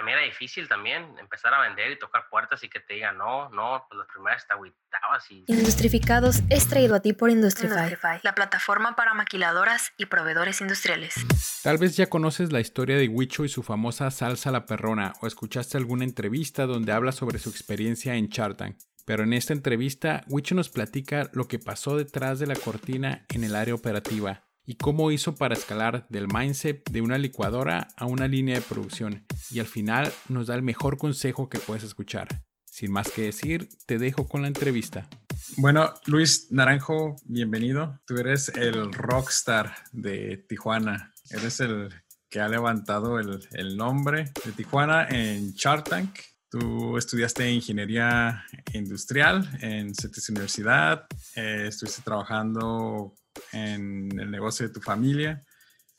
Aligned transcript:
para 0.00 0.06
mí 0.06 0.12
era 0.12 0.22
difícil 0.22 0.66
también 0.66 1.14
empezar 1.18 1.52
a 1.52 1.60
vender 1.60 1.92
y 1.92 1.98
tocar 1.98 2.22
puertas 2.30 2.64
y 2.64 2.70
que 2.70 2.80
te 2.80 2.94
digan 2.94 3.18
no, 3.18 3.50
no, 3.50 3.84
pues 3.86 3.98
las 3.98 4.08
primeras 4.08 4.46
te 4.46 4.54
agüitabas 4.54 5.30
y... 5.30 5.44
Industrificados 5.46 6.40
es 6.48 6.68
traído 6.68 6.94
a 6.94 7.00
ti 7.00 7.12
por 7.12 7.28
Industrify, 7.28 7.76
Industrify, 7.76 8.20
la 8.22 8.34
plataforma 8.34 8.96
para 8.96 9.12
maquiladoras 9.12 9.92
y 9.98 10.06
proveedores 10.06 10.62
industriales. 10.62 11.14
Tal 11.62 11.76
vez 11.76 11.98
ya 11.98 12.08
conoces 12.08 12.50
la 12.50 12.60
historia 12.60 12.96
de 12.96 13.08
Huicho 13.08 13.44
y 13.44 13.50
su 13.50 13.62
famosa 13.62 14.10
salsa 14.10 14.50
la 14.50 14.64
perrona 14.64 15.12
o 15.20 15.26
escuchaste 15.26 15.76
alguna 15.76 16.04
entrevista 16.04 16.64
donde 16.64 16.92
habla 16.92 17.12
sobre 17.12 17.38
su 17.38 17.50
experiencia 17.50 18.14
en 18.14 18.30
Chartank. 18.30 18.78
Pero 19.04 19.24
en 19.24 19.34
esta 19.34 19.52
entrevista, 19.52 20.22
Huicho 20.28 20.54
nos 20.54 20.70
platica 20.70 21.28
lo 21.34 21.46
que 21.46 21.58
pasó 21.58 21.98
detrás 21.98 22.38
de 22.38 22.46
la 22.46 22.54
cortina 22.54 23.26
en 23.28 23.44
el 23.44 23.54
área 23.54 23.74
operativa 23.74 24.44
y 24.70 24.76
cómo 24.76 25.10
hizo 25.10 25.34
para 25.34 25.54
escalar 25.54 26.06
del 26.10 26.28
mindset 26.32 26.88
de 26.88 27.00
una 27.00 27.18
licuadora 27.18 27.88
a 27.96 28.06
una 28.06 28.28
línea 28.28 28.54
de 28.54 28.60
producción. 28.60 29.26
Y 29.50 29.58
al 29.58 29.66
final 29.66 30.12
nos 30.28 30.46
da 30.46 30.54
el 30.54 30.62
mejor 30.62 30.96
consejo 30.96 31.48
que 31.48 31.58
puedes 31.58 31.82
escuchar. 31.82 32.28
Sin 32.66 32.92
más 32.92 33.10
que 33.10 33.22
decir, 33.22 33.68
te 33.86 33.98
dejo 33.98 34.28
con 34.28 34.42
la 34.42 34.46
entrevista. 34.46 35.08
Bueno, 35.56 35.92
Luis 36.06 36.52
Naranjo, 36.52 37.16
bienvenido. 37.24 37.98
Tú 38.06 38.18
eres 38.18 38.48
el 38.50 38.92
rockstar 38.92 39.74
de 39.90 40.36
Tijuana. 40.48 41.12
Eres 41.30 41.58
el 41.58 41.92
que 42.28 42.38
ha 42.38 42.46
levantado 42.46 43.18
el, 43.18 43.76
nombre 43.76 44.26
de 44.44 44.52
Tijuana 44.52 45.08
en 45.08 45.50
Shark 45.50 45.88
Tank. 45.88 46.16
Tú 46.48 46.96
estudiaste 46.96 47.50
ingeniería 47.50 48.44
industrial 48.72 49.50
en 49.62 49.92
CETES 49.96 50.30
Universidad, 50.30 51.06
eh, 51.34 51.66
estuviste 51.66 52.02
trabajando 52.02 53.16
en 53.52 54.18
el 54.18 54.30
negocio 54.30 54.66
de 54.66 54.72
tu 54.72 54.80
familia, 54.80 55.42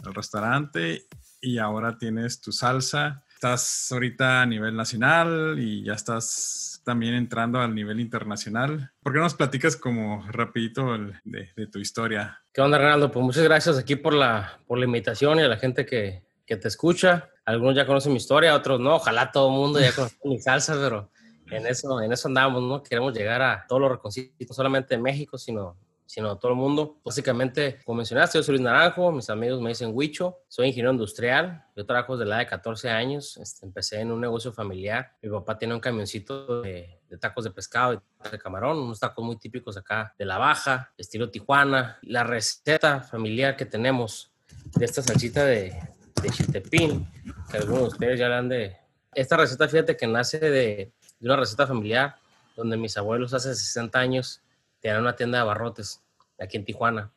el 0.06 0.14
restaurante, 0.14 1.08
y 1.42 1.58
ahora 1.58 1.98
tienes 1.98 2.42
tu 2.42 2.52
salsa. 2.52 3.24
Estás 3.34 3.92
ahorita 3.92 4.42
a 4.44 4.46
nivel 4.46 4.76
nacional 4.76 5.56
y 5.60 5.84
ya 5.84 5.94
estás 5.94 6.82
también 6.86 7.16
entrando 7.16 7.60
al 7.60 7.74
nivel 7.74 8.00
internacional. 8.00 8.92
¿Por 9.02 9.14
qué 9.14 9.18
no 9.18 9.24
nos 9.24 9.34
platicas 9.34 9.76
como 9.76 10.24
rapidito 10.32 10.94
el- 10.94 11.20
de, 11.24 11.50
de 11.56 11.68
tu 11.68 11.80
historia? 11.80 12.40
¿Qué 12.54 12.62
onda, 12.62 12.78
Ronaldo? 12.78 13.12
Pues 13.12 13.24
muchas 13.26 13.44
gracias 13.44 13.78
aquí 13.80 13.96
por 13.96 14.14
la, 14.14 14.60
por 14.68 14.78
la 14.78 14.86
invitación 14.86 15.40
y 15.40 15.44
a 15.44 15.48
la 15.48 15.58
gente 15.58 15.86
que, 15.88 16.24
que 16.46 16.58
te 16.58 16.68
escucha. 16.68 17.30
Algunos 17.46 17.76
ya 17.76 17.88
conocen 17.88 18.12
mi 18.12 18.18
historia, 18.18 18.54
otros 18.56 18.80
no. 18.80 18.96
Ojalá 18.98 19.32
todo 19.32 19.48
el 19.50 19.56
mundo 19.56 19.80
ya 19.80 19.92
conozca 19.96 20.20
mi 20.26 20.40
salsa, 20.40 20.76
pero 20.76 21.12
en 21.50 21.66
eso, 21.66 22.00
en 22.02 22.12
eso 22.12 22.28
andamos, 22.28 22.62
¿no? 22.62 22.84
Queremos 22.84 23.14
llegar 23.14 23.42
a 23.42 23.66
todos 23.68 23.82
los 23.82 23.92
reconcitos, 23.92 24.36
no 24.50 24.54
solamente 24.54 24.96
de 24.96 25.02
México, 25.02 25.38
sino, 25.40 25.76
sino 26.12 26.38
todo 26.38 26.52
el 26.52 26.58
mundo. 26.58 27.00
Básicamente, 27.06 27.80
como 27.86 28.00
mencionaste, 28.00 28.38
yo 28.38 28.44
soy 28.44 28.56
Luis 28.56 28.66
Naranjo, 28.66 29.14
mis 29.14 29.30
amigos 29.30 29.62
me 29.62 29.70
dicen 29.70 29.92
Huicho, 29.94 30.40
soy 30.50 30.68
ingeniero 30.68 30.92
industrial, 30.92 31.64
yo 31.74 31.86
trabajo 31.86 32.18
desde 32.18 32.28
la 32.28 32.36
edad 32.36 32.44
de 32.44 32.50
14 32.50 32.90
años, 32.90 33.38
este, 33.38 33.66
empecé 33.66 34.02
en 34.02 34.12
un 34.12 34.20
negocio 34.20 34.52
familiar, 34.52 35.14
mi 35.22 35.30
papá 35.30 35.58
tiene 35.58 35.74
un 35.74 35.80
camioncito 35.80 36.64
de, 36.64 37.00
de 37.10 37.18
tacos 37.18 37.46
de 37.46 37.52
pescado 37.52 37.94
y 37.94 38.30
de 38.30 38.38
camarón, 38.38 38.80
unos 38.80 39.00
tacos 39.00 39.24
muy 39.24 39.38
típicos 39.38 39.78
acá 39.78 40.14
de 40.20 40.26
la 40.26 40.38
baja, 40.38 40.92
estilo 40.98 41.32
Tijuana. 41.32 41.98
La 42.02 42.26
receta 42.26 43.00
familiar 43.00 43.56
que 43.56 43.66
tenemos 43.66 44.34
de 44.76 44.84
esta 44.84 45.02
salsita 45.02 45.46
de, 45.46 45.80
de 46.22 46.30
chiltepín, 46.30 47.08
que 47.50 47.56
algunos 47.56 47.84
de 47.84 47.88
ustedes 47.88 48.20
ya 48.20 48.28
la 48.28 48.40
han 48.40 48.50
de... 48.50 48.76
Esta 49.16 49.38
receta, 49.38 49.66
fíjate 49.66 49.96
que 49.96 50.08
nace 50.08 50.40
de, 50.40 50.50
de 50.50 50.94
una 51.22 51.38
receta 51.38 51.66
familiar 51.66 52.18
donde 52.58 52.76
mis 52.76 52.98
abuelos 52.98 53.34
hace 53.34 53.56
60 53.56 53.98
años 53.98 54.42
tenían 54.82 55.02
una 55.02 55.16
tienda 55.16 55.38
de 55.38 55.44
abarrotes 55.44 56.04
aquí 56.40 56.58
en 56.58 56.66
Tijuana. 56.66 57.12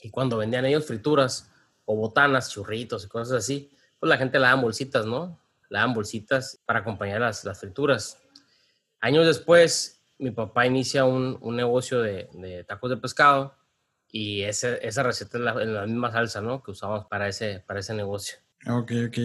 Y 0.00 0.10
cuando 0.10 0.38
vendían 0.38 0.64
ellos 0.64 0.86
frituras 0.86 1.50
o 1.84 1.96
botanas, 1.96 2.50
churritos 2.50 3.04
y 3.04 3.08
cosas 3.08 3.38
así, 3.38 3.70
pues 3.98 4.08
la 4.08 4.16
gente 4.16 4.38
le 4.38 4.44
daban 4.44 4.62
bolsitas, 4.62 5.04
¿no? 5.06 5.38
Le 5.68 5.78
daban 5.78 5.94
bolsitas 5.94 6.60
para 6.64 6.80
acompañar 6.80 7.20
las, 7.20 7.44
las 7.44 7.58
frituras. 7.60 8.18
Años 9.00 9.26
después, 9.26 10.02
mi 10.18 10.30
papá 10.30 10.66
inicia 10.66 11.04
un, 11.04 11.36
un 11.40 11.56
negocio 11.56 12.00
de, 12.00 12.28
de 12.32 12.64
tacos 12.64 12.90
de 12.90 12.96
pescado 12.96 13.54
y 14.08 14.42
ese, 14.42 14.78
esa 14.86 15.02
receta 15.02 15.38
es 15.38 15.44
la, 15.44 15.62
es 15.62 15.68
la 15.68 15.86
misma 15.86 16.12
salsa, 16.12 16.40
¿no? 16.40 16.62
Que 16.62 16.70
usamos 16.70 17.06
para 17.06 17.28
ese, 17.28 17.64
para 17.66 17.80
ese 17.80 17.94
negocio. 17.94 18.38
Ok, 18.66 18.92
ok. 19.08 19.18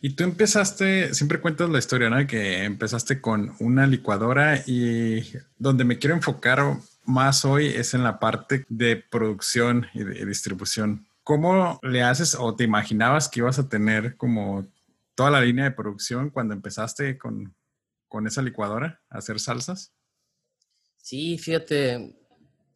Y 0.00 0.16
tú 0.16 0.24
empezaste, 0.24 1.14
siempre 1.14 1.40
cuentas 1.40 1.68
la 1.68 1.78
historia, 1.78 2.10
¿no? 2.10 2.26
Que 2.26 2.64
empezaste 2.64 3.20
con 3.20 3.54
una 3.60 3.86
licuadora 3.86 4.62
y 4.66 5.30
donde 5.58 5.84
me 5.84 5.98
quiero 5.98 6.16
enfocar 6.16 6.60
más 7.10 7.44
hoy 7.44 7.66
es 7.66 7.94
en 7.94 8.02
la 8.04 8.18
parte 8.18 8.64
de 8.68 8.96
producción 8.96 9.86
y 9.94 10.04
de 10.04 10.24
distribución. 10.24 11.06
¿Cómo 11.22 11.78
le 11.82 12.02
haces 12.02 12.34
o 12.34 12.56
te 12.56 12.64
imaginabas 12.64 13.28
que 13.28 13.40
ibas 13.40 13.58
a 13.58 13.68
tener 13.68 14.16
como 14.16 14.66
toda 15.14 15.30
la 15.30 15.40
línea 15.40 15.64
de 15.64 15.70
producción 15.72 16.30
cuando 16.30 16.54
empezaste 16.54 17.18
con, 17.18 17.54
con 18.08 18.26
esa 18.26 18.42
licuadora 18.42 19.02
a 19.10 19.18
hacer 19.18 19.38
salsas? 19.38 19.92
Sí, 20.96 21.36
fíjate, 21.38 22.16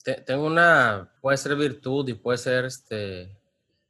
te- 0.04 0.20
tengo 0.22 0.46
una, 0.46 1.12
puede 1.20 1.36
ser 1.36 1.56
virtud 1.56 2.08
y 2.08 2.14
puede 2.14 2.38
ser 2.38 2.64
este, 2.66 3.36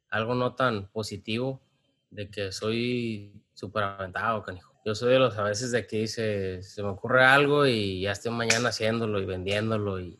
algo 0.09 0.35
no 0.35 0.55
tan 0.55 0.87
positivo 0.91 1.61
de 2.09 2.29
que 2.29 2.51
soy 2.51 3.43
súper 3.53 3.83
aventado, 3.83 4.43
canijo. 4.43 4.73
Yo 4.85 4.93
soy 4.95 5.13
de 5.13 5.19
los 5.19 5.37
a 5.37 5.43
veces 5.43 5.71
de 5.71 5.85
que 5.87 6.01
dice, 6.01 6.61
se 6.63 6.83
me 6.83 6.89
ocurre 6.89 7.25
algo 7.25 7.65
y 7.65 8.01
ya 8.01 8.11
estoy 8.11 8.31
mañana 8.31 8.69
haciéndolo 8.69 9.19
y 9.19 9.25
vendiéndolo 9.25 9.99
y, 9.99 10.19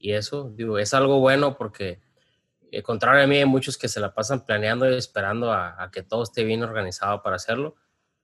y 0.00 0.14
eso, 0.14 0.50
digo, 0.56 0.78
es 0.78 0.94
algo 0.94 1.20
bueno 1.20 1.56
porque, 1.56 2.00
eh, 2.72 2.82
contrario 2.82 3.22
a 3.22 3.26
mí, 3.26 3.36
hay 3.36 3.44
muchos 3.44 3.76
que 3.78 3.88
se 3.88 4.00
la 4.00 4.14
pasan 4.14 4.46
planeando 4.46 4.90
y 4.90 4.96
esperando 4.96 5.52
a, 5.52 5.80
a 5.80 5.90
que 5.90 6.02
todo 6.02 6.22
esté 6.22 6.42
bien 6.42 6.62
organizado 6.62 7.22
para 7.22 7.36
hacerlo, 7.36 7.76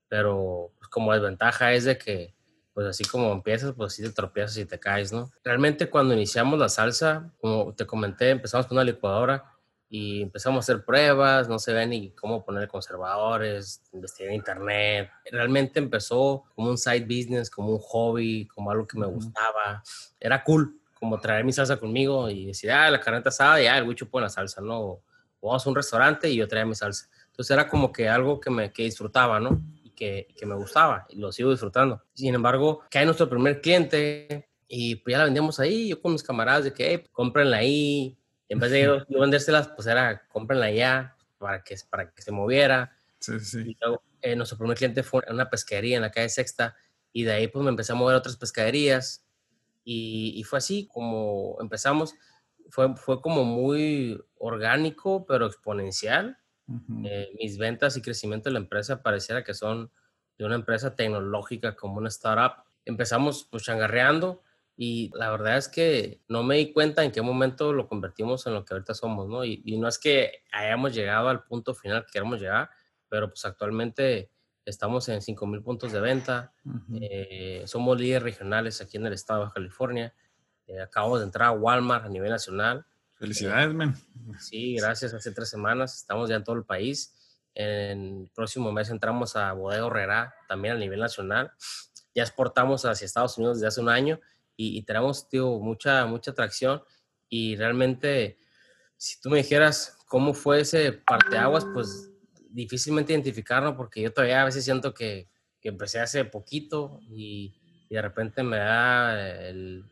pero 0.09 0.73
pues, 0.79 0.89
como 0.89 1.13
desventaja 1.13 1.73
es 1.75 1.85
de 1.85 1.99
que, 1.99 2.35
pues 2.73 2.87
así 2.87 3.05
como 3.05 3.33
empiezas, 3.33 3.73
pues 3.77 3.93
así 3.93 4.03
te 4.03 4.11
tropiezas 4.11 4.57
y 4.59 4.65
te 4.65 4.79
caes, 4.79 5.13
¿no? 5.13 5.31
Realmente 5.45 5.89
cuando 5.89 6.15
iniciamos 6.15 6.59
la 6.59 6.69
salsa, 6.69 7.33
como 7.41 7.75
te 7.75 7.87
comenté, 7.87 8.31
empezamos 8.31 8.67
con 8.67 8.77
una 8.77 8.85
licuadora 8.85 9.45
y 9.89 10.23
empezamos 10.23 10.59
a 10.59 10.61
hacer 10.61 10.85
pruebas, 10.85 11.49
no 11.49 11.59
se 11.59 11.73
ve 11.73 11.87
ni 11.87 12.11
cómo 12.11 12.45
poner 12.45 12.69
conservadores, 12.69 13.83
investigué 13.93 14.31
en 14.31 14.37
internet. 14.37 15.11
Realmente 15.31 15.79
empezó 15.79 16.45
como 16.55 16.71
un 16.71 16.77
side 16.77 17.05
business, 17.05 17.49
como 17.49 17.71
un 17.71 17.79
hobby, 17.79 18.47
como 18.49 18.71
algo 18.71 18.87
que 18.87 18.99
me 18.99 19.07
gustaba. 19.07 19.83
Era 20.21 20.43
cool, 20.45 20.79
como 20.99 21.21
traer 21.21 21.45
mi 21.45 21.53
salsa 21.53 21.77
conmigo 21.77 22.29
y 22.31 22.47
decir, 22.47 22.71
ah, 22.71 22.91
la 22.91 23.01
carneta 23.01 23.29
asada, 23.29 23.61
ya, 23.61 23.77
el 23.77 23.87
bicho 23.87 24.09
pone 24.09 24.25
la 24.25 24.31
salsa, 24.31 24.61
¿no? 24.61 24.81
O 24.81 25.03
vamos 25.43 25.67
a 25.67 25.69
un 25.69 25.77
restaurante 25.77 26.31
y 26.31 26.37
yo 26.37 26.49
traía 26.49 26.65
mi 26.65 26.75
salsa. 26.75 27.09
Entonces 27.27 27.51
era 27.51 27.69
como 27.69 27.93
que 27.93 28.09
algo 28.09 28.41
que 28.41 28.51
me 28.51 28.73
que 28.73 28.85
disfrutaba, 28.85 29.39
¿no? 29.39 29.63
Y 29.85 29.91
que, 29.91 30.29
que 30.37 30.47
me 30.47 30.55
gustaba 30.55 31.07
y 31.11 31.17
lo 31.17 31.31
sigo 31.33 31.51
disfrutando. 31.51 32.03
Sin 32.15 32.35
embargo, 32.35 32.83
cae 32.91 33.05
nuestro 33.05 33.29
primer 33.29 33.61
cliente 33.61 34.49
y 34.69 34.97
pues 34.97 35.13
ya 35.13 35.19
la 35.19 35.25
vendíamos 35.25 35.61
ahí, 35.61 35.89
yo 35.89 36.01
con 36.01 36.13
mis 36.13 36.23
camaradas 36.23 36.65
de 36.65 36.73
que, 36.73 36.91
hey, 36.91 37.05
cómprenla 37.13 37.59
ahí. 37.59 38.19
Y 38.49 38.53
en 38.55 38.59
vez 38.59 38.71
de 38.71 38.83
yo, 38.83 39.07
yo 39.09 39.21
vendérselas, 39.21 39.69
pues 39.69 39.87
era, 39.87 40.27
cómprenla 40.29 40.71
ya 40.71 41.15
para 41.37 41.63
que, 41.63 41.77
para 41.91 42.11
que 42.11 42.23
se 42.23 42.33
moviera. 42.33 42.97
Sí, 43.19 43.39
sí. 43.41 43.61
Y 43.61 43.77
luego, 43.81 44.03
eh, 44.23 44.35
nuestro 44.35 44.57
primer 44.57 44.79
cliente 44.79 45.03
fue 45.03 45.23
en 45.27 45.35
una 45.35 45.51
pesquería 45.51 45.97
en 45.97 46.03
la 46.03 46.11
calle 46.11 46.31
Sexta 46.31 46.75
y 47.13 47.25
de 47.25 47.33
ahí 47.33 47.49
pues 47.49 47.63
me 47.63 47.71
empecé 47.71 47.93
a 47.93 47.97
mover 47.97 48.15
a 48.15 48.19
otras 48.19 48.37
pescaderías 48.37 49.26
y, 49.87 50.35
y 50.37 50.43
fue 50.45 50.59
así 50.59 50.89
como 50.93 51.57
empezamos. 51.61 52.15
Fue, 52.71 52.97
fue 52.97 53.23
como 53.23 53.45
muy 53.45 54.21
orgánico, 54.39 55.25
pero 55.25 55.47
exponencial. 55.47 56.39
Ujú. 56.69 57.07
Eh, 57.07 57.29
mis 57.39 57.59
ventas 57.59 57.97
y 57.97 58.03
crecimiento 58.03 58.49
de 58.49 58.55
la 58.55 58.59
empresa 58.59 59.03
pareciera 59.03 59.45
que 59.45 59.55
son 59.55 59.93
de 60.37 60.45
una 60.45 60.57
empresa 60.57 60.97
tecnológica 60.97 61.77
como 61.77 61.99
una 61.99 62.09
startup. 62.09 62.65
Empezamos 62.85 63.49
pues 63.51 63.63
changarreando 63.63 64.43
y 64.77 65.11
la 65.15 65.31
verdad 65.31 65.57
es 65.57 65.69
que 65.69 66.23
no 66.29 66.43
me 66.43 66.57
di 66.57 66.73
cuenta 66.73 67.05
en 67.05 67.13
qué 67.13 67.23
momento 67.23 67.73
lo 67.73 67.89
convertimos 67.89 68.47
en 68.47 68.55
lo 68.55 68.65
que 68.65 68.75
ahorita 68.75 68.95
somos, 68.95 69.29
¿no? 69.29 69.45
Y, 69.45 69.63
y 69.65 69.79
no 69.79 69.89
es 69.89 69.99
que 69.99 70.43
hayamos 70.53 70.95
llegado 70.95 71.29
al 71.29 71.45
punto 71.45 71.75
final 71.75 72.05
que 72.05 72.13
queremos 72.13 72.41
llegar, 72.41 72.71
pero 73.09 73.29
pues 73.29 73.45
actualmente 73.45 74.33
estamos 74.67 75.09
en 75.09 75.21
5.000 75.21 75.63
puntos 75.63 75.93
de 75.93 76.01
venta, 76.01 76.53
Ujú. 76.65 76.99
eh, 77.01 77.63
somos 77.67 77.99
líderes 77.99 78.23
regionales 78.23 78.81
aquí 78.83 78.99
en 78.99 79.07
el 79.07 79.15
estado 79.15 79.41
de 79.41 79.45
Baja 79.45 79.55
California, 79.55 80.15
eh, 80.67 80.81
acabamos 80.81 81.21
de 81.21 81.25
entrar 81.27 81.49
a 81.49 81.53
Walmart 81.53 82.05
a 82.05 82.09
nivel 82.09 82.31
nacional, 82.31 82.85
Felicidades, 83.19 83.73
men. 83.73 83.95
Sí, 84.39 84.77
gracias. 84.77 85.15
Hace 85.15 85.33
tres 85.33 85.49
semanas 85.49 85.97
estamos 85.97 86.29
ya 86.29 86.37
en 86.37 86.45
todo 86.45 86.55
el 86.57 86.65
país. 86.65 87.15
En 87.55 88.25
el 88.25 88.31
próximo 88.35 88.71
mes 88.73 88.91
entramos 88.91 89.37
a 89.37 89.53
Bodega 89.55 89.87
Horrera, 89.87 90.35
también 90.49 90.75
a 90.77 90.79
nivel 90.79 91.01
nacional. 91.01 91.51
Ya 92.15 92.23
exportamos 92.23 92.85
hacia 92.85 93.07
Estados 93.07 93.39
Unidos 93.39 93.57
desde 93.57 93.69
hace 93.69 93.81
un 93.81 93.89
año 93.89 94.21
y, 94.55 94.77
y 94.77 94.83
tenemos, 94.83 95.31
tío, 95.31 95.59
mucha, 95.61 96.05
mucha 96.05 96.33
atracción. 96.33 96.83
Y 97.31 97.57
realmente, 97.57 98.39
si 98.99 99.19
tú 99.19 99.31
me 99.31 99.39
dijeras 99.39 99.97
cómo 100.09 100.35
fue 100.35 100.61
ese 100.61 100.93
parteaguas, 100.93 101.65
pues 101.73 102.11
difícilmente 102.57 103.13
identificarlo 103.13 103.77
porque 103.77 104.01
yo 104.01 104.13
todavía 104.13 104.43
a 104.43 104.47
veces 104.47 104.65
siento 104.65 104.95
que, 104.95 105.29
que 105.61 105.69
empecé 105.69 106.01
hace 106.01 106.25
poquito 106.25 106.99
y, 107.03 107.55
y 107.89 107.95
de 107.95 108.03
repente 108.03 108.43
me 108.43 108.57
da 108.57 109.47
el, 109.49 109.85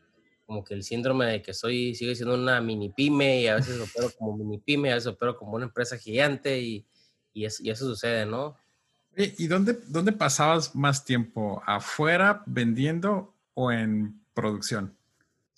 como 0.45 0.63
que 0.63 0.73
el 0.73 0.83
síndrome 0.83 1.25
de 1.27 1.41
que 1.41 1.53
soy, 1.53 1.93
sigue 1.95 2.15
siendo 2.15 2.33
una 2.35 2.59
mini 2.61 2.89
pyme 2.89 3.41
y 3.41 3.47
a 3.47 3.55
veces 3.55 3.79
opero 3.79 4.09
como 4.17 4.35
mini 4.37 4.57
pyme, 4.57 4.91
a 4.91 4.95
veces 4.95 5.07
opero 5.07 5.37
como 5.37 5.53
una 5.53 5.65
empresa 5.65 5.97
gigante 5.97 6.59
y, 6.59 6.85
y, 7.33 7.45
es- 7.45 7.59
y 7.61 7.69
eso 7.69 7.85
sucede, 7.85 8.25
¿no? 8.25 8.57
¿Y 9.17 9.47
dónde, 9.47 9.79
dónde 9.87 10.11
pasabas 10.11 10.75
más 10.75 11.05
tiempo? 11.05 11.61
¿Afuera 11.65 12.43
vendiendo 12.47 13.33
o 13.53 13.71
en 13.71 14.21
producción? 14.33 14.97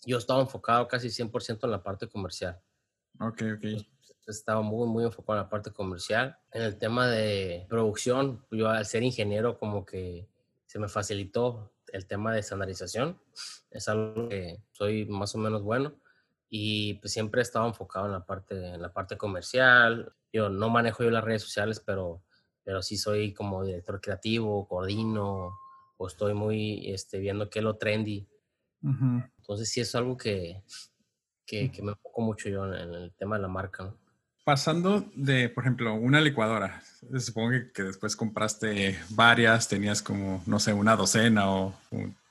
Yo 0.05 0.17
estaba 0.19 0.41
enfocado 0.41 0.87
casi 0.87 1.09
100% 1.09 1.65
en 1.65 1.71
la 1.71 1.81
parte 1.81 2.07
comercial. 2.07 2.59
Ok, 3.19 3.41
ok. 3.55 3.65
Estaba 4.27 4.61
muy, 4.61 4.87
muy 4.87 5.05
enfocado 5.05 5.39
en 5.39 5.43
la 5.45 5.49
parte 5.49 5.71
comercial. 5.71 6.37
En 6.51 6.61
el 6.61 6.77
tema 6.77 7.07
de 7.07 7.65
producción, 7.69 8.45
yo 8.51 8.69
al 8.69 8.85
ser 8.85 9.03
ingeniero 9.03 9.57
como 9.57 9.85
que 9.85 10.27
se 10.65 10.79
me 10.79 10.89
facilitó 10.89 11.71
el 11.93 12.05
tema 12.05 12.33
de 12.33 12.41
estandarización. 12.41 13.19
Es 13.71 13.87
algo 13.87 14.29
que 14.29 14.61
soy 14.71 15.05
más 15.05 15.33
o 15.35 15.37
menos 15.37 15.63
bueno 15.63 15.95
y 16.49 16.95
pues 16.95 17.13
siempre 17.13 17.41
he 17.41 17.43
estado 17.43 17.67
enfocado 17.67 18.05
en 18.05 18.11
la 18.11 18.25
parte, 18.25 18.73
en 18.73 18.81
la 18.81 18.93
parte 18.93 19.17
comercial. 19.17 20.13
Yo 20.31 20.49
no 20.49 20.69
manejo 20.69 21.03
yo 21.03 21.11
las 21.11 21.23
redes 21.23 21.41
sociales, 21.41 21.81
pero, 21.85 22.21
pero 22.63 22.81
sí 22.81 22.97
soy 22.97 23.33
como 23.33 23.63
director 23.63 23.99
creativo, 24.01 24.67
coordino 24.67 25.57
o 25.97 26.07
estoy 26.07 26.33
muy 26.33 26.91
este, 26.91 27.19
viendo 27.19 27.49
qué 27.49 27.59
es 27.59 27.65
lo 27.65 27.77
trendy. 27.77 28.27
Entonces 28.81 29.69
sí 29.69 29.81
es 29.81 29.93
algo 29.95 30.15
que, 30.15 30.63
que, 31.45 31.71
que, 31.71 31.81
me 31.81 31.91
enfoco 31.91 32.21
mucho 32.21 32.47
yo 32.47 32.65
en, 32.73 32.93
el 32.93 33.13
tema 33.13 33.35
de 33.35 33.41
la 33.41 33.47
marca. 33.47 33.83
¿no? 33.83 33.97
Pasando 34.47 35.03
de, 35.13 35.49
por 35.49 35.65
ejemplo, 35.65 35.93
una 35.95 36.21
licuadora, 36.21 36.81
supongo 37.19 37.51
que 37.73 37.83
después 37.83 38.15
compraste 38.15 38.97
varias, 39.09 39.67
tenías 39.67 40.01
como, 40.01 40.41
no 40.45 40.57
sé, 40.61 40.71
una 40.71 40.95
docena 40.95 41.51
o 41.51 41.75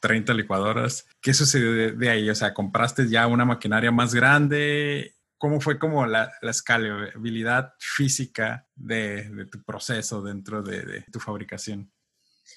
30 0.00 0.32
licuadoras. 0.32 1.06
¿Qué 1.20 1.34
sucedió 1.34 1.94
de, 1.94 2.08
ahí? 2.08 2.30
O 2.30 2.34
sea, 2.34 2.54
¿compraste 2.54 3.06
ya 3.06 3.26
una 3.26 3.44
maquinaria 3.44 3.92
más 3.92 4.14
grande? 4.14 5.12
¿Cómo 5.36 5.60
fue 5.60 5.78
como 5.78 6.06
la, 6.06 6.32
la 6.40 6.52
escalabilidad 6.52 7.74
física 7.78 8.66
de, 8.74 9.46
tu 9.52 9.62
proceso 9.62 10.22
dentro 10.22 10.62
de, 10.62 11.04
tu 11.12 11.20
fabricación? 11.20 11.92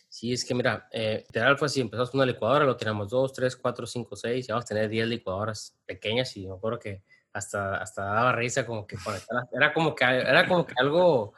Sí, 0.08 0.32
es 0.32 0.46
que 0.46 0.56
mira, 0.56 0.88
eh, 0.94 1.26
fue 1.58 1.68
empezamos 1.76 2.12
con 2.12 2.22
una 2.22 2.32
licuadora, 2.32 2.64
lo 2.64 2.78
teníamos 2.78 3.10
2, 3.10 3.34
3, 3.34 3.58
4, 3.58 3.86
5, 3.86 4.16
6, 4.16 4.46
y 4.48 4.52
vamos 4.54 4.64
a 4.64 4.68
tener 4.70 4.88
10 4.88 5.10
licuadoras 5.10 5.78
pequeñas 5.86 6.38
y 6.38 6.48
me 6.48 6.56
acuerdo 6.56 6.80
que 6.80 7.04
hasta, 7.34 7.78
hasta 7.78 8.04
daba 8.04 8.32
risa 8.34 8.66
como 8.66 8.88
que 8.88 8.98
era 9.52 9.74
como 9.74 9.96
que 9.96 10.04
era 10.04 10.48
como 10.48 10.66
que 10.66 10.74
algo 10.78 11.34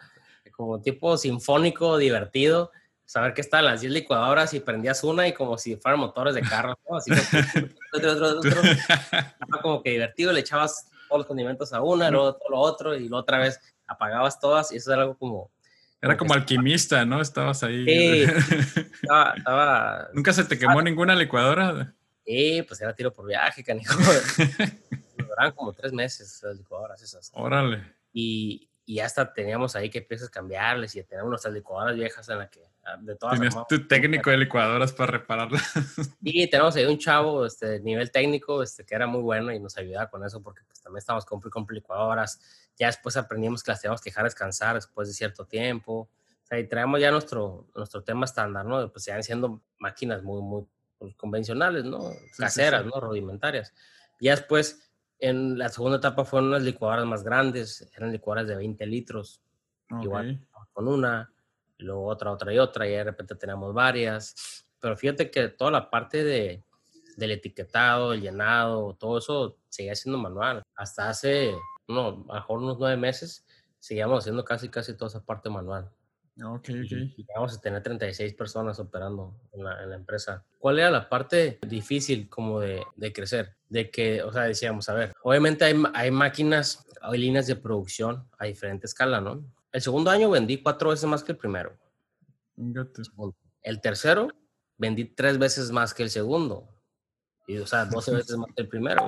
como 0.52 0.82
tipo 0.82 1.18
sinfónico 1.18 1.98
divertido 1.98 2.72
saber 3.06 3.34
que 3.34 3.42
estaban 3.42 3.66
las 3.66 3.82
10 3.82 3.94
licuadoras 3.94 4.54
y 4.54 4.62
prendías 4.62 5.04
una 5.04 5.28
y 5.28 5.34
como 5.34 5.58
si 5.58 5.76
fueran 5.76 6.00
motores 6.00 6.34
de 6.34 6.42
carro 6.42 6.78
así 6.98 7.12
otro, 7.94 8.12
otro, 8.12 8.40
otro, 8.40 8.62
como 9.62 9.84
que 9.84 9.92
divertido 9.92 10.32
le 10.32 10.40
echabas 10.40 10.90
todos 11.08 11.20
los 11.20 11.28
condimentos 11.28 11.74
a 11.74 11.82
una 11.82 12.10
luego 12.10 12.36
todo 12.36 12.50
lo 12.50 12.60
otro 12.60 12.96
y 12.96 13.02
luego 13.02 13.18
otra 13.18 13.40
vez 13.40 13.60
apagabas 13.86 14.40
todas 14.40 14.72
y 14.72 14.78
eso 14.78 14.94
era 14.94 15.02
algo 15.02 15.18
como 15.18 15.52
era 16.04 16.18
como, 16.18 16.34
alquimista, 16.34 17.06
¿no? 17.06 17.22
Estabas 17.22 17.62
ahí. 17.62 17.86
Sí, 17.86 18.24
estaba, 19.04 19.36
estaba, 19.38 20.10
¿Nunca 20.14 20.34
se 20.34 20.44
te 20.46 20.58
quemó 20.58 20.82
ninguna 20.82 21.16
licuadora? 21.16 21.94
Sí, 22.26 22.64
pues 22.68 22.82
era 22.82 22.96
tiro 22.96 23.14
por 23.14 23.28
viaje, 23.28 23.64
canijo. 23.64 23.94
duraban 25.32 25.54
como 25.54 25.74
tres 25.74 25.94
meses 25.94 26.42
las 26.44 26.58
licuadoras 26.58 27.02
esas. 27.02 27.32
Órale. 27.34 27.84
Y, 28.14 28.70
y 28.86 29.00
hasta 29.00 29.32
teníamos 29.32 29.76
ahí 29.76 29.90
que 29.90 30.02
piezas 30.02 30.30
cambiarles 30.30 30.96
y 30.96 31.04
teníamos 31.04 31.30
nuestras 31.30 31.54
licuadoras 31.54 31.96
viejas 31.96 32.28
en 32.30 32.40
la 32.40 32.50
que 32.50 32.62
ah, 32.84 32.98
de 33.00 33.16
todas 33.16 33.36
Tenías 33.36 33.56
tu 33.68 33.88
técnico 33.88 34.30
de 34.30 34.38
licuadoras 34.38 34.92
para 34.92 35.12
repararlas. 35.12 35.64
Sí, 36.24 36.48
tenemos 36.50 36.76
ahí 36.76 36.86
un 36.86 36.98
chavo, 36.98 37.46
este, 37.46 37.80
nivel 37.80 38.12
técnico, 38.12 38.62
este, 38.62 38.86
que 38.86 38.96
era 38.96 39.08
muy 39.08 39.22
bueno 39.22 39.52
y 39.52 39.60
nos 39.60 39.78
ayudaba 39.78 40.10
con 40.10 40.26
eso 40.26 40.42
porque 40.42 40.62
pues 40.68 40.82
también 40.82 41.00
estábamos 41.00 41.26
con, 41.26 41.40
con 41.40 41.66
licuadoras. 41.70 42.42
Ya 42.78 42.88
después 42.88 43.16
aprendimos 43.18 43.64
que 43.64 43.72
las 43.72 43.82
teníamos 43.82 44.02
que 44.02 44.10
dejar 44.10 44.26
descansar 44.26 44.76
después 44.76 45.08
de 45.08 45.14
cierto 45.14 45.46
tiempo. 45.46 46.10
O 46.44 46.48
sea, 46.48 46.60
y 46.60 46.68
traemos 46.68 47.00
ya 47.00 47.12
nuestro, 47.12 47.68
nuestro 47.76 48.04
tema 48.04 48.26
estándar, 48.26 48.66
¿no? 48.66 48.92
Pues 48.92 49.06
siguen 49.06 49.24
siendo 49.24 49.62
máquinas 49.78 50.22
muy, 50.24 50.42
muy 50.42 50.66
pues, 50.98 51.16
convencionales, 51.16 51.86
¿no? 51.86 52.12
Caseras, 52.38 52.86
¿no? 52.86 53.00
Rudimentarias. 53.00 53.74
Y 54.20 54.30
después 54.30 54.91
en 55.22 55.58
la 55.58 55.70
segunda 55.70 55.98
etapa 55.98 56.26
fueron 56.26 56.50
unas 56.50 56.64
licuadoras 56.64 57.06
más 57.06 57.24
grandes, 57.24 57.88
eran 57.96 58.12
licuadoras 58.12 58.48
de 58.48 58.56
20 58.56 58.86
litros, 58.88 59.42
igual 60.02 60.46
con 60.74 60.88
una, 60.88 61.32
luego 61.78 62.08
otra, 62.08 62.32
otra 62.32 62.54
y 62.54 62.58
otra, 62.58 62.88
y 62.88 62.92
de 62.92 63.04
repente 63.04 63.36
teníamos 63.36 63.74
varias. 63.74 64.66
Pero 64.80 64.98
fíjate 64.98 65.30
que 65.30 65.50
toda 65.50 65.70
la 65.70 65.90
parte 65.90 66.24
de, 66.24 66.64
del 67.18 67.32
etiquetado, 67.32 68.14
el 68.14 68.22
llenado, 68.22 68.96
todo 68.96 69.20
eso 69.20 69.58
seguía 69.70 69.96
siendo 69.96 70.18
manual. 70.18 70.64
Hasta 70.76 71.10
hace, 71.10 71.54
no, 71.88 72.08
a 72.08 72.12
lo 72.12 72.34
mejor 72.34 72.60
unos 72.60 72.80
nueve 72.80 72.98
meses, 72.98 73.46
seguíamos 73.80 74.20
haciendo 74.20 74.44
casi, 74.44 74.70
casi 74.70 74.96
toda 74.96 75.10
esa 75.10 75.24
parte 75.24 75.50
manual. 75.50 75.92
Ok, 76.38 76.70
ok. 76.70 76.92
Y 77.18 77.26
vamos 77.36 77.58
a 77.58 77.62
tener 77.62 77.84
36 77.84 78.34
personas 78.34 78.80
operando 78.80 79.36
en 79.52 79.64
la, 79.64 79.84
en 79.84 79.90
la, 79.90 79.96
empresa. 79.96 80.44
¿Cuál 80.60 80.80
era 80.80 80.90
la 80.90 81.10
parte 81.10 81.60
difícil 81.68 82.30
como 82.30 82.60
de, 82.60 82.84
de, 82.96 83.14
crecer? 83.14 83.56
De 83.70 83.92
que, 83.92 84.24
o 84.24 84.32
sea, 84.32 84.44
decíamos, 84.44 84.88
a 84.90 84.94
ver, 84.94 85.14
obviamente 85.24 85.66
hay, 85.66 85.82
hay 85.94 86.10
máquinas, 86.10 86.88
hay 87.02 87.20
líneas 87.20 87.48
de 87.48 87.56
producción 87.56 88.28
a 88.38 88.46
diferente 88.46 88.88
escala, 88.88 89.20
¿no? 89.20 89.44
El 89.72 89.82
segundo 89.82 90.10
año 90.10 90.30
vendí 90.30 90.62
cuatro 90.62 90.90
veces 90.90 91.06
más 91.06 91.24
que 91.24 91.34
el 91.34 91.38
primero. 91.38 91.78
El 93.64 93.82
tercero 93.82 94.30
vendí 94.78 95.06
tres 95.06 95.38
veces 95.38 95.72
más 95.72 95.94
que 95.94 96.04
el 96.04 96.10
segundo. 96.10 96.68
Y, 97.48 97.58
o 97.58 97.68
sea, 97.68 97.86
12 97.86 98.12
veces 98.14 98.38
más 98.38 98.50
que 98.56 98.64
el 98.64 98.68
primero. 98.68 99.08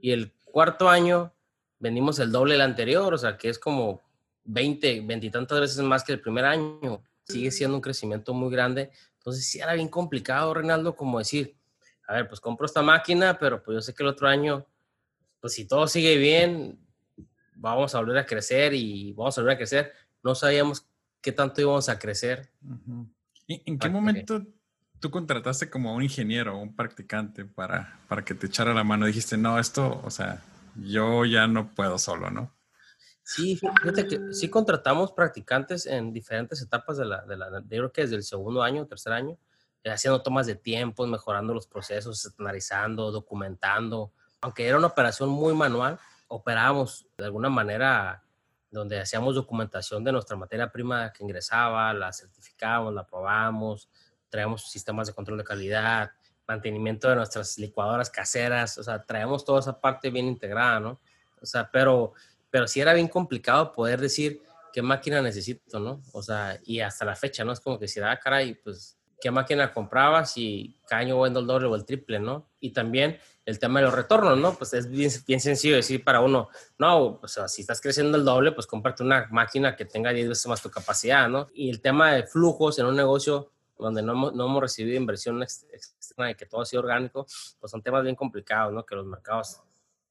Y 0.00 0.12
el 0.12 0.32
cuarto 0.44 0.88
año 0.88 1.32
vendimos 1.78 2.18
el 2.18 2.32
doble 2.32 2.54
del 2.54 2.62
anterior, 2.62 3.12
o 3.12 3.18
sea, 3.18 3.36
que 3.36 3.48
es 3.48 3.58
como 3.58 4.02
20, 4.46 5.00
20 5.00 5.26
y 5.26 5.30
tantas 5.30 5.60
veces 5.60 5.78
más 5.78 6.04
que 6.04 6.12
el 6.12 6.20
primer 6.20 6.44
año. 6.44 7.02
Sigue 7.24 7.50
siendo 7.50 7.76
un 7.76 7.82
crecimiento 7.82 8.32
muy 8.32 8.50
grande. 8.50 8.90
Entonces 9.18 9.46
sí 9.46 9.58
era 9.58 9.74
bien 9.74 9.88
complicado, 9.88 10.54
Reinaldo, 10.54 10.94
como 10.94 11.18
decir, 11.18 11.56
a 12.06 12.14
ver, 12.14 12.28
pues 12.28 12.40
compro 12.40 12.66
esta 12.66 12.82
máquina, 12.82 13.38
pero 13.38 13.62
pues 13.62 13.74
yo 13.76 13.80
sé 13.80 13.94
que 13.94 14.02
el 14.02 14.08
otro 14.08 14.28
año, 14.28 14.64
pues 15.40 15.54
si 15.54 15.66
todo 15.66 15.88
sigue 15.88 16.16
bien, 16.16 16.78
vamos 17.56 17.94
a 17.94 17.98
volver 17.98 18.18
a 18.18 18.26
crecer 18.26 18.74
y 18.74 19.12
vamos 19.12 19.36
a 19.36 19.40
volver 19.40 19.54
a 19.54 19.58
crecer. 19.58 19.92
No 20.22 20.34
sabíamos 20.34 20.86
qué 21.20 21.32
tanto 21.32 21.60
íbamos 21.60 21.88
a 21.88 21.98
crecer. 21.98 22.48
¿En 23.48 23.78
qué 23.78 23.88
momento 23.88 24.46
tú 25.00 25.10
contrataste 25.10 25.68
como 25.68 25.94
un 25.94 26.02
ingeniero, 26.02 26.56
un 26.56 26.74
practicante 26.74 27.44
para, 27.44 27.98
para 28.08 28.24
que 28.24 28.34
te 28.34 28.46
echara 28.46 28.72
la 28.72 28.84
mano? 28.84 29.06
Dijiste, 29.06 29.36
no, 29.36 29.58
esto, 29.58 30.00
o 30.04 30.10
sea, 30.10 30.42
yo 30.76 31.24
ya 31.24 31.46
no 31.48 31.74
puedo 31.74 31.98
solo, 31.98 32.30
¿no? 32.30 32.55
Sí, 33.28 33.56
fíjate 33.56 34.06
que 34.06 34.32
sí 34.32 34.48
contratamos 34.48 35.10
practicantes 35.10 35.84
en 35.86 36.12
diferentes 36.12 36.62
etapas 36.62 36.96
de 36.96 37.06
la, 37.06 37.22
de 37.22 37.36
la 37.36 37.50
yo 37.58 37.66
creo 37.66 37.92
que 37.92 38.02
desde 38.02 38.14
el 38.14 38.22
segundo 38.22 38.62
año, 38.62 38.86
tercer 38.86 39.12
año, 39.12 39.36
eh, 39.82 39.90
haciendo 39.90 40.22
tomas 40.22 40.46
de 40.46 40.54
tiempo, 40.54 41.04
mejorando 41.08 41.52
los 41.52 41.66
procesos, 41.66 42.32
analizando, 42.38 43.10
documentando. 43.10 44.12
Aunque 44.40 44.68
era 44.68 44.78
una 44.78 44.86
operación 44.86 45.28
muy 45.28 45.54
manual, 45.54 45.98
operábamos 46.28 47.08
de 47.18 47.24
alguna 47.24 47.48
manera 47.48 48.22
donde 48.70 49.00
hacíamos 49.00 49.34
documentación 49.34 50.04
de 50.04 50.12
nuestra 50.12 50.36
materia 50.36 50.70
prima 50.70 51.12
que 51.12 51.24
ingresaba, 51.24 51.92
la 51.94 52.12
certificábamos, 52.12 52.94
la 52.94 53.08
probábamos, 53.08 53.88
traíamos 54.28 54.70
sistemas 54.70 55.08
de 55.08 55.14
control 55.14 55.38
de 55.38 55.44
calidad, 55.44 56.12
mantenimiento 56.46 57.08
de 57.08 57.16
nuestras 57.16 57.58
licuadoras 57.58 58.08
caseras, 58.08 58.78
o 58.78 58.84
sea, 58.84 59.02
traemos 59.02 59.44
toda 59.44 59.58
esa 59.58 59.80
parte 59.80 60.10
bien 60.10 60.26
integrada, 60.26 60.78
¿no? 60.78 61.00
O 61.42 61.46
sea, 61.46 61.68
pero 61.72 62.14
pero 62.56 62.66
sí 62.66 62.80
era 62.80 62.94
bien 62.94 63.08
complicado 63.08 63.70
poder 63.70 64.00
decir 64.00 64.40
qué 64.72 64.80
máquina 64.80 65.20
necesito, 65.20 65.78
¿no? 65.78 66.00
O 66.12 66.22
sea, 66.22 66.58
y 66.64 66.80
hasta 66.80 67.04
la 67.04 67.14
fecha, 67.14 67.44
¿no? 67.44 67.52
Es 67.52 67.60
como 67.60 67.78
que 67.78 67.86
si 67.86 68.00
da 68.00 68.18
cara 68.18 68.42
y 68.42 68.54
pues, 68.54 68.96
¿qué 69.20 69.30
máquina 69.30 69.74
comprabas 69.74 70.38
y 70.38 70.74
cada 70.88 71.02
año 71.02 71.20
vendo 71.20 71.40
el 71.40 71.46
doble 71.46 71.66
o 71.66 71.74
el 71.74 71.84
triple, 71.84 72.18
¿no? 72.18 72.48
Y 72.58 72.70
también 72.70 73.18
el 73.44 73.58
tema 73.58 73.80
de 73.80 73.84
los 73.84 73.94
retornos, 73.94 74.38
¿no? 74.38 74.54
Pues 74.54 74.72
es 74.72 74.88
bien, 74.88 75.10
bien 75.26 75.38
sencillo 75.38 75.76
decir 75.76 76.02
para 76.02 76.22
uno, 76.22 76.48
no, 76.78 77.20
sea, 77.26 77.46
si 77.46 77.60
estás 77.60 77.78
creciendo 77.78 78.16
el 78.16 78.24
doble, 78.24 78.52
pues 78.52 78.66
cómprate 78.66 79.02
una 79.02 79.28
máquina 79.30 79.76
que 79.76 79.84
tenga 79.84 80.14
10 80.14 80.30
veces 80.30 80.46
más 80.46 80.62
tu 80.62 80.70
capacidad, 80.70 81.28
¿no? 81.28 81.48
Y 81.52 81.68
el 81.68 81.82
tema 81.82 82.12
de 82.12 82.22
flujos 82.22 82.78
en 82.78 82.86
un 82.86 82.96
negocio 82.96 83.52
donde 83.78 84.00
no 84.00 84.12
hemos, 84.12 84.34
no 84.34 84.46
hemos 84.46 84.62
recibido 84.62 84.96
inversión 84.96 85.42
externa 85.42 86.30
y 86.30 86.34
que 86.34 86.46
todo 86.46 86.62
ha 86.62 86.64
sido 86.64 86.80
orgánico, 86.80 87.26
pues 87.60 87.70
son 87.70 87.82
temas 87.82 88.02
bien 88.02 88.16
complicados, 88.16 88.72
¿no? 88.72 88.86
Que 88.86 88.94
los 88.94 89.04
mercados 89.04 89.60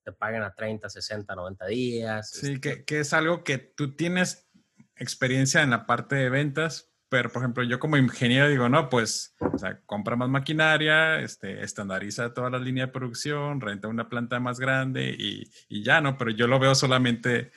te 0.06 0.12
paguen 0.12 0.44
a 0.44 0.54
30, 0.54 0.88
60, 0.88 1.36
90 1.36 1.66
días. 1.66 2.30
Sí, 2.30 2.54
este 2.54 2.86
que, 2.86 3.00
es 3.00 3.12
algo 3.12 3.44
que 3.44 3.58
tú 3.58 3.96
tienes 3.96 4.48
experiencia 4.96 5.64
en 5.64 5.72
la 5.72 5.88
parte 5.88 6.16
de 6.16 6.30
ventas, 6.30 6.94
pero 7.10 7.32
por 7.32 7.42
ejemplo 7.42 7.64
yo 7.64 7.80
como 7.80 7.98
ingeniero 7.98 8.48
digo, 8.48 8.70
no, 8.70 8.88
pues, 8.88 9.36
o 9.40 9.58
sea, 9.58 9.82
compra 9.86 10.16
más 10.16 10.30
maquinaria, 10.30 11.20
este, 11.20 11.64
estandariza 11.64 12.34
toda 12.34 12.52
la 12.52 12.60
línea 12.60 12.86
de 12.86 12.92
producción, 12.92 13.60
renta 13.60 13.88
una 13.88 14.08
planta 14.08 14.40
más 14.40 14.60
grande 14.60 15.16
y, 15.18 15.50
y 15.68 15.84
ya, 15.84 16.02
¿no? 16.02 16.18
Pero 16.18 16.30
yo 16.32 16.46
lo 16.46 16.60
veo 16.60 16.76
solamente 16.76 17.52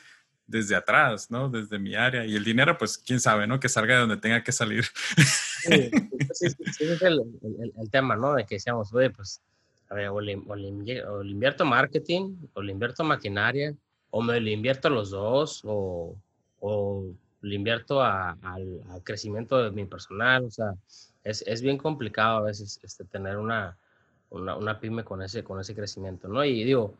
desde 0.46 0.74
atrás, 0.74 1.30
¿no? 1.30 1.50
Desde 1.50 1.78
mi 1.78 1.94
área. 1.94 2.24
Y 2.24 2.34
el 2.34 2.42
dinero, 2.42 2.78
pues, 2.78 2.96
quién 2.96 3.20
sabe, 3.20 3.46
¿no? 3.46 3.60
Que 3.60 3.68
salga 3.68 3.94
de 3.94 4.00
donde 4.00 4.16
tenga 4.16 4.42
que 4.42 4.52
salir. 4.52 4.84
Sí, 5.60 5.90
sí, 6.32 6.48
sí 6.48 6.84
ese 6.84 6.94
es 6.94 7.02
el, 7.02 7.20
el, 7.42 7.72
el, 7.78 7.90
tema, 7.90 8.16
¿no? 8.16 8.34
De 8.34 8.46
que 8.46 8.54
decíamos, 8.54 8.92
oye, 8.94 9.10
pues, 9.10 9.42
a 9.88 9.94
ver, 9.94 10.08
o 10.08 10.20
le, 10.20 10.32
invierto 10.32 11.64
marketing, 11.64 12.36
o 12.54 12.62
le 12.62 12.72
invierto 12.72 13.04
maquinaria, 13.04 13.74
o 14.10 14.22
me 14.22 14.40
le 14.40 14.52
invierto 14.52 14.90
los 14.90 15.10
dos, 15.10 15.62
o, 15.64 16.14
o 16.60 17.04
le 17.40 17.54
invierto 17.54 18.02
a- 18.02 18.36
al, 18.42 18.80
crecimiento 19.04 19.62
de 19.62 19.70
mi 19.70 19.84
personal, 19.86 20.44
o 20.44 20.50
sea, 20.50 20.74
es, 21.24 21.42
es 21.46 21.62
bien 21.62 21.78
complicado 21.78 22.38
a 22.38 22.42
veces 22.42 22.80
este, 22.82 23.04
tener 23.04 23.36
una, 23.38 23.76
una, 24.30 24.56
una 24.56 24.78
pyme 24.80 25.04
con 25.04 25.22
ese, 25.22 25.42
con 25.44 25.60
ese 25.60 25.74
crecimiento, 25.74 26.28
¿no? 26.28 26.44
Y 26.44 26.64
digo, 26.64 26.94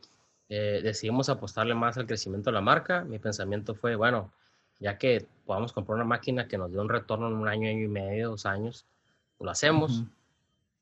eh, 0.48 0.80
decidimos 0.82 1.28
apostarle 1.28 1.74
más 1.74 1.98
al 1.98 2.06
crecimiento 2.06 2.50
de 2.50 2.54
la 2.54 2.60
marca. 2.60 3.04
Mi 3.04 3.18
pensamiento 3.18 3.74
fue, 3.74 3.96
bueno, 3.96 4.32
ya 4.80 4.96
que 4.96 5.26
podamos 5.44 5.72
comprar 5.72 5.96
una 5.96 6.04
máquina 6.04 6.48
que 6.48 6.56
nos 6.56 6.72
dé 6.72 6.78
un 6.78 6.88
retorno 6.88 7.28
en 7.28 7.34
un 7.34 7.48
año, 7.48 7.68
año 7.68 7.84
y 7.84 7.88
medio, 7.88 8.30
dos 8.30 8.46
años, 8.46 8.86
lo 9.40 9.50
hacemos. 9.50 10.00
Ujú. 10.00 10.08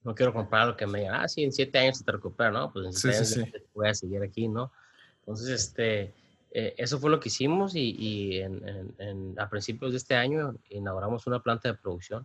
No 0.07 0.15
quiero 0.15 0.33
comprar 0.33 0.69
lo 0.69 0.77
que 0.77 0.87
me 0.87 1.01
digan, 1.01 1.17
ah, 1.21 1.27
sí, 1.27 1.43
en 1.43 1.53
siete 1.53 1.79
años 1.81 1.99
se 1.99 2.05
te 2.05 2.13
recupera, 2.13 2.53
¿no? 2.53 2.73
Pues 2.73 2.87
en 2.87 2.93
Sí, 2.93 3.01
siete 3.13 3.25
sí, 3.25 3.41
años 3.41 3.53
sí. 3.53 3.63
voy 3.75 3.89
a 3.89 3.95
seguir 3.95 4.23
aquí, 4.23 4.47
¿no? 4.47 4.71
Entonces, 5.19 5.49
este, 5.49 6.15
eh, 6.53 6.75
eso 6.79 7.01
fue 7.01 7.11
lo 7.11 7.19
que 7.19 7.29
hicimos 7.29 7.75
y, 7.75 7.97
y 7.99 8.39
en- 8.39 8.69
en- 8.69 8.95
en- 8.99 9.41
a 9.41 9.51
principios 9.51 9.91
de 9.91 9.97
este 9.99 10.15
año 10.15 10.55
inauguramos 10.71 11.27
una 11.27 11.41
planta 11.43 11.69
de 11.69 11.75
producción 11.77 12.25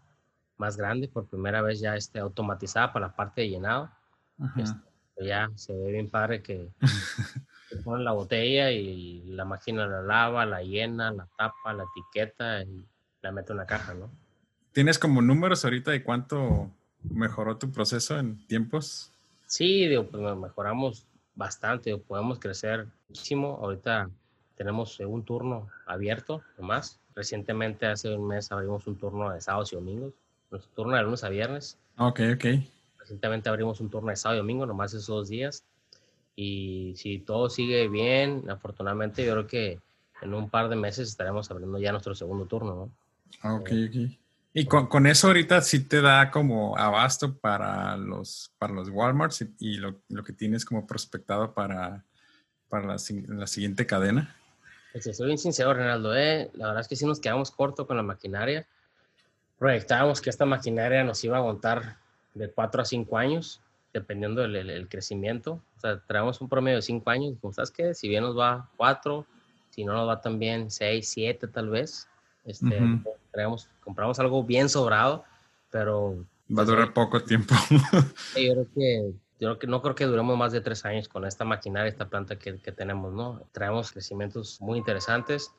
más 0.57 0.77
grande, 0.77 1.07
por 1.07 1.25
primera 1.25 1.63
vez 1.63 1.79
ya 1.79 1.95
este, 1.95 2.19
automatizada 2.19 2.93
para 2.93 3.07
la 3.07 3.15
parte 3.15 3.41
de 3.41 3.49
llenado. 3.49 3.89
Este, 4.57 4.77
ya 5.25 5.49
se 5.55 5.73
ve 5.73 5.91
bien 5.91 6.07
padre 6.11 6.43
que, 6.43 6.69
que 7.69 7.77
ponen 7.77 8.05
la 8.05 8.11
botella 8.11 8.71
y 8.71 9.23
la 9.23 9.43
máquina 9.43 9.87
la 9.87 10.03
lava, 10.03 10.45
la 10.45 10.61
llena, 10.61 11.11
la 11.11 11.27
tapa, 11.35 11.73
la 11.73 11.83
etiqueta 11.95 12.61
y 12.61 12.85
la 13.23 13.31
mete 13.31 13.53
en 13.53 13.57
una 13.57 13.65
caja, 13.65 13.95
¿no? 13.95 14.11
¿Tienes 14.71 14.99
como 14.99 15.23
números 15.23 15.65
ahorita 15.65 15.89
de 15.89 16.03
cuánto 16.03 16.69
mejoró 17.03 17.57
tu 17.57 17.71
proceso 17.71 18.17
en 18.17 18.45
tiempos? 18.47 19.11
Sí, 19.47 19.87
digo, 19.87 20.05
pues 20.07 20.21
me- 20.23 20.35
mejoramos 20.35 21.05
bastante, 21.35 21.97
podemos 21.97 22.39
crecer 22.39 22.87
muchísimo. 23.09 23.59
Ahorita 23.61 24.09
tenemos 24.55 24.99
un 24.99 25.23
turno 25.23 25.67
abierto 25.85 26.41
nomás. 26.57 26.99
Recientemente, 27.15 27.85
hace 27.85 28.15
un 28.15 28.27
mes, 28.27 28.51
abrimos 28.51 28.87
un 28.87 28.97
turno 28.97 29.31
de 29.31 29.41
sábados 29.41 29.73
y 29.73 29.75
domingos. 29.75 30.13
Nuestro 30.49 30.71
turno 30.73 30.95
de 30.95 31.03
lunes 31.03 31.23
a 31.23 31.29
viernes. 31.29 31.77
Ok, 31.97 32.19
ok. 32.35 32.45
Recientemente 32.99 33.49
abrimos 33.49 33.79
un 33.81 33.89
turno 33.89 34.09
de 34.09 34.15
sábado 34.15 34.37
y 34.37 34.41
domingo, 34.41 34.65
nomás 34.65 34.93
esos 34.93 35.07
dos 35.07 35.27
días. 35.29 35.63
Y 36.35 36.93
si 36.95 37.19
todo 37.19 37.49
sigue 37.49 37.87
bien, 37.89 38.49
afortunadamente, 38.49 39.25
yo 39.25 39.33
creo 39.33 39.47
que 39.47 39.79
en 40.21 40.33
un 40.33 40.49
par 40.49 40.69
de 40.69 40.75
meses 40.75 41.09
estaremos 41.09 41.49
abriendo 41.51 41.77
ya 41.79 41.91
nuestro 41.91 42.15
segundo 42.15 42.45
turno, 42.45 42.75
¿no? 42.75 42.91
Ah, 43.41 43.55
Ok, 43.55 43.71
ok. 43.89 44.17
Y 44.53 44.65
con, 44.65 44.87
con 44.87 45.07
eso 45.07 45.27
ahorita 45.27 45.61
sí 45.61 45.79
te 45.87 46.01
da 46.01 46.29
como 46.29 46.77
abasto 46.77 47.37
para 47.37 47.95
los, 47.95 48.51
para 48.57 48.73
los 48.73 48.89
Walmarts 48.89 49.41
y, 49.43 49.55
y 49.59 49.77
lo, 49.77 50.01
lo 50.09 50.23
que 50.23 50.33
tienes 50.33 50.65
como 50.65 50.85
prospectado 50.85 51.53
para, 51.53 52.03
para 52.67 52.85
la, 52.85 52.97
la 53.27 53.47
siguiente 53.47 53.85
cadena. 53.85 54.35
Pues, 54.91 55.15
soy 55.15 55.27
bien 55.27 55.37
sincero, 55.37 55.73
Renaldo, 55.73 56.13
¿eh? 56.17 56.51
la 56.53 56.67
verdad 56.67 56.81
es 56.81 56.89
que 56.89 56.97
sí 56.97 57.05
nos 57.05 57.21
quedamos 57.21 57.49
corto 57.51 57.87
con 57.87 57.95
la 57.95 58.03
maquinaria. 58.03 58.67
Proyectábamos 59.57 60.19
que 60.19 60.29
esta 60.29 60.45
maquinaria 60.45 61.03
nos 61.03 61.23
iba 61.23 61.37
a 61.37 61.39
aguantar 61.39 61.97
de 62.33 62.51
4 62.51 62.81
a 62.81 62.85
5 62.85 63.17
años, 63.17 63.61
dependiendo 63.93 64.41
del 64.41 64.55
el- 64.57 64.69
el 64.69 64.89
crecimiento. 64.89 65.61
O 65.77 65.79
sea, 65.79 65.99
traemos 66.05 66.41
un 66.41 66.49
promedio 66.49 66.77
de 66.77 66.81
5 66.81 67.09
años. 67.09 67.35
Como 67.39 67.53
sabes 67.53 67.71
que 67.71 67.93
si 67.93 68.09
bien 68.09 68.23
nos 68.23 68.37
va 68.37 68.69
4, 68.75 69.25
si 69.69 69.85
no 69.85 69.93
nos 69.93 70.09
va 70.09 70.19
tan 70.19 70.39
bien 70.39 70.71
6, 70.71 71.07
7 71.07 71.47
tal 71.47 71.69
vez. 71.69 72.07
Este, 72.43 72.81
Ujú. 72.81 73.03
traemos, 73.31 73.69
compramos 73.83 74.19
algo 74.19 74.43
bien 74.43 74.69
sobrado, 74.69 75.23
pero 75.69 76.25
Va 76.55 76.63
a 76.63 76.65
durar 76.65 76.93
poco 76.93 77.21
tiempo. 77.23 77.53
Yo 78.35 78.53
creo 78.53 78.67
que, 78.73 79.13
yo 79.39 79.47
creo 79.49 79.59
que 79.59 79.67
no 79.67 79.81
creo 79.81 79.95
que 79.95 80.05
duremos 80.05 80.37
más 80.37 80.51
de 80.51 80.61
tres 80.61 80.85
años 80.85 81.07
con 81.07 81.25
esta 81.25 81.43
maquinaria, 81.45 81.89
esta 81.89 82.07
planta 82.09 82.37
que, 82.37 82.57
que 82.59 82.71
tenemos, 82.71 83.13
¿no? 83.13 83.43
Traemos 83.51 83.91
crecimientos 83.91 84.61
muy 84.61 84.77
interesantes 84.77 85.51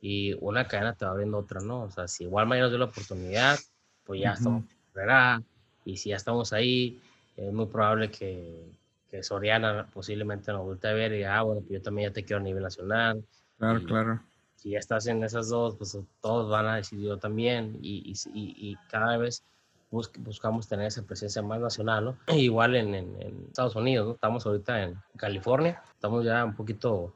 y 0.00 0.34
una 0.40 0.66
cadena 0.66 0.94
te 0.94 1.04
va 1.04 1.12
abriendo 1.12 1.38
otra, 1.38 1.60
¿no? 1.60 1.82
O 1.82 1.90
sea, 1.90 2.08
si 2.08 2.26
Walmart 2.26 2.58
ya 2.58 2.62
nos 2.62 2.70
dio 2.70 2.78
la 2.78 2.84
oportunidad, 2.86 3.58
pues 4.04 4.20
ya 4.20 4.30
Ujú. 4.32 4.38
estamos 4.38 4.64
en 4.96 5.44
y 5.84 5.96
si 5.98 6.08
ya 6.10 6.16
estamos 6.16 6.52
ahí, 6.52 7.00
es 7.36 7.52
muy 7.52 7.66
probable 7.66 8.10
que, 8.10 8.64
que 9.10 9.22
Soriana 9.22 9.86
posiblemente 9.92 10.52
nos 10.52 10.64
voltee 10.64 10.90
a 10.90 10.94
ver 10.94 11.12
y 11.12 11.22
ah, 11.24 11.42
bueno, 11.42 11.60
pues 11.60 11.74
yo 11.78 11.82
también 11.82 12.10
ya 12.10 12.14
te 12.14 12.24
quiero 12.24 12.40
a 12.40 12.44
nivel 12.44 12.62
nacional. 12.62 13.24
claro, 13.58 13.78
Y- 13.80 13.84
claro. 13.84 14.20
Si 14.66 14.70
ya 14.72 14.80
estás 14.80 15.06
en 15.06 15.22
esas 15.22 15.48
dos, 15.48 15.76
pues 15.76 15.96
todos 16.20 16.50
van 16.50 16.66
a 16.66 16.74
decir 16.74 16.98
yo 16.98 17.16
también 17.18 17.78
y, 17.82 18.12
y, 18.34 18.70
y- 18.72 18.76
cada 18.90 19.16
vez 19.16 19.44
bus- 19.92 20.10
buscamos 20.18 20.66
tener 20.66 20.86
esa 20.88 21.04
presencia 21.04 21.40
más 21.40 21.60
nacional, 21.60 22.04
¿no? 22.04 22.18
Igual 22.36 22.74
en, 22.74 22.92
en- 22.96 23.22
en 23.22 23.44
Estados 23.46 23.76
Unidos, 23.76 24.08
¿no? 24.08 24.14
Estamos 24.14 24.44
ahorita 24.44 24.82
en 24.82 24.96
California, 25.16 25.80
estamos 25.94 26.24
ya 26.24 26.44
un 26.44 26.56
poquito, 26.56 27.14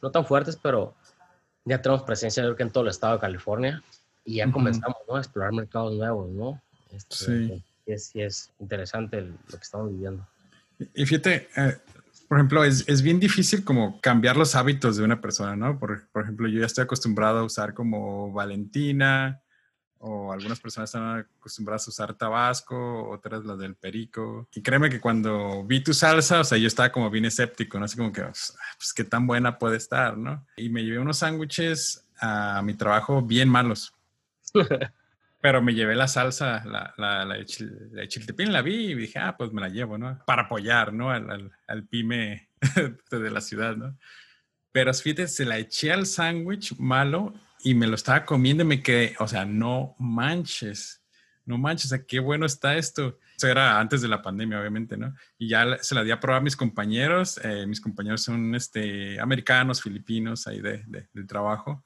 no 0.00 0.10
tan 0.10 0.24
fuertes, 0.24 0.56
pero 0.56 0.94
ya 1.66 1.82
tenemos 1.82 2.02
presencia 2.04 2.42
yo 2.42 2.48
creo 2.48 2.56
que 2.56 2.62
en 2.62 2.70
todo 2.70 2.84
el 2.84 2.88
estado 2.90 3.12
de 3.12 3.20
California 3.20 3.82
y 4.24 4.36
ya 4.36 4.44
Ujú. 4.46 4.54
comenzamos, 4.54 4.96
¿no? 5.06 5.16
A 5.16 5.18
explorar 5.18 5.52
mercados 5.52 5.92
nuevos, 5.92 6.30
¿no? 6.30 6.62
Este, 6.92 7.14
Sí. 7.14 7.62
y 7.84 7.92
es, 7.92 8.16
y 8.16 8.22
es 8.22 8.50
interesante 8.58 9.18
el- 9.18 9.32
lo 9.32 9.58
que 9.58 9.62
estamos 9.62 9.90
viviendo. 9.90 10.26
Y 10.94 11.04
fíjate, 11.04 11.46
eh, 11.58 11.76
por 12.28 12.38
ejemplo, 12.38 12.64
es, 12.64 12.84
es 12.88 13.02
bien 13.02 13.20
difícil 13.20 13.64
como 13.64 14.00
cambiar 14.00 14.36
los 14.36 14.54
hábitos 14.54 14.96
de 14.96 15.04
una 15.04 15.20
persona, 15.20 15.56
¿no? 15.56 15.78
Por, 15.78 16.08
por 16.08 16.22
ejemplo, 16.22 16.48
yo 16.48 16.60
ya 16.60 16.66
estoy 16.66 16.84
acostumbrado 16.84 17.38
a 17.38 17.44
usar 17.44 17.74
como 17.74 18.32
Valentina, 18.32 19.42
o 19.98 20.32
algunas 20.32 20.60
personas 20.60 20.90
están 20.90 21.26
acostumbradas 21.38 21.86
a 21.86 21.90
usar 21.90 22.14
Tabasco, 22.14 23.08
otras 23.10 23.44
las 23.44 23.58
del 23.58 23.74
Perico. 23.74 24.48
Y 24.54 24.62
créeme 24.62 24.90
que 24.90 25.00
cuando 25.00 25.64
vi 25.64 25.82
tu 25.82 25.94
salsa, 25.94 26.40
o 26.40 26.44
sea, 26.44 26.58
yo 26.58 26.66
estaba 26.66 26.92
como 26.92 27.10
bien 27.10 27.24
escéptico, 27.24 27.78
¿no? 27.78 27.86
Así 27.86 27.96
como 27.96 28.12
que, 28.12 28.22
pues, 28.22 28.92
qué 28.94 29.04
tan 29.04 29.26
buena 29.26 29.58
puede 29.58 29.76
estar, 29.76 30.16
¿no? 30.16 30.46
Y 30.56 30.68
me 30.68 30.84
llevé 30.84 30.98
unos 30.98 31.18
sándwiches 31.18 32.06
a 32.20 32.62
mi 32.62 32.74
trabajo 32.74 33.22
bien 33.22 33.48
malos. 33.48 33.94
Pero 35.46 35.62
me 35.62 35.74
llevé 35.74 35.94
la 35.94 36.08
salsa, 36.08 36.64
la, 36.64 36.92
la, 36.98 37.24
la, 37.24 37.34
de 37.36 37.44
chil- 37.44 37.88
la 37.92 38.00
de 38.00 38.08
chiltepín, 38.08 38.52
la 38.52 38.62
vi 38.62 38.90
y 38.90 38.94
dije, 38.96 39.20
ah, 39.20 39.36
pues 39.38 39.52
me 39.52 39.60
la 39.60 39.68
llevo, 39.68 39.96
¿no? 39.96 40.18
Para 40.26 40.42
apoyar, 40.42 40.92
¿no? 40.92 41.12
Al, 41.12 41.30
al, 41.30 41.52
al 41.68 41.86
pyme 41.86 42.50
de 43.12 43.30
la 43.30 43.40
ciudad, 43.40 43.76
¿no? 43.76 43.96
Pero 44.72 44.92
fíjate, 44.92 45.28
se 45.28 45.44
la 45.44 45.56
eché 45.56 45.92
al 45.92 46.06
sándwich 46.06 46.76
malo 46.78 47.32
y 47.62 47.76
me 47.76 47.86
lo 47.86 47.94
estaba 47.94 48.24
comiendo 48.24 48.64
y 48.64 48.66
me 48.66 48.82
quedé, 48.82 49.14
o 49.20 49.28
sea, 49.28 49.44
no 49.44 49.94
manches, 50.00 51.00
no 51.44 51.58
manches, 51.58 51.90
sea, 51.90 52.04
qué 52.04 52.18
bueno 52.18 52.44
está 52.44 52.76
esto. 52.76 53.16
Eso 53.36 53.46
era 53.46 53.78
antes 53.78 54.02
de 54.02 54.08
la 54.08 54.22
pandemia, 54.22 54.58
obviamente, 54.58 54.96
¿no? 54.96 55.14
Y 55.38 55.46
ya 55.48 55.78
se 55.80 55.94
la 55.94 56.02
di 56.02 56.10
a 56.10 56.18
probar 56.18 56.40
a 56.40 56.44
mis 56.44 56.56
compañeros. 56.56 57.38
eh, 57.44 57.68
mis 57.68 57.80
compañeros 57.80 58.20
son 58.20 58.52
este, 58.56 59.20
americanos, 59.20 59.80
filipinos, 59.80 60.48
ahí 60.48 60.60
de, 60.60 60.82
de, 60.88 61.08
del 61.12 61.26
trabajo 61.28 61.84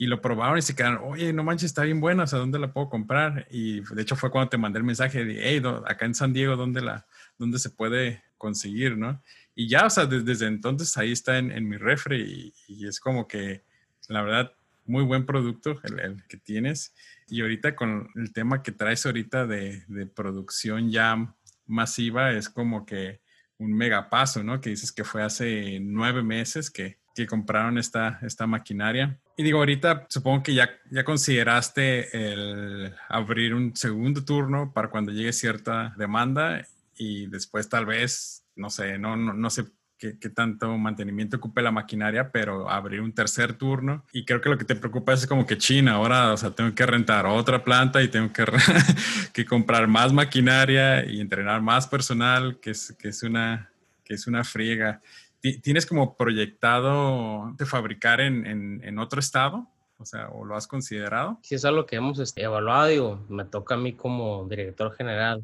y 0.00 0.06
lo 0.06 0.22
probaron 0.22 0.56
y 0.56 0.62
se 0.62 0.74
quedaron, 0.74 1.00
oye, 1.02 1.30
no 1.34 1.44
manches, 1.44 1.66
está 1.66 1.82
bien 1.82 2.00
buena, 2.00 2.22
o 2.22 2.26
sea, 2.26 2.38
¿dónde 2.38 2.58
la 2.58 2.72
puedo 2.72 2.88
comprar? 2.88 3.46
Y 3.50 3.80
de 3.82 4.00
hecho 4.00 4.16
fue 4.16 4.30
cuando 4.30 4.48
te 4.48 4.56
mandé 4.56 4.78
el 4.78 4.84
mensaje 4.86 5.26
de, 5.26 5.38
hey, 5.42 5.62
acá 5.86 6.06
en 6.06 6.14
San 6.14 6.32
Diego, 6.32 6.56
¿dónde, 6.56 6.80
la, 6.80 7.06
dónde 7.36 7.58
se 7.58 7.68
puede 7.68 8.22
conseguir, 8.38 8.96
no? 8.96 9.22
Y 9.54 9.68
ya, 9.68 9.84
o 9.84 9.90
sea, 9.90 10.06
des- 10.06 10.24
desde 10.24 10.46
entonces 10.46 10.96
ahí 10.96 11.12
está 11.12 11.36
en, 11.36 11.52
en 11.52 11.68
mi 11.68 11.76
refri 11.76 12.54
y, 12.66 12.74
y 12.82 12.88
es 12.88 12.98
como 12.98 13.28
que, 13.28 13.62
la 14.08 14.22
verdad, 14.22 14.54
muy 14.86 15.04
buen 15.04 15.26
producto 15.26 15.78
el, 15.84 16.00
el 16.00 16.26
que 16.28 16.38
tienes. 16.38 16.94
Y 17.28 17.42
ahorita 17.42 17.76
con 17.76 18.08
el 18.14 18.32
tema 18.32 18.62
que 18.62 18.72
traes 18.72 19.04
ahorita 19.04 19.46
de, 19.46 19.84
de 19.86 20.06
producción 20.06 20.90
ya 20.90 21.34
masiva, 21.66 22.32
es 22.32 22.48
como 22.48 22.86
que 22.86 23.20
un 23.58 23.74
megapaso, 23.74 24.42
¿no? 24.42 24.62
Que 24.62 24.70
dices 24.70 24.92
que 24.92 25.04
fue 25.04 25.22
hace 25.22 25.78
nueve 25.82 26.22
meses 26.22 26.70
que, 26.70 26.99
que 27.14 27.26
compraron 27.26 27.78
esta, 27.78 28.18
esta 28.22 28.46
maquinaria. 28.46 29.18
Y 29.36 29.42
digo, 29.42 29.58
ahorita 29.58 30.06
supongo 30.08 30.42
que 30.42 30.54
ya, 30.54 30.70
ya 30.90 31.04
consideraste 31.04 32.32
el 32.32 32.94
abrir 33.08 33.54
un 33.54 33.74
segundo 33.74 34.24
turno 34.24 34.72
para 34.72 34.90
cuando 34.90 35.12
llegue 35.12 35.32
cierta 35.32 35.94
demanda 35.96 36.66
y 36.96 37.26
después 37.26 37.68
tal 37.68 37.86
vez, 37.86 38.44
no 38.56 38.70
sé, 38.70 38.98
no, 38.98 39.16
no, 39.16 39.32
no 39.32 39.50
sé 39.50 39.64
qué, 39.98 40.18
qué 40.18 40.28
tanto 40.28 40.76
mantenimiento 40.76 41.36
ocupe 41.36 41.62
la 41.62 41.70
maquinaria, 41.70 42.30
pero 42.30 42.68
abrir 42.68 43.00
un 43.00 43.12
tercer 43.12 43.54
turno. 43.54 44.04
Y 44.12 44.24
creo 44.24 44.40
que 44.40 44.48
lo 44.48 44.58
que 44.58 44.64
te 44.64 44.76
preocupa 44.76 45.12
es 45.12 45.26
como 45.26 45.46
que 45.46 45.58
China, 45.58 45.92
ahora, 45.92 46.32
o 46.32 46.36
sea, 46.36 46.50
tengo 46.50 46.74
que 46.74 46.86
rentar 46.86 47.26
otra 47.26 47.64
planta 47.64 48.02
y 48.02 48.08
tengo 48.08 48.32
que, 48.32 48.44
que 49.32 49.44
comprar 49.44 49.88
más 49.88 50.12
maquinaria 50.12 51.04
y 51.06 51.20
entrenar 51.20 51.62
más 51.62 51.86
personal, 51.86 52.58
que 52.60 52.70
es, 52.70 52.94
que 52.98 53.08
es, 53.08 53.22
una, 53.22 53.70
que 54.04 54.14
es 54.14 54.26
una 54.26 54.44
friega. 54.44 55.00
Ti- 55.40 55.60
¿Tienes 55.60 55.86
como 55.86 56.16
proyectado 56.16 57.52
de 57.56 57.66
fabricar 57.66 58.20
en, 58.20 58.46
en, 58.46 58.80
en 58.84 58.98
otro 58.98 59.20
estado? 59.20 59.66
O 59.98 60.04
sea, 60.04 60.28
¿o 60.30 60.44
lo 60.44 60.56
has 60.56 60.66
considerado? 60.66 61.38
Sí, 61.42 61.54
es 61.54 61.64
algo 61.64 61.84
que 61.86 61.96
hemos 61.96 62.18
este, 62.18 62.42
evaluado, 62.42 62.86
digo, 62.88 63.26
me 63.28 63.44
toca 63.44 63.74
a 63.74 63.78
mí 63.78 63.92
como 63.94 64.46
director 64.48 64.92
general 64.94 65.42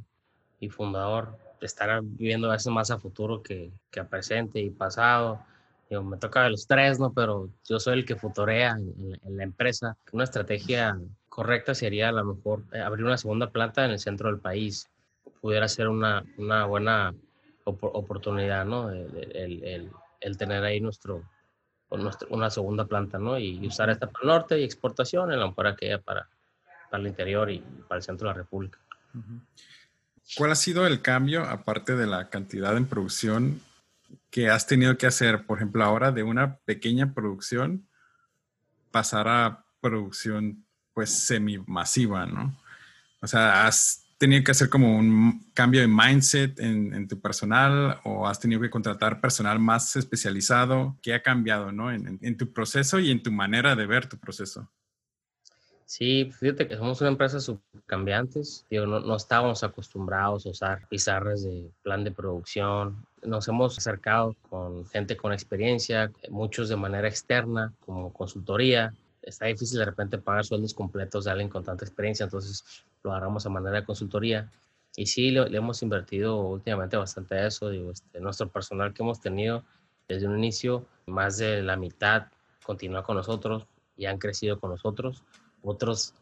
y 0.60 0.68
fundador 0.70 1.36
estar 1.60 2.00
viviendo 2.02 2.48
a 2.48 2.52
veces 2.52 2.72
más 2.72 2.90
a 2.90 2.98
futuro 2.98 3.42
que, 3.42 3.70
que 3.90 4.00
a 4.00 4.08
presente 4.08 4.60
y 4.60 4.70
pasado. 4.70 5.40
Digo, 5.90 6.02
me 6.02 6.16
toca 6.16 6.42
de 6.44 6.50
los 6.50 6.66
tres, 6.66 6.98
¿no? 6.98 7.12
Pero 7.12 7.50
yo 7.68 7.78
soy 7.80 7.98
el 7.98 8.04
que 8.06 8.16
futorea 8.16 8.72
en, 8.72 9.18
en- 9.22 9.36
la 9.36 9.42
empresa. 9.44 9.96
Una 10.12 10.24
estrategia 10.24 10.98
correcta 11.28 11.74
sería 11.74 12.08
a 12.08 12.12
lo 12.12 12.24
mejor 12.34 12.62
eh, 12.72 12.80
abrir 12.80 13.04
una 13.04 13.18
segunda 13.18 13.50
planta 13.50 13.84
en 13.84 13.90
el 13.92 13.98
centro 13.98 14.30
del 14.30 14.40
país. 14.40 14.88
Pudiera 15.40 15.68
ser 15.68 15.88
una, 15.88 16.24
una 16.38 16.64
buena 16.66 17.14
oportunidad, 17.66 18.64
¿no? 18.64 18.90
El, 18.90 19.30
el- 19.34 19.64
el- 19.64 19.90
el 20.20 20.36
tener 20.38 20.64
ahí 20.64 20.80
nuestro, 20.80 21.22
una 22.30 22.50
segunda 22.50 22.86
planta, 22.86 23.18
¿no? 23.18 23.38
Y 23.38 23.66
usar 23.66 23.90
esta 23.90 24.06
para 24.06 24.22
el 24.22 24.28
norte 24.28 24.58
y 24.58 24.64
exportación, 24.64 25.30
en 25.30 25.38
la 25.40 25.46
mejor 25.46 25.66
aquella 25.66 26.00
para, 26.00 26.28
para 26.90 27.00
el 27.02 27.08
interior 27.08 27.50
y 27.50 27.58
para 27.86 27.98
el 27.98 28.02
centro 28.02 28.26
de 28.28 28.34
la 28.34 28.38
República. 28.38 28.78
¿Cuál 30.36 30.52
ha 30.52 30.56
sido 30.56 30.86
el 30.86 31.02
cambio, 31.02 31.44
aparte 31.44 31.94
de 31.96 32.06
la 32.06 32.28
cantidad 32.30 32.76
en 32.76 32.86
producción, 32.86 33.60
que 34.30 34.48
has 34.48 34.66
tenido 34.66 34.96
que 34.96 35.06
hacer, 35.06 35.44
por 35.46 35.58
ejemplo, 35.58 35.84
ahora 35.84 36.12
de 36.12 36.22
una 36.22 36.56
pequeña 36.58 37.12
producción 37.12 37.86
pasar 38.90 39.28
a 39.28 39.64
producción 39.80 40.64
pues 40.94 41.10
semi-masiva, 41.26 42.24
¿no? 42.26 42.56
O 43.20 43.26
sea, 43.26 43.66
¿has 43.66 44.05
tenido 44.18 44.42
que 44.44 44.50
hacer 44.50 44.68
como 44.68 44.96
un 44.96 45.46
cambio 45.52 45.80
de 45.80 45.88
mindset 45.88 46.58
en, 46.58 47.06
tu 47.08 47.20
personal 47.20 48.00
o 48.04 48.26
has 48.26 48.40
tenido 48.40 48.60
que 48.60 48.70
contratar 48.70 49.20
personal 49.20 49.58
más 49.58 49.94
especializado? 49.96 50.96
¿Qué 51.02 51.14
ha 51.14 51.22
cambiado, 51.22 51.72
¿no? 51.72 51.92
En, 51.92 52.36
tu 52.36 52.52
proceso 52.52 52.98
y 52.98 53.10
en 53.10 53.22
tu 53.22 53.30
manera 53.30 53.76
de 53.76 53.86
ver 53.86 54.08
tu 54.08 54.18
proceso. 54.18 54.68
Sí, 55.84 56.32
fíjate 56.40 56.66
que 56.66 56.76
somos 56.76 57.00
una 57.00 57.10
empresa 57.10 57.38
subcambiantes. 57.38 58.66
Digo, 58.68 58.86
no 58.86 59.16
estábamos 59.16 59.62
acostumbrados 59.62 60.44
a 60.46 60.50
usar 60.50 60.88
pizarras 60.88 61.44
de 61.44 61.70
plan 61.82 62.02
de 62.02 62.10
producción. 62.10 63.06
Nos 63.22 63.46
hemos 63.46 63.78
acercado 63.78 64.34
con 64.48 64.86
gente 64.88 65.16
con 65.16 65.32
experiencia, 65.32 66.10
muchos 66.28 66.68
de 66.68 66.76
manera 66.76 67.06
externa, 67.06 67.72
como 67.84 68.12
consultoría. 68.12 68.94
Está 69.26 69.46
difícil 69.46 69.78
de 69.78 69.84
repente 69.84 70.16
pagar 70.16 70.46
sueldos 70.46 70.72
completos 70.72 71.24
de 71.24 71.32
alguien 71.32 71.50
con 71.50 71.62
tanta 71.62 71.84
experiencia, 71.84 72.24
entonces 72.24 72.64
lo 73.02 73.10
agarramos 73.10 73.44
a 73.44 73.50
manera 73.50 73.80
de 73.80 73.84
consultoría. 73.84 74.50
Y 74.96 75.04
sí, 75.06 75.30
le, 75.30 75.54
hemos 75.54 75.82
invertido 75.82 76.40
últimamente 76.40 76.96
bastante 76.96 77.34
a 77.34 77.48
eso. 77.48 77.68
Digo, 77.68 77.90
este, 77.90 78.20
nuestro 78.20 78.48
personal 78.48 78.94
que 78.94 79.02
hemos 79.02 79.20
tenido 79.20 79.64
desde 80.08 80.26
un 80.26 80.38
inicio, 80.38 80.86
más 81.06 81.36
de 81.36 81.62
la 81.62 81.76
mitad 81.76 82.28
continúa 82.64 83.02
con 83.02 83.16
nosotros 83.16 83.66
y 83.96 84.06
han 84.06 84.18
crecido 84.18 84.58
con 84.58 84.70
nosotros 84.70 85.22
otros, 85.62 86.14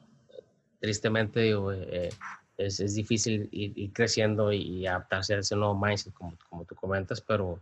tristemente, 0.80 1.40
digo, 1.40 1.72
eh, 1.72 2.10
es, 2.56 2.80
es, 2.80 2.94
difícil 2.94 3.48
ir, 3.52 3.92
creciendo 3.92 4.52
y, 4.52 4.86
adaptarse 4.86 5.34
a 5.34 5.38
ese 5.38 5.56
nuevo 5.56 5.74
mindset, 5.74 6.12
como, 6.14 6.36
como 6.48 6.64
tú 6.64 6.74
comentas, 6.74 7.20
pero 7.20 7.60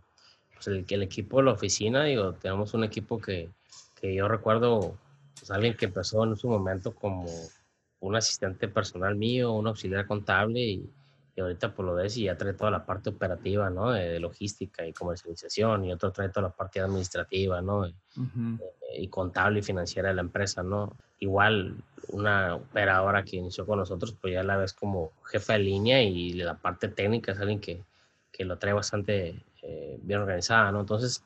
pues 0.53 0.67
el, 0.67 0.85
el 0.87 1.03
equipo 1.03 1.37
de 1.37 1.43
la 1.43 1.51
oficina, 1.51 2.03
digo, 2.05 2.33
tenemos 2.33 2.73
un 2.73 2.83
equipo 2.83 3.19
que, 3.19 3.49
que 3.99 4.15
yo 4.15 4.27
recuerdo, 4.27 4.97
pues 5.37 5.51
alguien 5.51 5.75
que 5.75 5.85
empezó 5.85 6.23
en 6.23 6.35
su 6.35 6.47
momento 6.47 6.93
como 6.93 7.25
un 7.99 8.15
asistente 8.15 8.67
personal 8.67 9.15
mío, 9.15 9.53
un 9.53 9.67
auxiliar 9.67 10.05
contable 10.05 10.59
y, 10.59 10.89
y 11.35 11.41
ahorita 11.41 11.73
pues 11.73 11.85
lo 11.85 11.95
ves 11.95 12.17
y 12.17 12.25
ya 12.25 12.37
trae 12.37 12.53
toda 12.53 12.69
la 12.69 12.85
parte 12.85 13.09
operativa, 13.09 13.69
¿no? 13.69 13.91
De, 13.91 14.19
logística 14.19 14.85
y 14.85 14.93
comercialización 14.93 15.85
y 15.85 15.91
otro 15.91 16.11
trae 16.11 16.29
toda 16.29 16.49
la 16.49 16.53
parte 16.53 16.79
administrativa, 16.79 17.61
¿no? 17.61 17.87
y 18.95 19.07
contable 19.07 19.59
y 19.59 19.63
financiera 19.63 20.09
de 20.09 20.15
la 20.15 20.21
empresa, 20.21 20.61
¿no? 20.61 20.95
Igual 21.19 21.75
una 22.09 22.55
operadora 22.55 23.23
que 23.23 23.37
inició 23.37 23.65
con 23.65 23.79
nosotros, 23.79 24.15
pues 24.21 24.33
ya 24.35 24.43
la 24.43 24.57
ves 24.57 24.73
como 24.73 25.11
jefa 25.23 25.53
de 25.53 25.59
línea 25.59 26.03
y 26.03 26.33
la 26.33 26.55
parte 26.55 26.89
técnica 26.89 27.31
es 27.31 27.39
alguien 27.39 27.59
que, 27.59 27.83
que 28.31 28.45
lo 28.45 28.59
trae 28.59 28.73
bastante 28.73 29.43
eh, 29.63 29.97
bien 30.03 30.19
organizada, 30.19 30.71
¿no? 30.71 30.81
Entonces, 30.81 31.23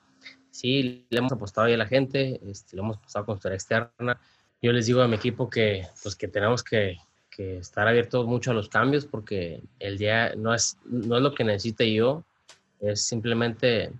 sí, 0.51 1.05
le 1.09 1.19
hemos 1.19 1.31
apostado 1.31 1.67
ahí 1.67 1.73
a 1.73 1.77
la 1.77 1.87
gente, 1.87 2.39
este, 2.47 2.75
le 2.75 2.81
hemos 2.81 2.97
apostado 2.97 3.25
con 3.25 3.35
historia 3.35 3.55
externa. 3.55 4.19
Yo 4.61 4.71
les 4.71 4.85
digo 4.85 5.01
a 5.01 5.07
mi 5.07 5.15
equipo 5.15 5.49
que, 5.49 5.87
pues, 6.01 6.15
que 6.15 6.27
tenemos 6.27 6.63
que, 6.63 6.97
que 7.29 7.57
estar 7.57 7.87
abiertos 7.87 8.25
mucho 8.25 8.51
a 8.51 8.53
los 8.55 8.69
cambios 8.69 9.05
porque 9.05 9.61
el 9.79 9.97
día 9.97 10.33
no 10.35 10.53
es, 10.53 10.77
no 10.85 11.17
es 11.17 11.21
lo 11.21 11.35
que 11.35 11.43
necesite 11.43 11.93
yo, 11.93 12.23
es 12.79 13.05
simplemente 13.05 13.91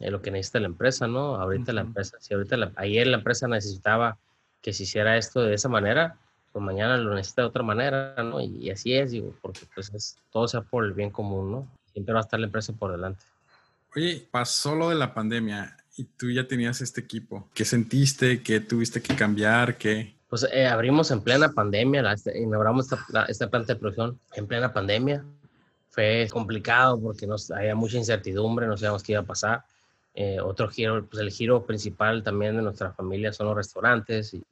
eh, 0.00 0.10
lo 0.10 0.20
que 0.20 0.30
necesita 0.30 0.60
la 0.60 0.66
empresa, 0.66 1.06
¿no? 1.06 1.36
Ahorita 1.36 1.72
la 1.72 1.82
empresa, 1.82 2.16
si 2.20 2.34
ahorita 2.34 2.72
ayer 2.76 3.06
la 3.06 3.18
empresa 3.18 3.46
necesitaba 3.46 4.18
que 4.60 4.72
se 4.72 4.82
hiciera 4.82 5.16
esto 5.16 5.42
de 5.42 5.54
esa 5.54 5.68
manera, 5.68 6.18
pues 6.52 6.64
mañana 6.64 6.96
lo 6.96 7.14
necesita 7.14 7.42
de 7.42 7.48
otra 7.48 7.62
manera, 7.62 8.14
¿no? 8.22 8.40
Y, 8.40 8.70
así 8.70 8.94
es, 8.94 9.12
digo, 9.12 9.34
porque 9.40 9.60
pues 9.74 9.92
es, 9.94 10.18
todo 10.30 10.48
sea 10.48 10.62
por 10.62 10.84
el 10.84 10.92
bien 10.92 11.10
común, 11.10 11.50
¿no? 11.50 11.68
Siempre 11.92 12.12
va 12.12 12.20
a 12.20 12.22
estar 12.22 12.40
la 12.40 12.46
empresa 12.46 12.72
por 12.72 12.90
delante. 12.92 13.24
Oye, 13.94 14.26
pasó 14.30 14.74
lo 14.74 14.88
de 14.88 14.94
la 14.94 15.14
pandemia 15.14 15.76
y 16.00 16.04
tú 16.16 16.30
ya 16.30 16.46
tenías 16.46 16.80
este 16.80 17.00
equipo. 17.00 17.48
¿Qué 17.52 17.64
sentiste? 17.64 18.42
¿Qué 18.42 18.60
tuviste 18.60 19.02
que 19.02 19.14
cambiar? 19.14 19.76
¿Qué? 19.76 20.14
Pues 20.28 20.46
eh, 20.52 20.66
abrimos 20.66 21.10
en 21.10 21.20
plena 21.20 21.52
pandemia, 21.52 22.02
la, 22.02 22.12
este, 22.14 22.38
inauguramos 22.38 22.90
esta, 22.90 23.24
esta 23.24 23.50
planta 23.50 23.74
de 23.74 23.80
producción 23.80 24.18
en 24.34 24.46
plena 24.46 24.72
pandemia. 24.72 25.24
Fue 25.90 26.28
complicado 26.30 27.00
porque 27.00 27.26
nos, 27.26 27.50
había 27.50 27.74
mucha 27.74 27.98
incertidumbre, 27.98 28.66
no 28.66 28.76
sabíamos 28.76 29.02
qué 29.02 29.12
iba 29.12 29.20
a 29.22 29.24
pasar 29.24 29.64
eh, 30.14 30.40
otro 30.40 30.68
giro, 30.68 31.04
pues 31.06 31.22
el 31.22 31.30
giro 31.30 31.64
principal 31.64 32.22
también 32.22 32.56
de 32.56 32.62
nuestra 32.62 32.92
familia 32.92 33.32
son 33.32 33.46
los 33.46 33.56
restaurantes 33.56 34.34
y 34.34 34.42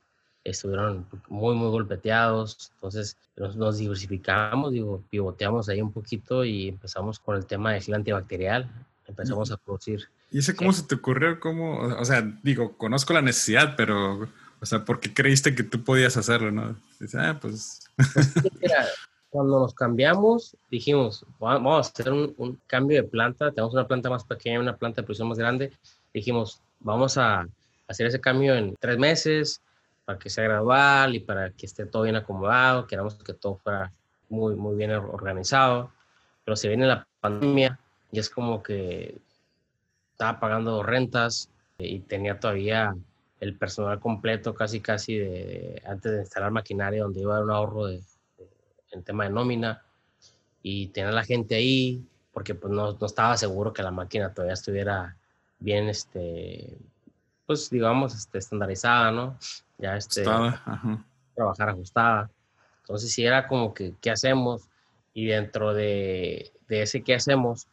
estuvieron 0.45 1.07
muy, 1.29 1.55
muy 1.57 1.71
golpeteados. 1.71 2.71
Entonces 2.75 3.17
nos, 3.37 3.79
diversificamos, 3.79 4.73
digo, 4.73 5.03
pivoteamos 5.11 5.69
ahí 5.69 5.81
un 5.81 5.93
poquito 5.93 6.45
y 6.45 6.69
empezamos 6.69 7.19
con 7.19 7.37
el 7.37 7.47
tema 7.47 7.73
de 7.73 7.81
gel 7.81 7.95
antibacterial. 7.95 8.71
Empezamos 9.09 9.51
a 9.51 9.57
producir. 9.57 10.09
¿Y 10.31 10.39
ese 10.39 10.55
cómo 10.55 10.73
se 10.73 10.83
te 10.83 10.95
ocurrió? 10.95 11.41
¿Cómo? 11.41 11.79
O 11.81 12.05
sea, 12.05 12.23
digo, 12.43 12.77
conozco 12.77 13.15
la 13.15 13.23
necesidad, 13.23 13.75
pero, 13.77 14.29
o 14.61 14.67
sea, 14.67 14.85
¿por 14.85 15.01
qué 15.01 15.13
creíste 15.13 15.55
que 15.55 15.63
tú 15.63 15.83
podías 15.83 16.17
hacerlo, 16.17 16.53
no? 16.53 16.77
Dice, 17.01 17.19
ah, 17.19 17.39
pues... 17.41 17.81
pues 17.97 18.33
cuando 19.31 19.61
nos 19.61 19.75
cambiamos, 19.75 20.57
dijimos, 20.71 21.25
vamos 21.39 21.87
a 21.87 21.91
hacer 21.91 22.13
un, 22.13 22.61
cambio 22.67 23.03
de 23.03 23.09
planta, 23.09 23.51
tenemos 23.53 23.75
una 23.75 23.87
planta 23.87 24.11
más 24.11 24.25
pequeña, 24.25 24.61
una 24.61 24.77
planta 24.77 25.01
de 25.01 25.07
producción 25.07 25.29
más 25.29 25.39
grande, 25.39 25.73
dijimos, 26.15 26.63
vamos 26.81 27.19
a 27.19 27.47
hacer 27.87 28.07
ese 28.07 28.21
cambio 28.21 28.55
en 28.55 28.75
tres 28.81 28.99
meses 28.99 29.61
para 30.05 30.19
que 30.19 30.31
sea 30.31 30.45
gradual 30.45 31.15
y 31.15 31.21
para 31.21 31.51
que 31.51 31.67
esté 31.67 31.85
todo 31.85 32.05
bien 32.05 32.17
acomodado, 32.17 32.87
queramos 32.87 33.15
que 33.17 33.35
todo 33.35 33.57
fuera 33.57 33.93
muy, 34.31 34.55
muy 34.55 34.77
bien 34.77 34.93
organizado, 34.93 35.93
pero 36.45 36.57
se 36.57 36.69
viene 36.69 36.87
la 36.87 37.07
pandemia 37.21 37.79
y 38.13 38.19
es 38.19 38.31
como 38.31 38.63
que 38.63 39.19
estaba 40.13 40.41
pagando 40.41 40.83
rentas 40.83 41.51
y 41.79 42.01
tenía 42.01 42.41
todavía 42.41 42.97
el 43.41 43.57
personal 43.57 44.01
completo 44.01 44.55
casi 44.55 44.81
casi 44.81 45.17
de, 45.17 45.83
antes 45.87 46.11
de 46.13 46.21
instalar 46.21 46.51
maquinaria 46.51 47.03
donde 47.03 47.21
iba 47.21 47.35
a 47.35 47.37
dar 47.37 47.45
un 47.45 47.51
ahorro 47.53 47.87
de 47.87 48.03
en 48.93 49.03
tema 49.03 49.25
de 49.25 49.31
nómina 49.31 49.83
y 50.63 50.89
tener 50.89 51.11
a 51.11 51.13
la 51.13 51.25
gente 51.25 51.55
ahí, 51.55 52.05
porque 52.33 52.55
pues 52.55 52.73
no, 52.73 52.93
no, 52.93 53.07
estaba 53.07 53.37
seguro 53.37 53.73
que 53.73 53.83
la 53.83 53.91
máquina 53.91 54.33
todavía 54.33 54.55
estuviera 54.55 55.17
bien, 55.59 55.89
este, 55.89 56.77
pues 57.47 57.71
digamos, 57.71 58.15
este, 58.15 58.39
estandarizada, 58.39 59.11
¿no? 59.11 59.39
Ya 59.79 59.97
este, 59.97 60.25
trabajar 60.25 61.69
ajustada. 61.69 62.31
Entonces 62.81 63.13
sí 63.13 63.25
era 63.25 63.47
como 63.47 63.75
que, 63.75 63.95
¿qué 64.01 64.11
hacemos? 64.11 64.69
Y 65.15 65.27
dentro 65.27 65.75
de, 65.75 66.53
de 66.69 66.83
ese 66.83 67.03
¿qué 67.03 67.15
hacemos? 67.15 67.67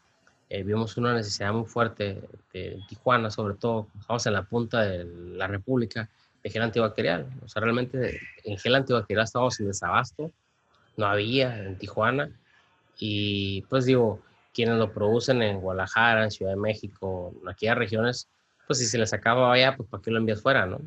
Eh, 0.49 0.63
vimos 0.63 0.95
una 0.97 1.13
necesidad 1.13 1.53
muy 1.53 1.65
fuerte 1.65 2.21
de 2.53 2.79
Tijuana, 2.88 3.31
sobre 3.31 3.55
todo, 3.55 3.88
estamos 3.99 4.25
en 4.25 4.34
la 4.34 4.43
punta 4.43 4.81
de 4.81 5.05
la 5.05 5.47
República, 5.47 6.10
de 6.43 6.49
gel 6.49 6.62
antibacterial. 6.62 7.27
O 7.43 7.47
sea, 7.47 7.62
realmente 7.62 8.19
en 8.43 8.58
gel 8.58 8.75
antibacterial 8.75 9.23
estábamos 9.23 9.60
en 9.60 9.67
desabasto 9.67 10.31
no 10.97 11.05
había 11.05 11.63
en 11.63 11.77
Tijuana. 11.77 12.29
Y 12.97 13.63
pues 13.63 13.86
digo, 13.86 14.21
quienes 14.53 14.77
lo 14.77 14.91
producen 14.93 15.41
en 15.41 15.60
Guadalajara, 15.60 16.23
en 16.23 16.31
Ciudad 16.31 16.51
de 16.51 16.58
México, 16.58 17.34
en 17.41 17.49
aquellas 17.49 17.77
regiones, 17.77 18.29
pues 18.67 18.79
si 18.79 18.86
se 18.86 18.97
les 18.97 19.13
acaba 19.13 19.51
allá, 19.51 19.75
pues 19.75 19.89
¿para 19.89 20.01
qué 20.01 20.12
lo 20.12 20.17
envías 20.17 20.41
fuera, 20.41 20.65
no? 20.65 20.79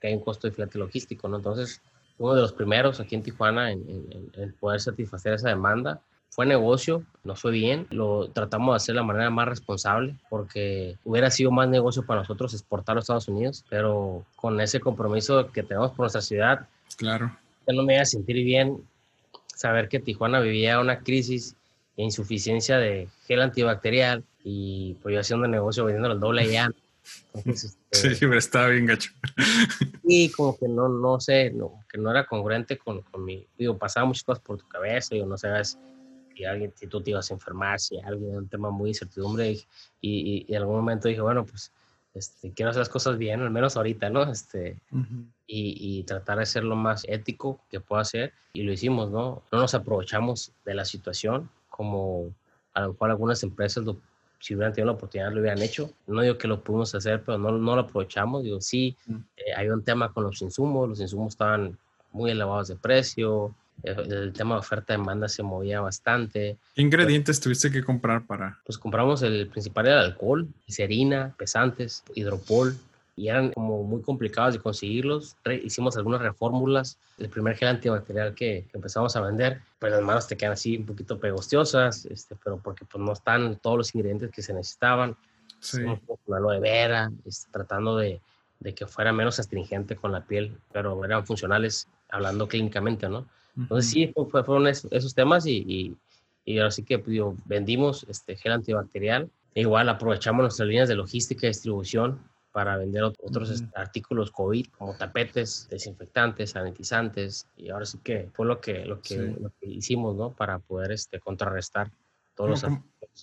Que 0.00 0.08
hay 0.08 0.14
un 0.14 0.24
costo 0.24 0.48
de 0.48 0.54
flete 0.54 0.78
logístico, 0.78 1.28
¿no? 1.28 1.36
Entonces, 1.36 1.80
uno 2.18 2.34
de 2.34 2.40
los 2.40 2.52
primeros 2.52 3.00
aquí 3.00 3.14
en 3.14 3.22
Tijuana 3.22 3.70
en, 3.70 4.56
poder 4.58 4.80
satisfacer 4.80 5.34
esa 5.34 5.48
demanda 5.48 6.00
fue 6.34 6.46
negocio, 6.46 7.04
no 7.24 7.36
fue 7.36 7.52
bien, 7.52 7.86
lo 7.90 8.28
tratamos 8.28 8.72
de 8.72 8.76
hacer 8.76 8.94
de 8.94 9.00
la 9.02 9.06
manera 9.06 9.30
más 9.30 9.46
responsable 9.46 10.16
porque 10.30 10.96
hubiera 11.04 11.30
sido 11.30 11.50
más 11.50 11.68
negocio 11.68 12.04
para 12.04 12.22
nosotros 12.22 12.54
exportar 12.54 12.96
a 12.96 13.00
Estados 13.00 13.28
Unidos, 13.28 13.64
pero 13.68 14.24
con 14.34 14.60
ese 14.60 14.80
compromiso 14.80 15.52
que 15.52 15.62
tenemos 15.62 15.90
por 15.90 16.00
nuestra 16.00 16.22
ciudad, 16.22 16.66
claro 16.96 17.32
no 17.70 17.84
me 17.84 17.94
iba 17.94 18.02
a 18.02 18.06
sentir 18.06 18.36
bien 18.44 18.82
saber 19.46 19.88
que 19.88 20.00
Tijuana 20.00 20.40
vivía 20.40 20.80
una 20.80 21.00
crisis 21.00 21.54
e 21.96 22.02
insuficiencia 22.02 22.78
de 22.78 23.08
gel 23.26 23.42
antibacterial 23.42 24.24
y 24.42 24.94
pues 25.02 25.14
yo 25.14 25.20
haciendo 25.20 25.46
negocio 25.46 25.84
vendiendo 25.84 26.10
el 26.12 26.18
doble 26.18 26.42
allá. 26.42 26.70
Entonces, 27.34 27.76
este, 27.90 28.14
sí, 28.14 28.20
pero 28.20 28.38
estaba 28.38 28.68
bien 28.68 28.86
gacho. 28.86 29.12
Y 30.04 30.30
como 30.30 30.58
que 30.58 30.66
no, 30.66 30.88
no 30.88 31.20
sé, 31.20 31.52
no, 31.52 31.84
que 31.88 31.96
no 31.96 32.10
era 32.10 32.26
congruente 32.26 32.76
con, 32.76 33.02
con 33.02 33.24
mi, 33.24 33.46
digo, 33.56 33.78
pasaba 33.78 34.04
muchas 34.04 34.24
cosas 34.24 34.42
por 34.42 34.58
tu 34.58 34.66
cabeza, 34.66 35.14
digo, 35.14 35.26
no 35.26 35.38
sabes 35.38 35.78
si 36.34 36.44
alguien, 36.44 36.72
si 36.74 36.86
tú 36.86 37.00
te 37.00 37.10
ibas 37.10 37.30
a 37.30 37.34
enfermar, 37.34 37.80
si 37.80 37.98
alguien, 38.00 38.36
un 38.36 38.48
tema 38.48 38.70
muy 38.70 38.90
incertidumbre 38.90 39.52
y, 39.52 39.66
y, 40.00 40.46
y 40.48 40.54
en 40.54 40.62
algún 40.62 40.76
momento 40.76 41.08
dije, 41.08 41.20
bueno, 41.20 41.44
pues 41.44 41.72
este, 42.14 42.52
quiero 42.52 42.70
hacer 42.70 42.80
las 42.80 42.88
cosas 42.88 43.16
bien, 43.18 43.40
al 43.40 43.50
menos 43.50 43.76
ahorita, 43.76 44.10
¿no? 44.10 44.30
Este, 44.30 44.78
y, 45.46 45.98
y, 45.98 46.02
tratar 46.04 46.38
de 46.38 46.46
ser 46.46 46.64
lo 46.64 46.76
más 46.76 47.04
ético 47.08 47.60
que 47.70 47.80
pueda 47.80 48.04
ser. 48.04 48.32
Y 48.52 48.62
lo 48.62 48.72
hicimos, 48.72 49.10
¿no? 49.10 49.42
No 49.50 49.60
nos 49.60 49.74
aprovechamos 49.74 50.52
de 50.64 50.74
la 50.74 50.84
situación 50.84 51.48
como 51.70 52.34
a 52.74 52.82
lo 52.82 52.92
mejor 52.92 53.10
algunas 53.10 53.42
empresas 53.42 53.84
lo 53.84 53.98
si 54.42 54.56
hubieran 54.56 54.72
tenido 54.72 54.86
la 54.86 54.96
oportunidad 54.96 55.30
lo 55.30 55.40
hubieran 55.40 55.62
hecho. 55.62 55.92
No 56.08 56.20
digo 56.20 56.36
que 56.36 56.48
lo 56.48 56.64
pudimos 56.64 56.92
hacer, 56.96 57.22
pero 57.22 57.38
no, 57.38 57.52
no 57.52 57.76
lo 57.76 57.82
aprovechamos. 57.82 58.42
Digo, 58.42 58.60
sí, 58.60 58.96
eh, 59.36 59.54
hay 59.56 59.68
un 59.68 59.84
tema 59.84 60.12
con 60.12 60.24
los 60.24 60.42
insumos, 60.42 60.88
los 60.88 61.00
insumos 61.00 61.34
estaban 61.34 61.78
muy 62.10 62.32
elevados 62.32 62.66
de 62.66 62.74
precio, 62.74 63.54
el, 63.82 64.12
el 64.12 64.32
tema 64.32 64.54
de 64.54 64.60
oferta-demanda 64.60 65.28
se 65.28 65.42
movía 65.42 65.80
bastante. 65.80 66.56
¿Qué 66.74 66.82
ingredientes 66.82 67.40
tuviste 67.40 67.70
que 67.70 67.82
comprar 67.82 68.26
para...? 68.26 68.58
Pues 68.64 68.78
compramos 68.78 69.22
el 69.22 69.48
principal 69.48 69.86
era 69.86 70.00
alcohol, 70.00 70.46
glicerina, 70.66 71.34
pesantes, 71.36 72.02
hidropol, 72.14 72.76
y 73.14 73.28
eran 73.28 73.52
como 73.52 73.82
muy 73.82 74.00
complicados 74.00 74.54
de 74.54 74.60
conseguirlos. 74.60 75.36
Re- 75.44 75.60
hicimos 75.62 75.98
algunas 75.98 76.22
reformulas. 76.22 76.96
El 77.18 77.28
primer 77.28 77.56
gel 77.56 77.68
antibacterial 77.68 78.34
que, 78.34 78.66
que 78.70 78.76
empezamos 78.78 79.14
a 79.16 79.20
vender, 79.20 79.60
pues 79.78 79.92
las 79.92 80.00
manos 80.00 80.26
te 80.26 80.36
quedan 80.36 80.52
así 80.52 80.78
un 80.78 80.86
poquito 80.86 81.18
pegostiosas, 81.18 82.06
este, 82.06 82.36
pero 82.42 82.56
porque 82.56 82.86
pues 82.86 83.04
no 83.04 83.12
están 83.12 83.56
todos 83.56 83.76
los 83.76 83.94
ingredientes 83.94 84.30
que 84.30 84.40
se 84.40 84.54
necesitaban. 84.54 85.14
Sí. 85.60 85.82
Con 86.24 86.34
aloe 86.34 86.58
vera, 86.58 87.12
este, 87.26 87.52
tratando 87.52 87.96
de, 87.98 88.20
de 88.60 88.74
que 88.74 88.86
fuera 88.86 89.12
menos 89.12 89.38
astringente 89.38 89.94
con 89.94 90.10
la 90.10 90.24
piel, 90.24 90.56
pero 90.72 91.04
eran 91.04 91.26
funcionales 91.26 91.88
hablando 92.08 92.48
clínicamente, 92.48 93.08
¿no? 93.08 93.26
Entonces 93.56 93.90
sí, 93.90 94.10
fue- 94.14 94.26
fue- 94.30 94.44
fueron 94.44 94.66
esos, 94.66 95.14
temas 95.14 95.46
y, 95.46 95.56
y, 95.66 95.96
y 96.44 96.58
ahora 96.58 96.70
sí 96.70 96.82
que 96.84 96.98
pues, 96.98 97.08
digo, 97.10 97.36
vendimos 97.44 98.04
este 98.08 98.36
gel 98.36 98.52
antibacterial. 98.52 99.30
E 99.54 99.60
igual 99.60 99.88
aprovechamos 99.90 100.42
nuestras 100.42 100.66
líneas 100.68 100.88
de 100.88 100.94
logística 100.96 101.46
y 101.46 101.50
distribución 101.50 102.18
para 102.52 102.76
vender 102.78 103.02
ot- 103.02 103.16
otros 103.22 103.50
Ujú. 103.50 103.64
este, 103.64 103.78
artículos 103.78 104.30
COVID 104.30 104.66
como 104.78 104.94
tapetes, 104.96 105.68
desinfectantes, 105.70 106.50
sanitizantes 106.50 107.46
y 107.56 107.70
ahora 107.70 107.84
sí 107.86 107.98
que 108.02 108.28
fue 108.34 108.46
lo 108.46 108.60
que, 108.60 108.84
lo 108.86 109.00
que, 109.00 109.08
Sí. 109.08 109.36
lo 109.40 109.50
que 109.60 109.66
hicimos, 109.68 110.16
¿no? 110.16 110.32
Para 110.32 110.58
poder 110.58 110.92
este, 110.92 111.20
contrarrestar 111.20 111.90
todos 112.34 112.62
¿Cómo, 112.62 112.76
los 112.76 112.82
cómo- 112.98 113.14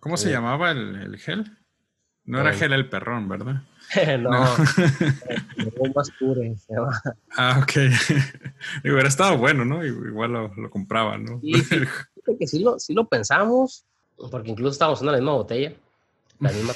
cómo 0.00 0.16
se 0.18 0.30
llamaba 0.30 0.70
el, 0.70 0.96
el 0.96 1.16
gel? 1.18 1.57
No 2.28 2.40
era 2.40 2.50
El- 2.50 2.56
gel 2.56 2.72
el 2.74 2.88
perrón, 2.88 3.28
¿verdad? 3.28 3.62
no, 4.20 4.30
no. 4.30 5.92
más 5.94 6.10
pure, 6.18 6.54
se 6.56 6.74
llama. 6.74 7.00
Ah, 7.36 7.60
ok. 7.62 7.72
Digo, 8.82 8.94
hubiera 8.94 9.08
estado 9.08 9.38
bueno, 9.38 9.64
¿no? 9.64 9.84
Igual 9.84 10.32
lo, 10.32 10.54
lo 10.54 10.70
compraba, 10.70 11.16
¿no? 11.18 11.40
Sí, 11.40 11.52
que 12.38 12.46
sí 12.46 12.58
lo, 12.60 12.78
sí 12.78 12.92
lo 12.92 13.08
pensamos, 13.08 13.84
porque 14.30 14.50
incluso 14.50 14.72
estábamos 14.72 14.98
usando 14.98 15.12
la 15.12 15.18
misma 15.18 15.32
botella. 15.34 15.72
La 16.40 16.52
misma, 16.52 16.72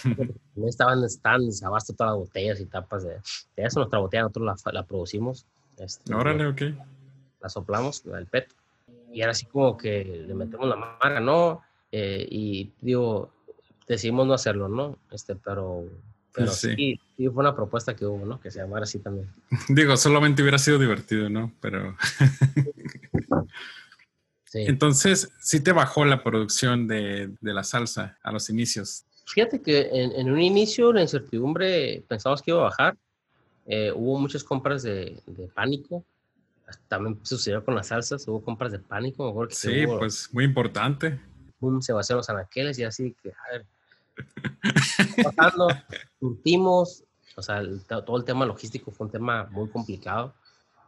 estaban, 0.67 1.05
estaban 1.05 1.47
desabasto 1.47 1.93
todas 1.93 2.13
las 2.13 2.19
botellas 2.19 2.59
y 2.61 2.65
tapas 2.67 3.05
de, 3.05 3.11
de 3.57 3.63
eso. 3.65 3.79
Nuestra 3.79 4.01
botella 4.01 4.23
nosotros 4.25 4.63
la, 4.65 4.73
la 4.73 4.83
producimos, 4.85 5.47
este, 5.79 6.13
Órale, 6.15 6.47
ok. 6.47 6.63
la 7.41 7.49
soplamos, 7.49 8.05
la 8.07 8.17
del 8.17 8.27
PET. 8.27 8.49
Y 9.13 9.21
ahora 9.23 9.35
sí 9.35 9.45
como 9.47 9.77
que 9.77 10.25
le 10.27 10.35
metemos 10.35 10.67
la 10.67 10.77
marca, 10.77 11.21
¿no? 11.21 11.61
Eh, 11.93 12.27
y 12.29 12.73
digo, 12.81 13.31
decidimos 13.89 14.27
no 14.27 14.35
hacerlo, 14.35 14.69
¿no? 14.69 14.99
Este, 15.11 15.37
pero, 15.37 15.85
pero 16.35 16.51
Sí. 16.53 16.75
sí. 16.77 17.01
sí, 17.17 17.29
fue 17.29 17.43
una 17.43 17.55
propuesta 17.55 17.95
que 17.97 18.05
hubo, 18.07 18.25
¿no? 18.25 18.41
Que 18.41 18.51
se 18.51 18.59
llamara 18.61 18.85
así 18.85 18.99
también. 18.99 19.29
Digo, 19.69 19.97
solamente 19.97 20.43
hubiera 20.43 20.59
sido 20.59 20.79
divertido, 20.79 21.29
¿no? 21.29 21.53
Pero 21.61 21.97
Sí. 24.45 24.65
entonces, 24.67 25.31
sí 25.41 25.61
te 25.61 25.73
bajó 25.73 26.05
la 26.05 26.23
producción 26.23 26.87
de, 26.87 27.31
de 27.41 27.55
la 27.55 27.65
salsa 27.65 28.19
a 28.23 28.33
los 28.33 28.51
inicios. 28.51 29.05
Fíjate 29.27 29.63
que 29.63 29.89
en, 29.93 30.13
en 30.13 30.31
un 30.31 30.41
inicio 30.43 30.93
la 30.93 31.01
incertidumbre 31.01 32.05
pensamos 32.07 32.43
que 32.43 32.51
iba 32.51 32.61
a 32.61 32.65
bajar. 32.65 32.97
Eh, 33.67 33.93
hubo 33.95 34.19
muchas 34.19 34.45
compras 34.45 34.83
de, 34.83 35.19
de 35.27 35.49
pánico. 35.49 36.05
También 36.89 37.19
sucedió 37.23 37.65
con 37.65 37.75
las 37.75 37.87
salsas, 37.89 38.27
hubo 38.29 38.43
compras 38.43 38.73
de 38.73 38.79
pánico. 38.79 39.25
Me 39.25 39.31
acuerdo 39.31 39.49
que 39.51 39.55
Sí, 39.55 39.87
hubo- 39.87 40.01
pues 40.01 40.29
muy 40.33 40.45
importante. 40.45 41.19
Boom, 41.63 41.81
se 41.81 41.93
vaciaron 41.93 42.19
los 42.19 42.29
anaqueles 42.29 42.79
y 42.79 42.85
así 42.85 43.17
que, 43.23 43.31
a 43.31 43.53
ver, 43.53 43.67
¿qué 44.97 45.03
está 45.03 45.31
pasando? 45.31 45.69
surtimos, 46.21 47.05
o 47.37 47.43
sea, 47.43 47.59
el- 47.59 47.85
todo 47.87 48.17
el 48.17 48.25
tema 48.25 48.45
logístico 48.45 48.91
fue 48.91 49.07
un 49.07 49.13
tema 49.13 49.45
muy 49.51 49.69
complicado. 49.71 50.35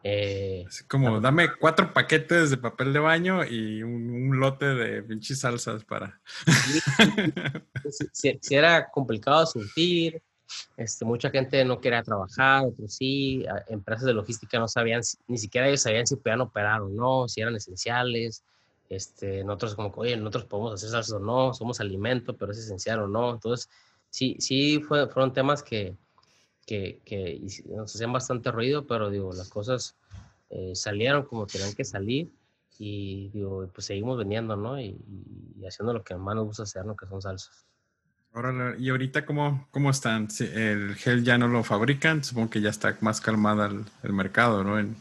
Eh, 0.02 0.64
Así 0.68 0.84
como, 0.84 1.18
dame 1.20 1.48
cuatro 1.58 1.94
paquetes 1.94 2.50
de 2.50 2.58
papel 2.58 2.92
de 2.92 2.98
baño 2.98 3.42
y 3.44 3.82
un, 3.82 4.10
un 4.10 4.38
lote 4.38 4.66
de 4.66 5.02
pinches 5.02 5.40
salsas 5.40 5.82
para... 5.84 6.20
sí, 7.90 8.06
sí- 8.12 8.38
sí 8.42 8.54
era 8.54 8.90
complicado 8.90 9.46
surtir, 9.46 10.20
este, 10.76 11.04
mucha 11.04 11.30
gente 11.30 11.64
no 11.64 11.80
quería 11.80 12.02
trabajar, 12.02 12.64
otros 12.66 12.94
sí, 12.94 13.44
empresas 13.68 14.04
de 14.04 14.12
logística 14.14 14.58
no 14.58 14.68
sabían, 14.68 15.02
si- 15.02 15.16
ni 15.26 15.38
siquiera 15.38 15.68
ellos 15.68 15.80
sabían 15.82 16.06
si 16.06 16.16
podían 16.16 16.42
operar 16.42 16.82
o 16.82 16.88
no, 16.90 17.26
si 17.28 17.40
eran 17.40 17.56
esenciales, 17.56 18.44
este, 18.88 19.44
nosotros 19.44 19.74
como, 19.74 19.92
oye, 19.96 20.16
nosotros 20.16 20.44
podemos 20.44 20.74
hacer 20.74 20.90
salsas 20.90 21.12
o 21.14 21.18
no, 21.18 21.54
somos 21.54 21.80
alimento, 21.80 22.36
pero 22.36 22.52
es 22.52 22.58
esencial 22.58 23.00
o 23.00 23.08
no, 23.08 23.32
entonces 23.32 23.68
sí, 24.10 24.36
sí 24.38 24.80
fue- 24.86 25.08
fueron 25.08 25.32
temas 25.32 25.62
que, 25.62 25.96
que, 26.66 27.00
que 27.04 27.40
nos 27.66 27.94
hacían 27.94 28.12
bastante 28.12 28.50
ruido, 28.50 28.86
pero 28.86 29.10
digo, 29.10 29.32
las 29.32 29.48
cosas 29.48 29.96
eh, 30.50 30.74
salieron 30.74 31.24
como 31.24 31.46
tenían 31.46 31.74
que 31.74 31.84
salir 31.84 32.32
y 32.78 33.28
digo, 33.30 33.68
pues 33.72 33.86
seguimos 33.86 34.18
vendiendo, 34.18 34.56
¿no? 34.56 34.80
Y, 34.80 34.96
y 35.56 35.66
haciendo 35.66 35.92
lo 35.92 36.02
que 36.02 36.16
más 36.16 36.34
nos 36.34 36.46
gusta 36.46 36.64
hacer, 36.64 36.84
¿no? 36.84 36.96
Que 36.96 37.06
son 37.06 37.22
salsas. 37.22 37.64
Órale, 38.32 38.76
¿Y 38.80 38.90
ahorita 38.90 39.24
cómo, 39.26 39.68
cómo 39.70 39.90
están? 39.90 40.28
Sí, 40.28 40.44
el 40.52 40.96
gel 40.96 41.22
ya 41.22 41.38
no 41.38 41.46
lo 41.46 41.62
fabrican, 41.62 42.24
supongo 42.24 42.50
que 42.50 42.60
ya 42.60 42.70
está 42.70 42.96
más 43.00 43.20
calmada 43.20 43.66
el, 43.66 43.84
el 44.02 44.12
mercado, 44.12 44.64
¿no? 44.64 44.78
En- 44.78 44.96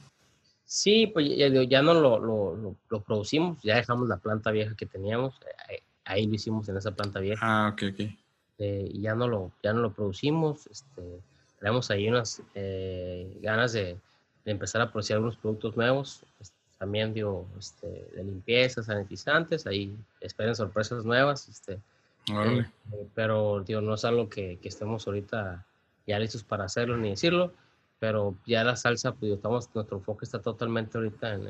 Sí, 0.76 1.06
pues 1.06 1.30
ya, 1.38 1.48
ya- 1.66 1.82
no 1.84 1.94
lo, 1.94 2.18
lo, 2.18 2.76
lo- 2.90 3.02
producimos, 3.04 3.62
ya 3.62 3.76
dejamos 3.76 4.08
la 4.10 4.18
planta 4.18 4.50
vieja 4.50 4.74
que 4.76 4.88
teníamos, 4.88 5.36
eh, 5.42 5.46
ahí, 5.70 5.78
ahí 6.04 6.26
lo 6.26 6.34
hicimos 6.34 6.68
en 6.68 6.78
esa 6.78 6.90
planta 6.96 7.20
vieja, 7.20 7.42
Ah, 7.46 7.70
ok, 7.72 7.84
ok. 7.94 8.00
eh, 8.58 8.90
y 8.92 9.02
ya 9.02 9.14
no 9.14 9.28
lo, 9.28 9.52
ya 9.62 9.72
no 9.72 9.82
lo 9.82 9.94
producimos, 9.94 10.66
este, 10.66 11.22
tenemos 11.60 11.92
ahí 11.92 12.10
unas 12.10 12.42
eh, 12.56 13.38
ganas 13.44 13.74
de, 13.74 14.00
de 14.46 14.52
empezar 14.52 14.82
a 14.82 14.92
producir 14.92 15.16
algunos 15.16 15.38
productos 15.38 15.78
nuevos, 15.78 16.24
este, 16.40 16.56
también 16.80 17.14
digo, 17.14 17.46
este, 17.60 18.08
de 18.16 18.24
limpieza, 18.24 18.82
sanitizantes, 18.82 19.68
ahí 19.68 19.96
esperen 20.22 20.56
sorpresas 20.56 21.06
nuevas, 21.06 21.48
este. 21.50 21.80
Eh, 22.32 22.66
pero 23.14 23.64
digo, 23.64 23.80
no 23.82 23.94
es 23.94 24.06
algo 24.06 24.28
que, 24.28 24.58
que 24.60 24.70
estemos 24.70 25.06
ahorita 25.06 25.64
ya 26.08 26.18
listos 26.18 26.44
para 26.44 26.64
hacerlo 26.66 26.98
ni 26.98 27.12
decirlo, 27.12 27.54
pero 28.00 28.36
ya 28.46 28.64
la 28.64 28.76
salsa, 28.76 29.14
pues 29.14 29.32
estamos, 29.32 29.70
nuestro 29.74 29.98
enfoque 29.98 30.26
está 30.26 30.42
totalmente 30.42 30.98
ahorita 30.98 31.34
en, 31.34 31.48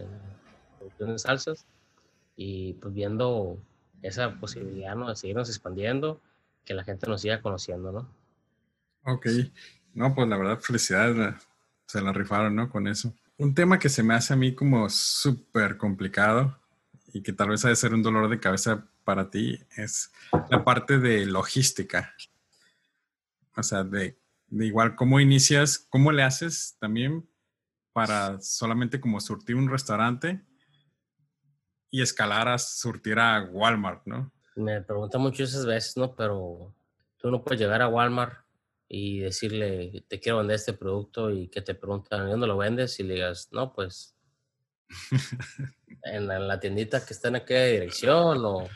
en 0.99 1.19
salsas 1.19 1.65
y 2.35 2.73
pues 2.73 2.93
viendo 2.93 3.57
esa 4.01 4.39
posibilidad 4.39 4.95
¿no? 4.95 5.09
de 5.09 5.15
seguirnos 5.15 5.49
expandiendo, 5.49 6.21
que 6.65 6.73
la 6.73 6.83
gente 6.83 7.07
nos 7.07 7.21
siga 7.21 7.41
conociendo, 7.41 7.91
¿no? 7.91 8.09
Ok. 9.05 9.27
No, 9.93 10.13
pues 10.15 10.27
la 10.27 10.37
verdad, 10.37 10.59
felicidades. 10.59 11.35
Se 11.85 12.01
la 12.01 12.13
rifaron, 12.13 12.55
¿no? 12.55 12.69
Con 12.69 12.87
eso. 12.87 13.13
Un 13.37 13.53
tema 13.53 13.79
que 13.79 13.89
se 13.89 14.03
me 14.03 14.13
hace 14.13 14.33
a 14.33 14.37
mí 14.37 14.55
como 14.55 14.89
súper 14.89 15.77
complicado 15.77 16.57
y 17.13 17.21
que 17.21 17.33
tal 17.33 17.49
vez 17.49 17.65
ha 17.65 17.69
de 17.69 17.75
ser 17.75 17.93
un 17.93 18.01
dolor 18.01 18.29
de 18.29 18.39
cabeza 18.39 18.85
para 19.03 19.29
ti 19.29 19.59
es 19.75 20.11
la 20.49 20.63
parte 20.63 20.97
de 20.99 21.25
logística. 21.25 22.13
O 23.55 23.63
sea, 23.63 23.83
de, 23.83 24.17
de 24.53 24.67
igual 24.67 24.95
cómo 24.95 25.19
inicias, 25.19 25.79
cómo 25.89 26.11
le 26.11 26.21
haces 26.21 26.77
también 26.79 27.27
para 27.91 28.39
solamente 28.39 29.01
como 29.01 29.19
surtir 29.19 29.55
un 29.55 29.69
restaurante 29.69 30.43
y 31.89 32.03
escalar 32.03 32.47
a 32.47 32.59
surtir 32.59 33.17
a 33.17 33.49
Walmart, 33.51 34.05
¿no? 34.05 34.31
Me 34.55 34.81
preguntan 34.81 35.21
mucho 35.21 35.43
esas 35.43 35.65
veces, 35.65 35.97
¿no? 35.97 36.15
Pero 36.15 36.75
tú 37.17 37.31
no 37.31 37.43
puedes 37.43 37.59
llegar 37.59 37.81
a 37.81 37.87
Walmart 37.87 38.45
y 38.87 39.19
decirle, 39.21 40.05
te 40.07 40.19
quiero 40.19 40.37
vender 40.37 40.57
este 40.57 40.73
producto 40.73 41.31
y 41.31 41.47
que 41.47 41.63
te 41.63 41.73
preguntan, 41.73 42.29
¿dónde 42.29 42.45
lo 42.45 42.57
vendes? 42.57 42.99
Y 42.99 43.03
le 43.03 43.15
digas, 43.15 43.49
no, 43.51 43.73
pues 43.73 44.15
en 46.03 46.27
la, 46.27 46.35
en 46.35 46.47
la 46.47 46.59
tiendita 46.59 47.03
que 47.03 47.13
está 47.13 47.29
en 47.29 47.37
aquella 47.37 47.65
dirección 47.65 48.45
o, 48.45 48.67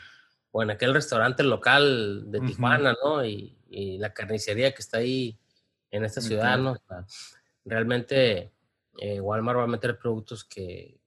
o 0.50 0.62
en 0.62 0.70
aquel 0.70 0.92
restaurante 0.92 1.44
local 1.44 2.24
de. 2.32 2.40
Tijuana, 2.40 2.96
¿no? 3.04 3.24
Y, 3.24 3.56
y 3.70 3.98
la 3.98 4.12
carnicería 4.12 4.72
que 4.72 4.82
está 4.82 4.98
ahí 4.98 5.38
en 5.90 6.04
esta 6.04 6.20
ciudad. 6.20 6.58
¿no? 6.58 6.72
O 6.72 6.76
sea, 6.86 7.04
realmente 7.64 8.52
eh, 8.98 9.20
Walmart 9.20 9.58
va 9.58 9.64
a 9.64 9.68
meter 9.68 9.98
productos 9.98 10.44
que, 10.44 11.00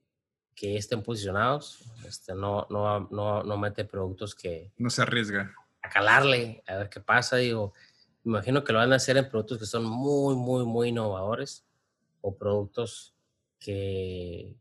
que 0.56 0.78
estén 0.78 1.02
posicionados, 1.04 1.84
este, 2.06 2.34
no, 2.36 2.68
no, 2.70 3.08
no, 3.12 3.44
no 3.44 3.58
mete 3.58 3.86
productos 3.86 4.36
que 4.36 4.72
No 4.78 4.90
se 4.90 5.02
arriesga. 5.02 5.54
a 5.82 5.90
calarle, 5.90 6.64
a 6.68 6.76
ver 6.78 6.90
qué 6.90 7.00
pasa, 7.00 7.38
digo, 7.38 7.74
me 8.24 8.32
imagino 8.34 8.64
que 8.64 8.72
lo 8.74 8.80
van 8.80 8.94
a 8.94 8.98
hacer 8.98 9.18
en 9.18 9.28
productos 9.30 9.58
que 9.58 9.66
son 9.66 9.84
muy, 9.86 10.36
muy, 10.36 10.64
muy 10.66 10.90
innovadores 10.90 11.66
o 12.22 12.38
productos 12.38 13.16
que, 13.60 14.56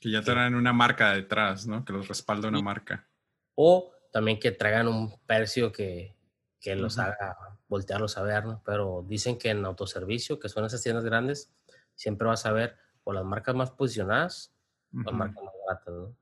Que 0.00 0.10
ya 0.10 0.22
traen 0.22 0.54
una 0.54 0.72
marca 0.72 1.12
detrás, 1.12 1.66
¿no? 1.66 1.84
Que 1.84 1.92
los 1.92 2.08
respalda 2.08 2.48
una 2.48 2.58
Sí. 2.58 2.64
marca. 2.64 3.06
o 3.54 3.92
también 4.12 4.38
que 4.40 4.52
traigan 4.52 4.88
un 4.88 5.18
precio 5.26 5.70
que, 5.70 6.14
que 6.60 6.74
los 6.74 6.98
haga 6.98 7.36
voltearlos 7.68 8.16
a 8.18 8.22
ver, 8.22 8.44
¿no? 8.44 8.62
Pero 8.64 9.04
dicen 9.08 9.38
que 9.38 9.50
en 9.50 9.64
autoservicio, 9.64 10.38
que 10.38 10.48
son 10.48 10.64
esas 10.64 10.82
tiendas 10.82 11.04
grandes, 11.04 11.50
siempre 11.94 12.26
vas 12.26 12.46
a 12.46 12.52
ver 12.52 12.76
o 13.04 13.12
las 13.12 13.24
marcas 13.24 13.54
más 13.54 13.70
posicionadas 13.70 14.52
o 14.92 15.02
las 15.02 15.14
marcas 15.14 15.42
más 15.44 15.54
baratas, 15.66 15.94
¿no? 15.94 16.14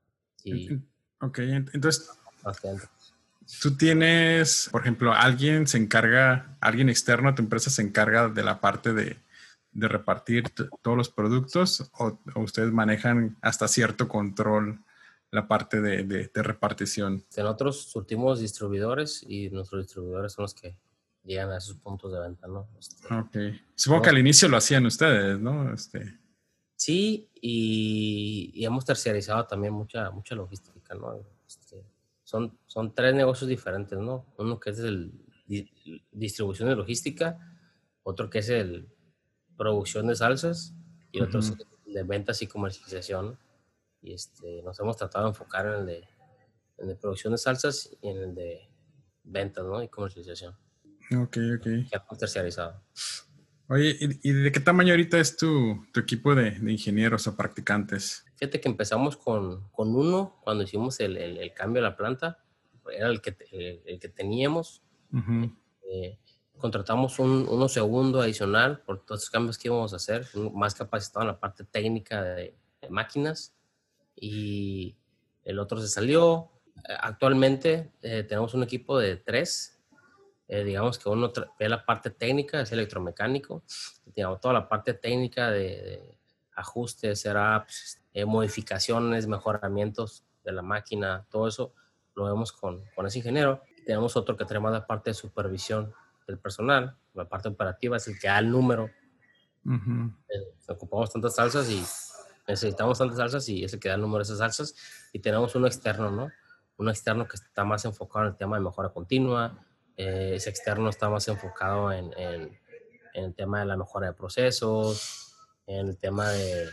Y 0.43 0.79
Ok, 1.19 1.39
en- 1.39 1.69
entonces. 1.73 2.09
Tú 3.61 3.77
tienes, 3.77 4.69
por 4.71 4.81
ejemplo, 4.81 5.13
alguien 5.13 5.67
se 5.67 5.77
encarga, 5.77 6.57
alguien 6.59 6.89
externo 6.89 7.29
a 7.29 7.35
tu 7.35 7.41
empresa 7.41 7.69
se 7.69 7.81
encarga 7.81 8.27
de 8.27 8.43
la 8.43 8.59
parte 8.59 8.93
de, 8.93 9.17
de 9.71 9.87
repartir 9.87 10.43
todos 10.81 10.97
los 10.97 11.09
productos 11.09 11.89
o, 11.97 12.19
ustedes 12.35 12.71
manejan 12.73 13.37
hasta 13.41 13.67
cierto 13.67 14.07
control 14.07 14.83
la 15.31 15.47
parte 15.47 15.81
de, 15.81 16.03
de, 16.03 16.31
de 16.33 16.43
repartición. 16.43 17.25
Nosotros 17.35 17.83
surtimos 17.83 18.39
distribuidores 18.39 19.23
y 19.27 19.49
nuestros 19.49 19.83
distribuidores 19.83 20.33
son 20.33 20.43
los 20.43 20.53
que 20.53 20.77
llegan 21.23 21.51
a 21.51 21.57
esos 21.57 21.77
puntos 21.77 22.11
de 22.13 22.19
venta, 22.19 22.47
¿no? 22.47 22.69
Este, 22.79 23.13
ok. 23.13 23.59
Supongo 23.75 24.03
que 24.03 24.09
al 24.09 24.17
inicio 24.17 24.47
lo 24.47 24.57
hacían 24.57 24.85
ustedes, 24.85 25.39
¿no? 25.39 25.73
Este... 25.73 26.19
Sí, 26.75 27.29
y, 27.33 28.51
y, 28.53 28.65
hemos 28.65 28.85
terciarizado 28.85 29.45
también 29.45 29.73
mucha, 29.73 30.11
mucha 30.11 30.35
logística, 30.35 30.93
¿no? 30.95 31.19
Este, 31.47 31.83
son, 32.23 32.57
son 32.65 32.93
tres 32.93 33.15
negocios 33.15 33.49
diferentes, 33.49 33.97
¿no? 33.97 34.25
Uno 34.37 34.59
que 34.59 34.69
es 34.69 34.79
el 34.79 35.11
distribución 36.11 36.69
de 36.69 36.75
logística, 36.75 37.39
otro 38.03 38.29
que 38.29 38.39
es 38.39 38.49
el 38.49 38.89
producción 39.55 40.07
de 40.07 40.15
salsas 40.15 40.73
y 41.11 41.21
otro 41.21 41.39
es 41.39 41.53
el 41.85 41.93
de 41.93 42.03
ventas 42.03 42.41
y 42.41 42.47
comercialización. 42.47 43.39
Y 44.01 44.13
este, 44.13 44.61
nos 44.63 44.79
hemos 44.79 44.97
tratado 44.97 45.25
de 45.25 45.29
enfocar 45.29 45.65
en 45.65 45.73
el 45.73 45.85
de, 45.85 46.07
en 46.77 46.87
de 46.87 46.95
producción 46.95 47.33
de 47.33 47.37
salsas 47.37 47.89
y 48.01 48.07
en 48.07 48.17
el 48.17 48.35
de 48.35 48.69
ventas, 49.23 49.65
¿no? 49.65 49.81
Y 49.81 49.89
comercialización. 49.89 50.55
Ok, 51.11 51.37
ok. 51.57 51.67
Ya 51.91 52.05
terciarizado. 52.17 52.81
Oye, 53.69 53.97
¿y, 53.99 54.31
de 54.31 54.51
qué 54.51 54.61
tamaño 54.61 54.93
ahorita 54.93 55.19
es 55.19 55.35
tu, 55.35 55.85
tu 55.91 55.99
equipo 55.99 56.33
de, 56.33 56.51
de, 56.51 56.71
ingenieros 56.71 57.27
o 57.27 57.35
practicantes? 57.35 58.25
Fíjate 58.35 58.61
que 58.61 58.69
empezamos 58.69 59.17
con, 59.17 59.67
con 59.71 59.93
uno 59.93 60.39
cuando 60.41 60.63
hicimos 60.63 60.99
el, 61.01 61.17
el, 61.17 61.37
el, 61.37 61.53
cambio 61.53 61.81
de 61.81 61.89
la 61.89 61.97
planta. 61.97 62.39
Era 62.89 63.07
el 63.07 63.19
que, 63.21 63.35
el, 63.85 63.99
que 63.99 64.07
teníamos. 64.07 64.81
eh, 65.91 66.17
contratamos 66.57 67.19
un, 67.19 67.45
uno 67.49 67.67
segundo 67.67 68.21
adicional 68.21 68.81
por 68.83 69.03
todos 69.05 69.21
los 69.21 69.29
cambios 69.29 69.57
que 69.57 69.67
íbamos 69.67 69.91
a 69.91 69.97
hacer, 69.97 70.25
más 70.53 70.73
capacitado 70.73 71.23
en 71.23 71.27
la 71.27 71.39
parte 71.39 71.65
técnica 71.65 72.23
de, 72.23 72.55
de 72.81 72.89
máquinas. 72.89 73.53
Y 74.19 74.97
el 75.43 75.59
otro 75.59 75.79
se 75.79 75.87
salió. 75.87 76.51
Actualmente 76.99 77.91
eh, 78.01 78.23
tenemos 78.23 78.53
un 78.53 78.63
equipo 78.63 78.99
de 78.99 79.17
tres 79.17 79.77
eh, 80.49 80.63
digamos 80.63 80.97
que 80.97 81.09
uno 81.09 81.31
ve 81.59 81.67
la 81.67 81.85
parte 81.85 82.09
técnica, 82.09 82.61
es 82.61 82.71
electromecánico, 82.71 83.63
digamos, 84.05 84.39
toda 84.39 84.53
la 84.53 84.69
parte 84.69 84.93
técnica 84.93 85.51
de, 85.51 85.59
de 85.59 86.17
ajustes, 86.55 87.19
setups, 87.19 88.01
eh, 88.13 88.23
modificaciones, 88.23 89.27
mejoramientos 89.27 90.23
de 90.45 90.53
la 90.53 90.61
máquina, 90.61 91.25
todo 91.29 91.49
eso 91.49 91.73
lo 92.15 92.25
vemos 92.25 92.53
con, 92.53 92.81
con 92.95 93.05
ese 93.05 93.19
ingeniero. 93.19 93.61
Tenemos 93.85 94.15
otro 94.15 94.37
que 94.37 94.45
tenemos 94.45 94.71
la 94.71 94.87
parte 94.87 95.09
de 95.09 95.15
supervisión 95.15 95.93
del 96.25 96.39
personal, 96.39 96.95
la 97.13 97.27
parte 97.27 97.49
operativa 97.49 97.97
es 97.97 98.07
el 98.07 98.17
que 98.17 98.27
da 98.27 98.39
el 98.39 98.49
número. 98.49 98.89
Uh 99.65 99.71
-huh. 99.71 100.15
eh, 100.29 100.55
ocupamos 100.69 101.11
tantas 101.11 101.35
salsas 101.35 101.69
y 101.69 101.83
necesitamos 102.47 102.97
tantas 102.97 103.17
salsas 103.17 103.49
y 103.49 103.63
es 103.63 103.73
el 103.73 103.79
que 103.79 103.89
da 103.89 103.95
el 103.95 104.01
número 104.01 104.19
de 104.19 104.23
esas 104.23 104.37
salsas. 104.39 104.75
Y 105.13 105.19
tenemos 105.19 105.53
uno 105.55 105.67
externo, 105.67 106.09
¿no? 106.11 106.31
Uno 106.77 106.91
externo 106.91 107.27
que 107.27 107.35
está 107.35 107.63
más 107.63 107.85
enfocado 107.85 108.25
en 108.25 108.31
el 108.31 108.37
tema 108.37 108.57
de 108.57 108.63
mejora 108.63 108.89
continua, 108.89 109.65
eh, 109.97 110.33
ese 110.35 110.51
externo 110.51 110.89
está 110.89 111.09
más 111.09 111.27
enfocado 111.27 111.91
en, 111.91 112.11
el 113.13 113.33
tema 113.33 113.59
de 113.59 113.65
la 113.65 113.75
mejora 113.75 114.07
de 114.07 114.13
procesos, 114.13 115.35
en 115.65 115.87
el 115.87 115.97
tema 115.97 116.29
de, 116.29 116.69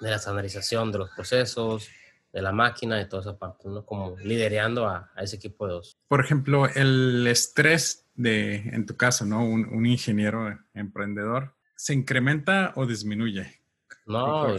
la 0.00 0.16
estandarización 0.16 0.90
de 0.90 0.98
los 0.98 1.10
procesos, 1.10 1.90
de 2.32 2.40
la 2.40 2.50
máquina 2.50 2.98
y 2.98 3.06
toda 3.06 3.20
esa 3.20 3.38
parte, 3.38 3.68
¿no? 3.68 3.84
Como 3.84 4.16
liderando 4.16 4.88
a, 4.88 5.12
ese 5.18 5.36
equipo 5.36 5.66
de 5.66 5.74
dos. 5.74 5.98
Por 6.08 6.24
ejemplo, 6.24 6.66
el 6.66 7.26
estrés 7.26 8.08
de, 8.14 8.54
en 8.54 8.86
tu 8.86 8.96
caso, 8.96 9.26
¿no? 9.26 9.44
Un 9.44 9.84
ingeniero 9.84 10.58
emprendedor, 10.72 11.54
¿se 11.76 11.92
incrementa 11.92 12.72
o 12.76 12.86
disminuye? 12.86 13.61
No, 14.06 14.56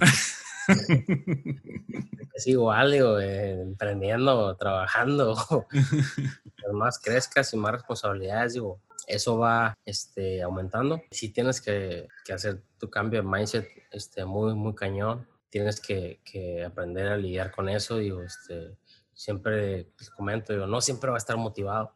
es 2.34 2.48
igual, 2.48 2.92
digo, 2.92 3.20
eh, 3.20 3.62
emprendiendo, 3.62 4.56
trabajando, 4.56 5.36
más 6.74 7.00
crezcas 7.00 7.54
y 7.54 7.58
más 7.58 7.74
responsabilidades, 7.74 8.54
digo, 8.54 8.80
eso 9.08 9.38
va 9.38 9.78
este, 9.86 10.42
aumentando. 10.42 11.02
Si 11.12 11.30
tienes 11.30 11.62
que, 11.62 12.08
que, 12.24 12.34
hacer 12.34 12.64
tu 12.78 12.90
cambio 12.90 13.22
de 13.22 13.28
mindset 13.28 13.68
este, 13.92 14.26
muy, 14.26 14.56
muy 14.56 14.74
cañón, 14.74 15.28
tienes 15.50 15.80
que, 15.80 16.22
que 16.24 16.64
aprender 16.64 17.08
a 17.08 17.18
lidiar 17.18 17.52
con 17.52 17.70
eso, 17.70 17.98
digo, 17.98 18.24
este, 18.24 18.78
siempre 19.14 19.92
les 20.00 20.10
comento, 20.10 20.54
digo, 20.54 20.68
no 20.68 20.82
siempre 20.82 21.10
va 21.10 21.18
a 21.18 21.20
estar 21.20 21.38
motivado. 21.38 21.94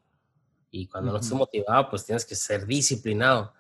Y 0.70 0.88
cuando 0.88 1.10
uh 1.10 1.14
-huh. 1.14 1.18
no 1.18 1.22
estés 1.22 1.38
motivado, 1.38 1.90
pues 1.90 2.06
tienes 2.06 2.26
que 2.26 2.36
ser 2.36 2.66
disciplinado, 2.66 3.54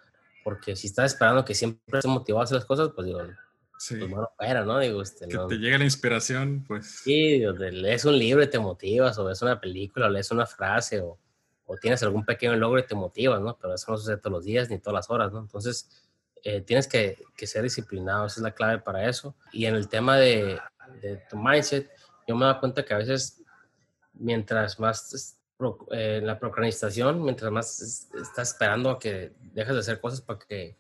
porque 0.43 0.76
si 0.76 0.88
estás 0.88 1.13
esperando 1.13 1.45
que 1.45 1.56
siempre 1.56 2.00
estés 2.00 2.12
motivado 2.12 2.41
a 2.41 2.43
hacer 2.43 2.56
las 2.58 2.65
cosas, 2.65 2.89
pues 2.93 3.08
digo, 3.08 3.21
Sí. 3.77 3.95
Pues 3.95 4.11
bueno, 4.37 4.65
¿no? 4.65 4.79
Digo, 4.79 5.01
este, 5.01 5.27
que 5.27 5.35
no, 5.35 5.47
te 5.47 5.57
llega 5.57 5.77
la 5.77 5.83
inspiración, 5.83 6.63
pues. 6.67 7.01
Sí, 7.03 7.39
digo, 7.39 7.51
lees 7.53 8.05
un 8.05 8.17
libro 8.17 8.43
y 8.43 8.49
te 8.49 8.59
motivas, 8.59 9.17
o 9.19 9.25
ves 9.25 9.41
una 9.41 9.59
película, 9.59 10.07
o 10.07 10.09
lees 10.09 10.31
una 10.31 10.45
frase, 10.45 10.99
o, 11.01 11.19
o, 11.65 11.77
tienes 11.77 12.01
algún 12.03 12.25
pequeño 12.25 12.55
logro 12.55 12.79
y 12.79 12.87
te 12.87 12.95
motivas, 12.95 13.39
¿no? 13.39 13.57
Pero 13.57 13.75
eso 13.75 13.91
no 13.91 13.97
sucede 13.97 14.17
todos 14.17 14.31
los 14.31 14.45
días 14.45 14.69
ni 14.69 14.79
todas 14.79 14.95
las 14.95 15.09
horas, 15.09 15.31
¿no? 15.31 15.39
Entonces, 15.39 15.89
eh, 16.43 16.61
tienes 16.61 16.87
que, 16.87 17.17
que, 17.35 17.45
ser 17.45 17.63
disciplinado, 17.63 18.25
esa 18.25 18.39
es 18.39 18.43
la 18.43 18.51
clave 18.51 18.79
para 18.79 19.07
eso. 19.07 19.35
Y 19.51 19.65
en 19.65 19.75
el 19.75 19.87
tema 19.87 20.17
de, 20.17 20.59
de 21.01 21.17
tu 21.29 21.37
mindset, 21.37 21.89
yo 22.27 22.35
me 22.35 22.45
dado 22.45 22.59
cuenta 22.59 22.83
que 22.83 22.93
a 22.93 22.97
veces, 22.97 23.43
mientras 24.13 24.79
más 24.79 25.37
eh, 25.91 26.21
la 26.23 26.37
procrastinación, 26.37 27.23
mientras 27.23 27.51
más 27.51 27.81
estás 28.13 28.51
esperando 28.51 28.91
a 28.91 28.99
que 28.99 29.33
dejes 29.53 29.73
de 29.73 29.79
hacer 29.79 29.99
cosas 29.99 30.21
para 30.21 30.39
que, 30.39 30.77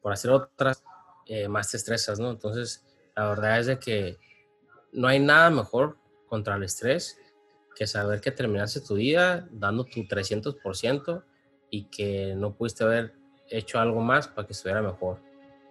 por 0.00 0.12
hacer 0.12 0.30
otras, 0.30 0.82
eh, 1.28 1.46
más 1.46 1.70
te 1.70 1.76
estresas, 1.76 2.18
¿no? 2.18 2.30
Entonces, 2.30 2.84
la 3.14 3.28
verdad 3.28 3.60
es 3.60 3.66
de 3.66 3.78
que 3.78 4.18
no 4.92 5.08
hay 5.08 5.20
nada 5.20 5.50
mejor 5.50 5.98
contra 6.26 6.56
el 6.56 6.64
estrés 6.64 7.20
que 7.76 7.86
saber 7.86 8.20
que 8.20 8.32
terminaste 8.32 8.80
tu 8.80 8.96
día 8.96 9.46
dando 9.52 9.84
tu 9.84 10.00
300% 10.00 11.22
y 11.70 11.84
que 11.84 12.34
no 12.34 12.54
pudiste 12.54 12.82
haber 12.82 13.14
hecho 13.50 13.78
algo 13.78 14.00
más 14.00 14.26
para 14.26 14.46
que 14.46 14.52
estuviera 14.52 14.82
mejor. 14.82 15.18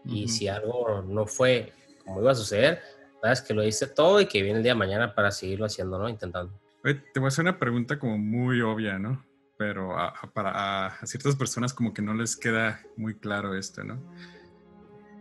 Uh 0.05 0.09
-huh. 0.09 0.13
Y 0.13 0.27
si 0.27 0.47
algo 0.47 1.01
no 1.01 1.25
fue 1.25 1.73
como 2.05 2.21
iba 2.21 2.31
a 2.31 2.35
suceder, 2.35 2.81
sabes 3.21 3.41
que 3.41 3.53
lo 3.53 3.63
hice 3.63 3.87
todo 3.87 4.21
y 4.21 4.27
que 4.27 4.41
viene 4.41 4.59
el 4.59 4.63
día 4.63 4.73
de 4.73 4.79
mañana 4.79 5.13
para 5.13 5.31
seguirlo 5.31 5.65
haciendo, 5.65 5.97
¿no? 5.97 6.07
Intentando. 6.07 6.53
Oye, 6.83 6.95
te 7.13 7.19
voy 7.19 7.27
a 7.27 7.29
hacer 7.29 7.43
una 7.43 7.59
pregunta 7.59 7.99
como 7.99 8.17
muy 8.17 8.61
obvia, 8.61 8.97
¿no? 8.99 9.25
Pero 9.57 9.97
a, 9.97 10.09
a 10.09 10.31
para 10.31 10.51
a, 10.51 10.87
a 10.87 11.05
ciertas 11.07 11.35
personas 11.35 11.73
como 11.73 11.93
que 11.93 12.01
no 12.01 12.13
les 12.13 12.37
queda 12.37 12.81
muy 12.95 13.17
claro 13.17 13.55
esto, 13.55 13.83
¿no? 13.83 13.99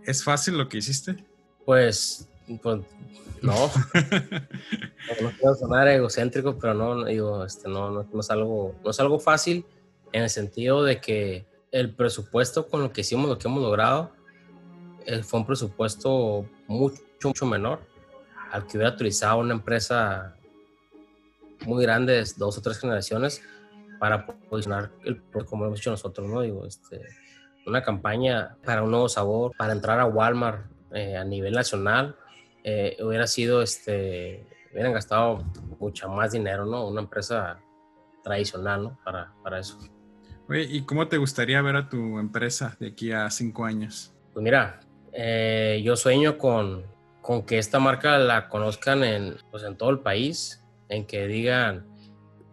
¿Es 0.07 0.23
fácil 0.23 0.57
lo 0.57 0.69
que 0.69 0.79
hiciste? 0.79 1.17
Pues, 1.65 2.29
pues 2.63 2.81
no. 3.43 3.53
no 5.21 5.31
quiero 5.39 5.55
sonar 5.57 5.89
egocéntrico, 5.89 6.57
pero 6.59 6.75
no, 6.75 7.05
digo, 7.05 7.45
este, 7.45 7.69
no, 7.69 7.91
no, 7.91 8.07
no, 8.11 8.21
es 8.21 8.31
algo, 8.31 8.75
no 8.85 8.91
es 8.91 9.01
algo 9.01 9.19
fácil 9.19 9.67
en 10.13 10.23
el 10.23 10.31
sentido 10.31 10.85
de 10.85 11.01
que 11.01 11.45
el 11.73 11.93
presupuesto 11.95 12.69
con 12.69 12.83
lo 12.83 12.93
que 12.93 13.01
hicimos, 13.01 13.29
lo 13.29 13.37
que 13.37 13.49
hemos 13.49 13.63
logrado, 13.63 14.13
eh, 15.05 15.23
fue 15.23 15.41
un 15.41 15.47
presupuesto 15.47 16.49
mucho, 16.69 17.03
mucho 17.25 17.47
menor 17.47 17.81
al 18.53 18.67
que 18.67 18.79
hubiera 18.79 18.95
utilizado 18.95 19.39
una 19.39 19.55
empresa 19.55 20.37
muy 21.65 21.83
grande, 21.83 22.13
de 22.13 22.25
dos 22.37 22.59
o 22.59 22.63
tres 22.63 22.79
generaciones, 22.79 23.43
para 23.99 24.27
posicionar 24.27 24.93
el 25.05 25.21
como 25.47 25.65
lo 25.65 25.69
hemos 25.69 25.81
hecho 25.81 25.91
nosotros, 25.91 26.29
¿no? 26.29 26.43
Digo, 26.43 26.65
este, 26.65 27.03
una 27.67 27.83
campaña 27.83 28.57
para 28.65 28.83
un 28.83 28.91
nuevo 28.91 29.09
sabor, 29.09 29.53
para 29.57 29.73
entrar 29.73 29.99
a 30.01 30.07
Walmart 30.07 30.67
eh, 30.93 31.17
a 31.17 31.25
nivel 31.25 31.53
nacional, 31.53 32.17
eh, 32.63 32.97
hubiera 33.01 33.27
sido, 33.27 33.63
este, 33.63 34.47
hubieran 34.73 34.93
gastado 34.93 35.45
mucho 35.79 36.09
más 36.09 36.33
dinero, 36.33 36.65
¿no? 36.65 36.87
Una 36.87 37.01
empresa 37.01 37.61
tradicional, 38.23 38.85
¿no? 38.85 38.99
Para, 39.05 39.33
para 39.43 39.59
eso. 39.59 39.79
Oye, 40.49 40.63
¿y 40.63 40.83
cómo 40.83 41.09
te 41.09 41.17
gustaría 41.17 41.61
ver 41.61 41.77
a 41.77 41.89
tu 41.89 42.19
empresa 42.19 42.77
de 42.79 42.89
aquí 42.89 43.11
a 43.11 43.29
cinco 43.31 43.65
años? 43.65 44.15
Pues 44.33 44.45
mira, 44.45 44.81
eh, 45.13 45.81
yo 45.85 45.97
sueño 45.97 46.39
con, 46.39 46.85
con 47.21 47.45
que 47.45 47.59
esta 47.59 47.81
marca 47.81 48.19
la 48.19 48.49
conozcan 48.49 49.03
en, 49.03 49.37
pues 49.51 49.65
en 49.65 49.77
todo 49.77 49.91
el 49.91 50.01
país, 50.01 50.65
en 50.89 51.07
que 51.07 51.27
digan, 51.27 51.87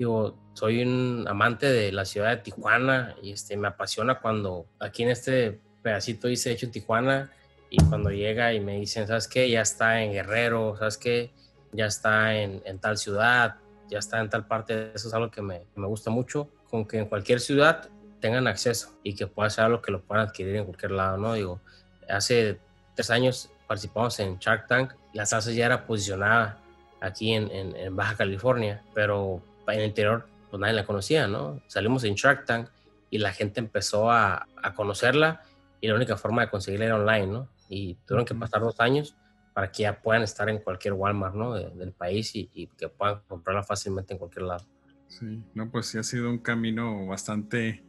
digo, 0.04 0.36
soy 0.54 0.84
un 0.84 1.26
amante 1.30 1.72
de 1.72 1.94
la 1.94 2.04
ciudad 2.04 2.32
de 2.32 2.38
Tijuana 2.38 3.16
y 3.22 3.32
este, 3.32 3.56
me 3.56 3.70
apasiona 3.70 4.20
cuando 4.20 4.66
aquí 4.80 5.04
en 5.04 5.10
este 5.10 5.62
pedacito 5.82 6.28
hice 6.28 6.52
hecho 6.52 6.66
en 6.66 6.74
Tijuana 6.74 7.32
y 7.70 7.78
cuando 7.86 8.12
llega 8.12 8.54
y 8.54 8.60
me 8.60 8.80
dicen, 8.80 9.08
¿sabes 9.08 9.30
qué? 9.30 9.50
Ya 9.50 9.62
está 9.62 10.02
en 10.02 10.12
Guerrero, 10.12 10.76
¿sabes 10.78 10.98
qué? 10.98 11.32
Ya 11.72 11.86
está 11.86 12.36
en, 12.36 12.62
en 12.66 12.80
tal 12.80 12.98
ciudad, 12.98 13.56
ya 13.90 14.00
está 14.00 14.20
en 14.20 14.30
tal 14.30 14.46
parte, 14.46 14.92
eso 14.94 15.08
es 15.08 15.14
algo 15.14 15.32
que 15.32 15.42
me, 15.42 15.62
me, 15.76 15.88
gusta 15.88 16.12
mucho, 16.12 16.50
con 16.70 16.86
que 16.86 17.00
en 17.00 17.06
cualquier 17.06 17.40
ciudad 17.40 17.90
tengan 18.20 18.46
acceso 18.48 19.00
y 19.04 19.16
que 19.16 19.26
pueda 19.28 19.50
ser 19.50 19.64
algo 19.64 19.82
que 19.82 19.92
lo 19.92 20.02
puedan 20.02 20.28
adquirir 20.28 20.58
en 20.58 20.66
cualquier 20.66 20.92
lado, 20.92 21.18
¿no? 21.18 21.34
Digo, 21.34 21.62
hace 22.10 22.60
tres 22.94 23.10
años 23.10 23.50
participamos 23.68 24.20
en 24.20 24.38
Shark 24.38 24.68
Tank, 24.68 24.94
la 25.14 25.26
salsa 25.26 25.52
ya 25.52 25.66
era 25.66 25.88
posicionada 25.88 26.60
aquí 27.00 27.34
en, 27.34 27.50
en, 27.52 27.76
en 27.76 27.96
Baja 27.96 28.16
California, 28.18 28.84
pero 28.94 29.42
en 29.68 29.80
el 29.80 29.86
interior 29.88 30.28
pues 30.50 30.60
nadie 30.60 30.74
la 30.74 30.86
conocía, 30.86 31.28
¿no? 31.28 31.62
Salimos 31.68 32.04
en 32.04 32.16
Shark 32.16 32.46
Tank 32.46 32.70
y 33.10 33.18
la 33.18 33.32
gente 33.32 33.60
empezó 33.60 34.12
a, 34.12 34.48
a 34.62 34.74
conocerla 34.74 35.42
y 35.82 35.88
la 35.88 35.96
única 35.96 36.16
forma 36.16 36.44
de 36.44 36.50
conseguirla 36.50 36.86
era 36.86 36.96
online, 36.96 37.28
¿no? 37.28 37.50
Y 37.70 37.96
tuvieron 38.06 38.26
que 38.26 38.36
pasar 38.36 38.62
dos 38.62 38.80
años 38.80 39.16
para 39.54 39.72
que 39.72 39.84
ya 39.84 40.02
puedan 40.02 40.24
estar 40.24 40.50
en 40.50 40.60
cualquier 40.60 40.94
Walmart, 40.94 41.36
¿no? 41.36 41.54
del 41.54 41.92
país 41.92 42.36
y, 42.36 42.50
y, 42.54 42.68
que 42.68 42.90
puedan 42.90 43.22
comprarla 43.28 43.64
fácilmente 43.64 44.14
en 44.14 44.20
cualquier 44.20 44.46
lado. 44.46 44.66
Sí, 45.08 45.44
no, 45.54 45.70
pues 45.70 45.88
sí 45.88 45.98
ha 45.98 46.04
sido 46.04 46.30
un 46.30 46.40
camino 46.40 47.06
bastante 47.06 47.84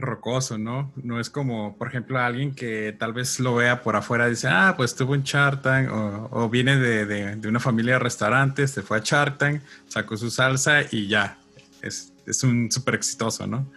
rocoso, 0.00 0.58
¿no? 0.58 0.92
No 0.96 1.20
es 1.20 1.30
como, 1.30 1.76
por 1.76 1.88
ejemplo, 1.88 2.18
alguien 2.18 2.54
que 2.54 2.94
tal 2.98 3.12
vez 3.12 3.40
lo 3.40 3.54
vea 3.54 3.82
por 3.82 3.96
afuera 3.96 4.26
y 4.26 4.30
dice, 4.30 4.48
ah, 4.48 4.74
pues 4.76 4.92
estuvo 4.92 5.14
en 5.14 5.22
Shark 5.22 5.62
Tank, 5.62 5.88
o, 5.92 6.48
viene 6.48 6.76
de, 6.76 7.06
de, 7.06 7.36
de, 7.36 7.48
una 7.48 7.60
familia 7.60 7.94
de 7.94 8.00
restaurantes, 8.00 8.70
se 8.70 8.82
fue 8.82 8.98
a 8.98 9.00
Shark 9.04 9.38
Tank, 9.38 9.62
sacó 9.86 10.16
su 10.16 10.30
salsa 10.30 10.82
y 10.90 11.08
ya, 11.08 11.38
es, 11.82 12.12
es 12.26 12.42
un 12.42 12.70
súper 12.70 12.94
exitoso, 12.96 13.46
¿no? 13.46 13.70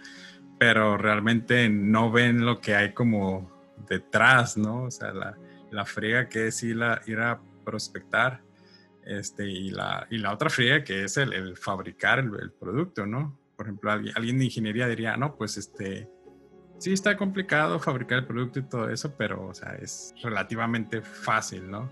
Pero 0.58 0.96
realmente 0.96 1.68
no 1.68 2.10
ven 2.10 2.44
lo 2.44 2.60
que 2.60 2.74
hay 2.74 2.92
como 2.92 3.50
detrás, 3.88 4.56
¿no? 4.56 4.84
O 4.84 4.90
sea, 4.90 5.12
la, 5.12 5.36
la 5.70 5.84
friega 5.84 6.28
que 6.28 6.48
es 6.48 6.62
ir 6.62 6.82
a, 6.82 7.02
ir 7.06 7.20
a 7.20 7.40
prospectar 7.64 8.40
este, 9.04 9.46
y, 9.46 9.70
la, 9.70 10.06
y 10.10 10.18
la 10.18 10.32
otra 10.32 10.48
friega 10.48 10.82
que 10.82 11.04
es 11.04 11.16
el, 11.16 11.32
el 11.32 11.56
fabricar 11.56 12.18
el, 12.18 12.30
el, 12.40 12.52
producto, 12.52 13.06
¿no? 13.06 13.38
Por 13.56 13.66
ejemplo, 13.66 13.90
alguien, 13.92 14.38
de 14.38 14.44
ingeniería 14.44 14.88
diría, 14.88 15.16
no, 15.16 15.36
pues 15.36 15.56
este, 15.56 16.08
sí 16.84 16.92
está 16.92 17.16
complicado 17.16 17.80
fabricar 17.80 18.18
el 18.18 18.26
producto 18.26 18.58
y 18.58 18.62
todo 18.64 18.90
eso, 18.90 19.14
pero, 19.16 19.48
o 19.48 19.54
sea, 19.54 19.74
es 19.80 20.12
relativamente 20.22 21.00
fácil, 21.00 21.70
¿no? 21.70 21.90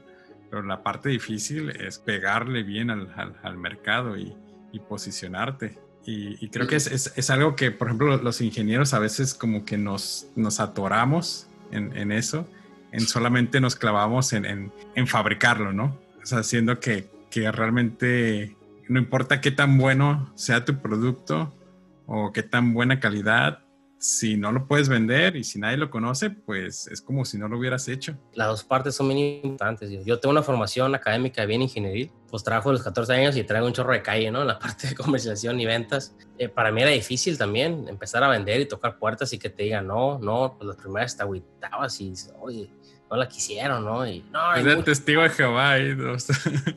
Pero 0.50 0.62
la 0.64 0.82
parte 0.82 1.08
difícil 1.08 1.70
es 1.70 1.98
pegarle 1.98 2.62
bien 2.62 2.90
al, 2.90 3.10
al, 3.16 3.34
al 3.42 3.56
mercado 3.56 4.18
y, 4.18 4.36
y, 4.70 4.80
posicionarte. 4.80 5.78
Y, 6.04 6.44
y 6.44 6.50
creo 6.50 6.66
que 6.66 6.76
es, 6.76 6.88
es, 6.88 7.10
es, 7.16 7.30
algo 7.30 7.56
que, 7.56 7.70
por 7.70 7.88
ejemplo, 7.88 8.14
los 8.18 8.42
ingenieros 8.42 8.92
a 8.92 8.98
veces 8.98 9.32
como 9.32 9.64
que 9.64 9.78
nos, 9.78 10.26
nos 10.36 10.60
atoramos 10.60 11.46
en, 11.70 11.96
en 11.96 12.12
eso, 12.12 12.46
en 12.90 13.00
solamente 13.00 13.62
nos 13.62 13.76
clavamos 13.76 14.34
en, 14.34 14.44
en, 14.44 14.72
en 14.94 15.06
fabricarlo, 15.06 15.72
¿no? 15.72 15.98
O 16.22 16.26
sea, 16.26 16.40
haciendo 16.40 16.80
que, 16.80 17.08
que 17.30 17.50
realmente 17.50 18.58
no 18.90 18.98
importa 18.98 19.40
qué 19.40 19.52
tan 19.52 19.78
bueno 19.78 20.30
sea 20.34 20.66
tu 20.66 20.82
producto 20.82 21.56
o 22.04 22.30
qué 22.34 22.42
tan 22.42 22.74
buena 22.74 23.00
calidad, 23.00 23.62
si 24.02 24.36
no 24.36 24.50
lo 24.50 24.66
puedes 24.66 24.88
vender 24.88 25.36
y 25.36 25.44
si 25.44 25.60
nadie 25.60 25.76
lo 25.76 25.88
conoce, 25.88 26.28
pues 26.28 26.88
es 26.88 27.00
como 27.00 27.24
si 27.24 27.38
no 27.38 27.46
lo 27.46 27.56
hubieras 27.56 27.86
hecho. 27.86 28.18
Las 28.34 28.48
dos 28.48 28.64
partes 28.64 28.96
son 28.96 29.06
muy 29.06 29.40
importantes. 29.44 29.90
Yo 30.04 30.18
tengo 30.18 30.32
una 30.32 30.42
formación 30.42 30.92
académica 30.96 31.46
bien 31.46 31.62
ingenieril, 31.62 32.10
pues 32.28 32.42
trabajo 32.42 32.70
de 32.70 32.74
los 32.74 32.82
14 32.82 33.12
años 33.12 33.36
y 33.36 33.44
traigo 33.44 33.64
un 33.64 33.72
chorro 33.72 33.92
de 33.92 34.02
calle, 34.02 34.28
¿no? 34.32 34.40
En 34.40 34.48
la 34.48 34.58
parte 34.58 34.88
de 34.88 34.96
comercialización 34.96 35.60
y 35.60 35.66
ventas. 35.66 36.16
Eh, 36.36 36.48
para 36.48 36.72
mí 36.72 36.82
era 36.82 36.90
difícil 36.90 37.38
también 37.38 37.86
empezar 37.86 38.24
a 38.24 38.28
vender 38.28 38.60
y 38.60 38.66
tocar 38.66 38.98
puertas 38.98 39.32
y 39.34 39.38
que 39.38 39.50
te 39.50 39.62
digan, 39.62 39.86
no, 39.86 40.18
no, 40.18 40.56
pues 40.58 40.66
las 40.66 40.76
primeras 40.78 41.16
te 41.16 41.22
agüitabas 41.22 42.00
y, 42.00 42.12
oye, 42.40 42.68
no 43.08 43.16
la 43.16 43.28
quisieron, 43.28 43.84
¿no? 43.84 44.04
Y, 44.04 44.24
no 44.32 44.54
es 44.56 44.66
el 44.66 44.82
testigo 44.82 45.22
de 45.22 45.30
Jehová. 45.30 45.78
¿no? 45.78 46.16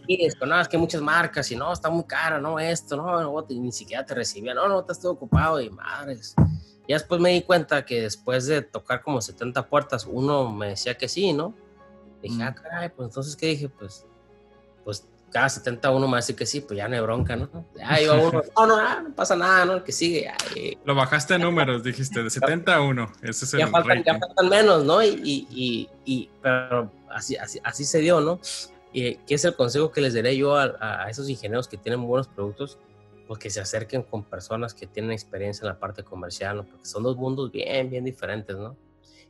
Y 0.06 0.26
es, 0.28 0.36
no, 0.40 0.62
es 0.62 0.68
que 0.68 0.78
muchas 0.78 1.02
marcas 1.02 1.50
y 1.50 1.56
no, 1.56 1.74
está 1.74 1.90
muy 1.90 2.04
cara, 2.04 2.40
no, 2.40 2.60
esto, 2.60 2.96
no, 2.96 3.20
no 3.20 3.48
ni 3.50 3.72
siquiera 3.72 4.06
te 4.06 4.14
recibían, 4.14 4.58
no, 4.58 4.68
no, 4.68 4.82
estás 4.82 5.02
todo 5.02 5.14
ocupado 5.14 5.60
y 5.60 5.72
madres. 5.72 6.36
Y 6.88 6.94
después 6.94 7.20
me 7.20 7.32
di 7.32 7.42
cuenta 7.42 7.86
que 7.86 8.02
después 8.02 8.46
de 8.46 8.62
tocar 8.62 9.02
como 9.02 9.22
70 9.22 9.68
puertas, 9.68 10.06
uno 10.06 10.52
me 10.52 10.70
decía 10.70 10.96
que 10.96 11.08
sí, 11.08 11.34
¿no? 11.34 11.54
Dije, 12.22 12.36
mm. 12.36 12.42
ah, 12.42 12.56
caray, 12.56 12.90
pues 12.90 13.10
entonces, 13.10 13.36
¿qué 13.36 13.48
dije? 13.48 13.70
Pues, 13.70 14.06
pues 14.84 15.08
cada 15.32 15.50
70 15.50 15.92
uno 15.92 16.08
me 16.08 16.18
dice 16.18 16.36
que 16.36 16.46
sí, 16.46 16.62
pues 16.62 16.78
ya 16.78 16.88
no 16.88 16.96
hay 16.96 17.02
bronca, 17.02 17.36
¿no? 17.36 17.50
Ya 17.76 18.00
iba 18.02 18.14
uno, 18.14 18.42
no, 18.56 18.68
no, 18.68 18.78
no, 18.78 19.02
no 19.02 19.16
pasa 19.16 19.36
nada, 19.36 19.66
¿no? 19.66 19.74
El 19.74 19.84
que 19.84 19.92
sigue. 19.92 20.30
Ay, 20.30 20.78
Lo 20.86 20.96
bajaste 20.96 21.34
a 21.34 21.38
números, 21.38 21.84
dijiste, 21.84 22.24
de 22.24 22.30
70 22.30 22.76
a 22.76 22.82
1. 22.82 23.12
Ese 23.24 23.46
es 23.46 23.54
el 23.54 23.60
ya, 23.62 23.68
faltan, 23.68 24.04
ya 24.04 24.20
faltan 24.20 24.50
menos, 24.50 24.86
¿no? 24.86 25.04
Y, 25.04 25.48
y, 25.50 25.90
y, 26.06 26.30
pero 26.42 26.92
así, 27.10 27.36
así, 27.36 27.60
así 27.64 27.84
se 27.84 28.00
dio, 28.00 28.22
¿no? 28.22 28.40
Y 28.94 29.16
¿Qué 29.28 29.36
es 29.36 29.44
el 29.44 29.56
consejo 29.56 29.92
que 29.92 30.00
les 30.00 30.14
daré 30.14 30.38
yo 30.38 30.56
a, 30.56 30.78
a 30.80 31.10
esos 31.10 31.28
ingenieros 31.28 31.68
que 31.68 31.76
tienen 31.78 32.02
buenos 32.06 32.28
productos? 32.28 32.78
Pues 33.28 33.40
que 33.40 33.50
se 33.50 33.60
acerquen 33.60 34.04
con 34.04 34.24
personas 34.24 34.74
que 34.74 34.88
tienen 34.88 35.12
experiencia 35.12 35.64
en 35.64 35.70
la 35.70 35.80
parte 35.80 36.04
comercial, 36.04 36.58
¿no? 36.58 36.66
porque 36.66 36.86
son 36.86 37.04
dos 37.04 37.18
mundos 37.18 37.52
bien, 37.52 37.90
bien 37.90 38.06
diferentes, 38.06 38.56
¿no? 38.56 38.78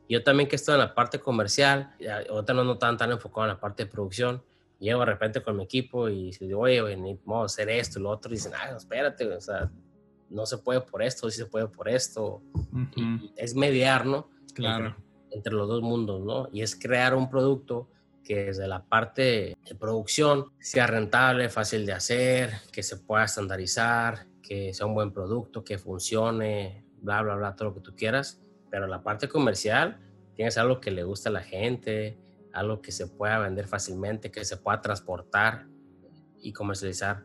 Yo 0.07 0.23
también 0.23 0.47
que 0.47 0.55
estoy 0.55 0.73
en 0.75 0.81
la 0.81 0.93
parte 0.93 1.19
comercial, 1.19 1.95
ahorita 2.29 2.53
no, 2.53 2.63
no 2.63 2.77
tan, 2.77 2.95
tan 2.95 3.11
enfocado 3.11 3.45
en 3.45 3.49
la 3.49 3.59
parte 3.59 3.85
de 3.85 3.91
producción, 3.91 4.43
llego 4.79 4.99
de 4.99 5.05
repente 5.05 5.41
con 5.41 5.57
mi 5.57 5.63
equipo 5.63 6.09
y 6.09 6.31
digo, 6.39 6.61
oye, 6.61 6.81
vamos 7.25 7.43
a 7.43 7.45
hacer 7.45 7.69
esto 7.69 7.99
y 7.99 8.03
lo 8.03 8.11
otro, 8.11 8.31
y 8.31 8.35
dicen, 8.35 8.51
ah, 8.55 8.75
espérate, 8.75 9.25
o 9.33 9.41
sea, 9.41 9.71
no 10.29 10.45
se 10.45 10.57
puede 10.59 10.81
por 10.81 11.01
esto, 11.01 11.29
sí 11.29 11.37
se 11.37 11.45
puede 11.45 11.67
por 11.67 11.89
esto. 11.89 12.41
Uh 12.53 12.59
-huh. 12.59 13.21
y 13.21 13.33
es 13.35 13.55
mediar, 13.55 14.05
¿no? 14.05 14.29
Claro. 14.53 14.87
Entre, 14.87 15.37
entre, 15.37 15.53
los 15.53 15.67
dos 15.67 15.81
mundos, 15.81 16.21
¿no? 16.23 16.49
Y 16.51 16.61
es 16.61 16.75
crear 16.75 17.15
un 17.15 17.29
producto 17.29 17.89
que 18.25 18.45
desde 18.45 18.67
la 18.67 18.83
parte 18.83 19.55
de 19.63 19.75
producción 19.75 20.51
sea 20.59 20.87
rentable, 20.87 21.47
fácil 21.47 21.85
de 21.85 21.93
hacer, 21.93 22.51
que 22.73 22.83
se 22.83 22.97
pueda 22.97 23.23
estandarizar, 23.23 24.25
que 24.41 24.73
sea 24.73 24.87
un 24.87 24.95
buen 24.95 25.13
producto, 25.13 25.63
que 25.63 25.77
funcione, 25.77 26.83
bla, 27.01 27.21
bla, 27.21 27.35
bla, 27.35 27.55
todo 27.55 27.69
lo 27.69 27.75
que 27.75 27.81
tú 27.81 27.95
quieras. 27.95 28.41
Pero 28.69 28.87
la 28.87 29.03
parte 29.03 29.29
comercial, 29.29 29.99
tienes 30.33 30.57
algo 30.57 30.81
que 30.81 30.91
le 30.91 31.03
gusta 31.03 31.29
a 31.29 31.33
la 31.33 31.43
gente, 31.43 32.17
algo 32.51 32.81
que 32.81 32.91
se 32.91 33.07
pueda 33.07 33.39
vender 33.39 33.67
fácilmente, 33.67 34.31
que 34.31 34.43
se 34.43 34.57
pueda 34.57 34.81
transportar 34.81 35.67
y 36.41 36.51
comercializar 36.51 37.23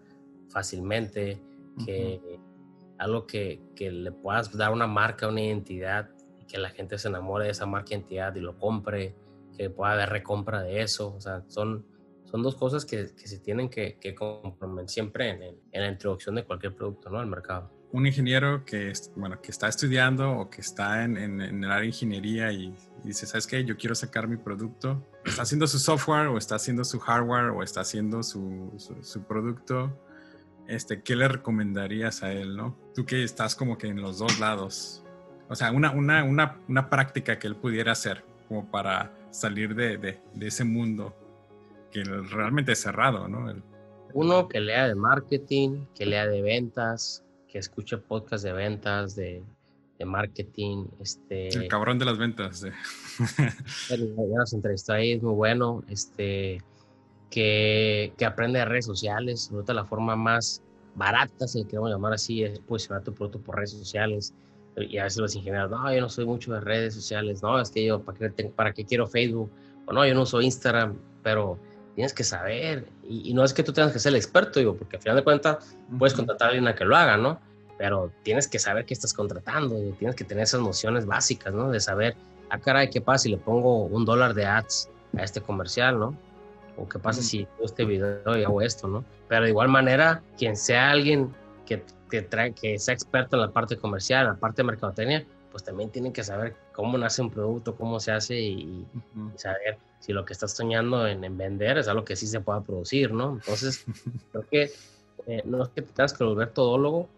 fácilmente, 0.50 1.42
que 1.84 2.20
uh 2.22 2.28
-huh. 2.28 2.94
algo 2.98 3.26
que, 3.26 3.62
que, 3.74 3.90
le 3.90 4.12
puedas 4.12 4.54
dar 4.56 4.72
una 4.72 4.86
marca, 4.86 5.28
una 5.28 5.40
identidad, 5.40 6.10
y 6.38 6.44
que 6.44 6.58
la 6.58 6.68
gente 6.68 6.98
se 6.98 7.08
enamore 7.08 7.46
de 7.46 7.52
esa 7.52 7.64
marca, 7.64 7.94
identidad 7.94 8.34
y 8.34 8.40
lo 8.40 8.58
compre, 8.58 9.14
que 9.56 9.70
pueda 9.70 9.92
haber 9.92 10.10
recompra 10.10 10.62
de 10.62 10.82
eso. 10.82 11.14
O 11.14 11.20
sea, 11.20 11.42
son, 11.48 11.86
son 12.24 12.42
dos 12.42 12.54
cosas 12.54 12.84
que, 12.84 13.14
que 13.14 13.28
se 13.28 13.38
tienen 13.38 13.68
que, 13.68 13.98
que 14.00 14.14
complementar 14.14 14.88
siempre 14.88 15.30
en, 15.30 15.42
en, 15.42 15.56
en, 15.72 15.82
la 15.82 15.88
introducción 15.88 16.34
de 16.34 16.44
cualquier 16.44 16.74
producto 16.74 17.10
¿no? 17.10 17.18
al 17.18 17.26
mercado. 17.26 17.70
Un 17.92 18.06
ingeniero 18.06 18.64
que, 18.64 18.92
bueno, 19.16 19.40
que 19.42 19.50
está 19.50 19.66
estudiando 19.66 20.30
o 20.30 20.48
que 20.48 20.60
está 20.60 21.02
en, 21.02 21.16
en 21.16 21.40
el 21.40 21.64
área 21.64 21.80
de 21.80 21.86
ingeniería 21.86 22.52
y, 22.52 22.66
y 23.02 23.08
dice, 23.08 23.26
¿sabes 23.26 23.48
qué? 23.48 23.64
Yo 23.64 23.76
quiero 23.76 23.96
sacar 23.96 24.28
mi 24.28 24.36
producto. 24.36 25.04
Está 25.24 25.42
haciendo 25.42 25.66
su 25.66 25.78
software 25.80 26.28
o 26.28 26.38
está 26.38 26.54
haciendo 26.54 26.84
su 26.84 27.00
hardware 27.00 27.50
o 27.50 27.62
está 27.64 27.80
haciendo 27.80 28.22
su, 28.22 28.72
su, 28.78 29.02
su 29.02 29.22
producto. 29.24 29.98
Este, 30.68 31.02
¿Qué 31.02 31.16
le 31.16 31.26
recomendarías 31.26 32.22
a 32.22 32.32
él, 32.32 32.56
no? 32.56 32.78
Tú 32.94 33.04
que 33.04 33.24
estás 33.24 33.56
como 33.56 33.76
que 33.76 33.88
en 33.88 34.00
los 34.00 34.18
dos 34.18 34.38
lados. 34.38 35.04
O 35.48 35.56
sea, 35.56 35.72
una, 35.72 35.90
una, 35.90 36.22
una, 36.22 36.60
una 36.68 36.88
práctica 36.88 37.40
que 37.40 37.48
él 37.48 37.56
pudiera 37.56 37.90
hacer 37.90 38.24
como 38.46 38.70
para 38.70 39.12
salir 39.31 39.75
de, 39.75 39.97
de, 39.99 40.21
de 40.35 40.47
ese 40.47 40.64
mundo 40.64 41.14
que 41.90 42.05
realmente 42.05 42.73
es 42.73 42.81
cerrado, 42.81 43.29
¿no? 43.29 43.51
El... 43.51 43.62
Uno 44.12 44.49
que 44.49 44.61
lea 44.61 44.88
de 44.88 44.95
marketing, 44.95 45.87
que 45.95 46.07
lea 46.07 46.27
de 46.27 46.43
ventas, 46.43 47.25
que 47.49 47.59
escuche 47.59 47.99
podcast 47.99 48.45
de 48.45 48.53
ventas, 48.53 49.14
de, 49.14 49.43
de 49.99 50.05
marketing. 50.05 50.87
Este, 51.01 51.49
el 51.49 51.69
cabrón 51.69 51.99
de 51.99 52.05
las 52.05 52.19
ventas. 52.19 52.64
Eh. 52.64 52.73
ya 53.88 54.37
nos 54.37 54.53
entrevistó 54.53 54.95
ahí, 54.95 55.12
es 55.12 55.23
muy 55.23 55.35
bueno. 55.35 55.85
Este, 55.88 56.59
que, 57.31 58.12
que 58.16 58.25
aprende 58.25 58.59
de 58.59 58.64
redes 58.64 58.87
sociales. 58.87 59.51
Ahorita 59.53 59.75
la 59.75 59.85
forma 59.85 60.16
más 60.16 60.62
barata, 60.95 61.47
si 61.47 61.61
le 61.61 61.66
queremos 61.66 61.90
llamar 61.90 62.12
así, 62.12 62.43
es 62.43 62.59
posicionar 62.61 63.05
tu 63.05 63.14
producto 63.14 63.40
por 63.40 63.57
redes 63.57 63.71
sociales. 63.71 64.35
Y 64.76 64.98
a 64.98 65.04
veces 65.04 65.18
los 65.18 65.35
ingenieros, 65.35 65.70
no, 65.70 65.92
yo 65.92 66.00
no 66.00 66.09
soy 66.09 66.24
mucho 66.24 66.52
de 66.52 66.61
redes 66.61 66.94
sociales. 66.94 67.42
No, 67.42 67.61
es 67.61 67.70
que 67.70 67.85
yo, 67.85 68.00
¿para 68.00 68.18
qué, 68.18 68.44
para 68.44 68.72
qué 68.72 68.85
quiero 68.85 69.06
Facebook? 69.06 69.50
O 69.87 69.92
no, 69.92 70.06
yo 70.06 70.14
no 70.14 70.22
uso 70.22 70.40
Instagram. 70.40 70.96
Pero 71.22 71.59
tienes 71.94 72.14
que 72.14 72.24
saber. 72.24 72.87
Y, 73.06 73.30
y, 73.30 73.35
no 73.35 73.44
es 73.44 73.52
que 73.52 73.62
tú 73.62 73.72
tengas 73.72 73.92
que 73.92 73.98
ser 73.98 74.11
el 74.11 74.16
experto, 74.16 74.59
digo, 74.59 74.76
porque 74.76 74.96
al 74.96 75.02
final 75.02 75.16
de 75.16 75.24
cuentas 75.24 75.76
puedes 75.98 76.14
contratar 76.14 76.46
a 76.46 76.50
alguien 76.50 76.68
a 76.68 76.74
que 76.74 76.85
lo 76.85 76.96
haga, 76.96 77.16
¿no? 77.16 77.40
Pero 77.76 78.12
tienes 78.22 78.46
que 78.48 78.59
saber 78.59 78.85
qué 78.85 78.94
estás 78.94 79.12
contratando, 79.12 79.83
y 79.83 79.92
tienes 79.92 80.14
que 80.16 80.24
tener 80.24 80.44
esas 80.44 80.61
nociones 80.61 81.06
básicas, 81.06 81.52
¿no? 81.52 81.70
De 81.70 81.80
saber, 81.80 82.16
ah, 82.50 82.59
caray, 82.59 82.90
¿qué 82.90 83.00
pasa 83.00 83.24
si 83.24 83.30
le 83.30 83.38
pongo 83.38 83.84
un 83.84 84.05
dólar 84.05 84.34
de 84.34 84.47
ads 84.47 84.90
a 85.16 85.22
este 85.22 85.40
comercial, 85.40 85.99
¿no? 85.99 86.16
O 86.76 86.88
qué 86.88 86.99
pasa 86.99 87.22
si 87.22 87.42
hago 87.42 87.64
este 87.64 87.84
video 87.84 88.38
y 88.38 88.45
hago 88.45 88.62
esto, 88.62 88.86
¿no? 88.88 89.05
Pero 89.28 89.45
de 89.45 89.51
igual 89.51 89.68
manera, 89.68 90.22
quien 90.38 90.57
sea 90.57 90.90
alguien 90.90 91.34
que, 91.66 91.82
que, 92.11 92.22
trae, 92.22 92.52
que 92.52 92.78
sea 92.78 92.94
experto 92.94 93.36
en 93.36 93.42
la 93.42 93.50
parte 93.50 93.76
comercial, 93.76 94.26
en 94.26 94.32
la 94.32 94.38
parte 94.38 94.62
de 94.62 94.66
mercadotecnia, 94.66 95.26
pues 95.50 95.64
también 95.64 95.90
tienen 95.90 96.12
que 96.12 96.22
saber 96.22 96.54
cómo 96.72 96.96
nace 96.98 97.22
un 97.22 97.30
producto, 97.30 97.74
cómo 97.74 97.98
se 98.00 98.12
hace 98.12 98.40
y, 98.40 98.86
uh 98.94 98.98
-huh. 99.16 99.34
y 99.34 99.38
saber 99.38 99.78
si 99.98 100.12
lo 100.12 100.24
que 100.24 100.32
estás 100.32 100.52
soñando 100.52 101.06
en, 101.06 101.24
en, 101.24 101.36
vender 101.36 101.78
es 101.78 101.88
algo 101.88 102.04
que 102.04 102.16
sí 102.16 102.26
se 102.26 102.40
pueda 102.40 102.61
producir, 102.62 103.12
¿no? 103.12 103.34
Entonces, 103.34 103.84
creo 104.32 104.46
que 104.48 104.70
eh, 105.26 105.42
no 105.44 105.62
es 105.62 105.68
que 105.70 105.82
te 105.82 105.92
tengas 105.92 106.12
que 106.12 106.24
volver 106.24 106.50
todólogo, 106.50 107.08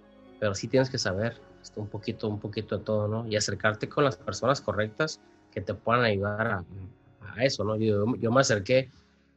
pero 0.40 0.54
sí 0.54 0.68
tienes 0.68 0.90
que 0.90 0.98
saber 0.98 1.36
esto, 1.62 1.80
un 1.80 1.88
poquito, 1.88 2.28
un 2.28 2.40
poquito 2.40 2.78
de 2.78 2.84
todo, 2.84 3.06
¿no? 3.06 3.26
Y 3.28 3.36
acercarte 3.36 3.88
con 3.88 4.04
las 4.04 4.16
personas 4.16 4.60
correctas 4.60 5.20
que 5.52 5.60
te 5.60 5.74
puedan 5.74 6.04
ayudar 6.04 6.46
a, 6.46 6.64
a 7.20 7.44
eso, 7.44 7.64
¿no? 7.64 7.76
Yo, 7.76 8.16
yo, 8.16 8.32
me 8.32 8.40
acerqué 8.40 8.90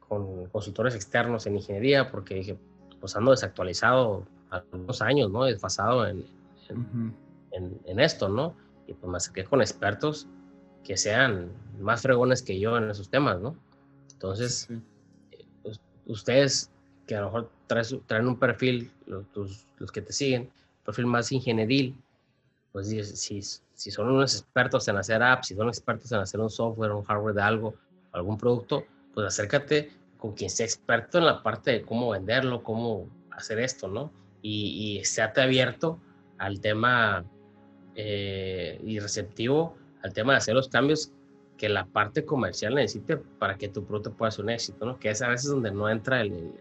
con 0.08 0.46
consultores 0.46 0.94
externos 0.94 1.46
en 1.46 1.56
ingeniería 1.56 2.10
porque 2.10 2.34
dije, 2.34 2.58
pues 3.00 3.14
ando 3.14 3.30
desactualizado 3.30 4.24
algunos 4.50 5.02
años, 5.02 5.30
¿no? 5.30 5.44
Desfasado 5.44 6.06
en, 6.06 6.24
en, 6.68 6.78
Ujú. 6.80 7.12
en- 7.52 7.80
en 7.86 8.00
esto, 8.00 8.28
¿no? 8.28 8.54
Y 8.86 8.94
pues 8.94 9.10
me 9.10 9.16
acerqué 9.16 9.44
con 9.44 9.60
expertos 9.60 10.26
que 10.84 10.96
sean 10.96 11.50
más 11.80 12.02
fregones 12.02 12.42
que 12.42 12.58
yo 12.60 12.76
en 12.78 12.90
esos 12.90 13.08
temas, 13.08 13.40
¿no? 13.40 13.56
Entonces, 14.12 14.66
Sí. 14.68 14.82
us- 15.64 15.80
ustedes 16.06 16.70
que 17.06 17.16
a 17.16 17.20
lo 17.20 17.26
mejor 17.26 17.50
traes- 17.68 18.00
traen 18.06 18.26
un 18.28 18.38
perfil, 18.38 18.90
los, 19.06 19.26
tus- 19.32 19.66
los 19.78 19.90
que 19.92 20.00
te 20.02 20.12
siguen, 20.12 20.50
perfil 20.84 21.06
más 21.06 21.30
ingenieril, 21.32 21.96
pues 22.72 22.88
si, 22.88 23.02
si, 23.04 23.42
si 23.74 23.90
son 23.90 24.08
unos 24.10 24.34
expertos 24.34 24.86
en 24.88 24.96
hacer 24.96 25.22
apps, 25.22 25.48
si 25.48 25.54
son 25.56 25.68
expertos 25.68 26.10
en 26.12 26.18
hacer 26.18 26.40
un 26.40 26.50
software, 26.50 26.92
un 26.92 27.04
hardware 27.04 27.34
de 27.34 27.42
algo, 27.42 27.74
algún 28.12 28.36
producto, 28.38 28.84
pues 29.14 29.26
acércate 29.26 29.90
con 30.18 30.32
quien 30.32 30.50
sea 30.50 30.66
experto 30.66 31.18
en 31.18 31.26
la 31.26 31.42
parte 31.42 31.70
de 31.72 31.82
cómo 31.82 32.10
venderlo, 32.10 32.62
cómo 32.62 33.08
hacer 33.32 33.58
esto, 33.60 33.88
¿no? 33.88 34.10
Y, 34.48 34.94
y 34.94 34.98
estate 34.98 35.40
abierto 35.40 35.98
al 36.38 36.60
tema 36.60 37.24
eh, 37.94 38.80
y 38.84 38.98
receptivo 39.00 39.76
al 40.02 40.12
tema 40.12 40.32
de 40.32 40.38
hacer 40.38 40.54
los 40.54 40.68
cambios 40.68 41.12
que 41.56 41.68
la 41.68 41.86
parte 41.86 42.24
comercial 42.24 42.74
necesite 42.74 43.16
para 43.16 43.56
que 43.56 43.68
tu 43.68 43.84
producto 43.84 44.12
pueda 44.12 44.30
ser 44.30 44.44
un 44.44 44.50
éxito, 44.50 44.84
¿no? 44.86 44.98
Que 45.00 45.10
es 45.10 45.22
a 45.22 45.28
veces 45.28 45.50
donde 45.50 45.70
no 45.72 45.88
entra 45.88 46.20
el, 46.20 46.52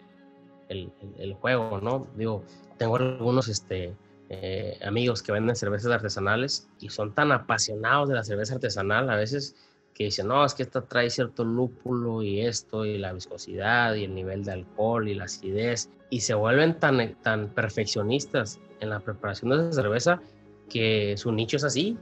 el, 0.69 0.91
el- 1.01 1.13
el 1.19 1.33
juego, 1.36 1.79
¿no? 1.81 2.07
Digo, 2.15 2.43
tengo 2.77 2.95
algunos 2.95 3.47
este, 3.49 3.93
eh, 4.29 4.79
amigos 4.83 5.21
que 5.21 5.31
venden 5.33 5.55
cervezas 5.55 5.91
artesanales 5.91 6.67
y 6.79 6.89
son 6.89 7.13
tan 7.13 7.31
apasionados 7.31 8.07
de 8.09 8.15
la 8.15 8.23
cerveza 8.23 8.55
artesanal 8.55 9.09
a 9.09 9.15
veces 9.17 9.55
que 9.95 10.03
dicen, 10.03 10.27
no, 10.27 10.43
es 10.45 10.53
que 10.53 10.61
esta 10.63 10.81
trae 10.81 11.09
cierto 11.09 11.43
lúpulo 11.45 12.21
y 12.21 12.41
esto, 12.41 12.85
y 12.85 12.97
la 12.99 13.13
viscosidad, 13.13 13.95
y 13.95 14.03
el 14.03 14.13
nivel 14.13 14.43
de 14.43 14.51
alcohol, 14.51 15.07
y 15.07 15.15
la 15.15 15.23
acidez, 15.23 15.89
y 16.09 16.19
se 16.19 16.33
vuelven 16.33 16.77
tan, 16.79 17.15
tan 17.23 17.47
perfeccionistas 17.49 18.59
en 18.81 18.89
la 18.89 18.99
preparación 18.99 19.51
de 19.51 19.69
esa 19.69 19.81
cerveza 19.81 20.21
que 20.69 21.15
su 21.17 21.31
nicho 21.31 21.55
es 21.57 21.63
así, 21.63 21.97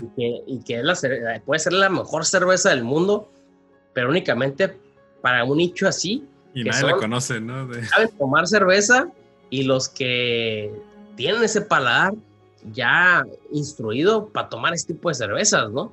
y 0.00 0.06
que, 0.16 0.42
y 0.46 0.60
que 0.62 0.78
es 0.78 0.84
la 0.84 0.92
cer- 0.94 1.42
puede 1.42 1.58
ser 1.58 1.72
la 1.72 1.88
mejor 1.90 2.24
cerveza 2.24 2.70
del 2.70 2.84
mundo, 2.84 3.28
pero 3.92 4.08
únicamente 4.08 4.78
para 5.20 5.42
un 5.44 5.58
nicho 5.58 5.88
así, 5.88 6.24
Y 6.54 6.62
que 6.62 6.70
nadie 6.70 6.82
la 6.84 6.90
son- 6.90 7.00
conoce, 7.00 7.40
¿no? 7.40 7.66
De- 7.66 7.82
saben 7.88 8.10
tomar 8.16 8.46
cerveza 8.46 9.08
y 9.50 9.64
los 9.64 9.88
que 9.88 10.72
tienen 11.16 11.42
ese 11.42 11.62
paladar 11.62 12.14
ya 12.72 13.26
instruido 13.50 14.28
para 14.28 14.48
tomar 14.48 14.72
este 14.72 14.94
tipo 14.94 15.08
de 15.08 15.16
cervezas, 15.16 15.68
¿no? 15.72 15.92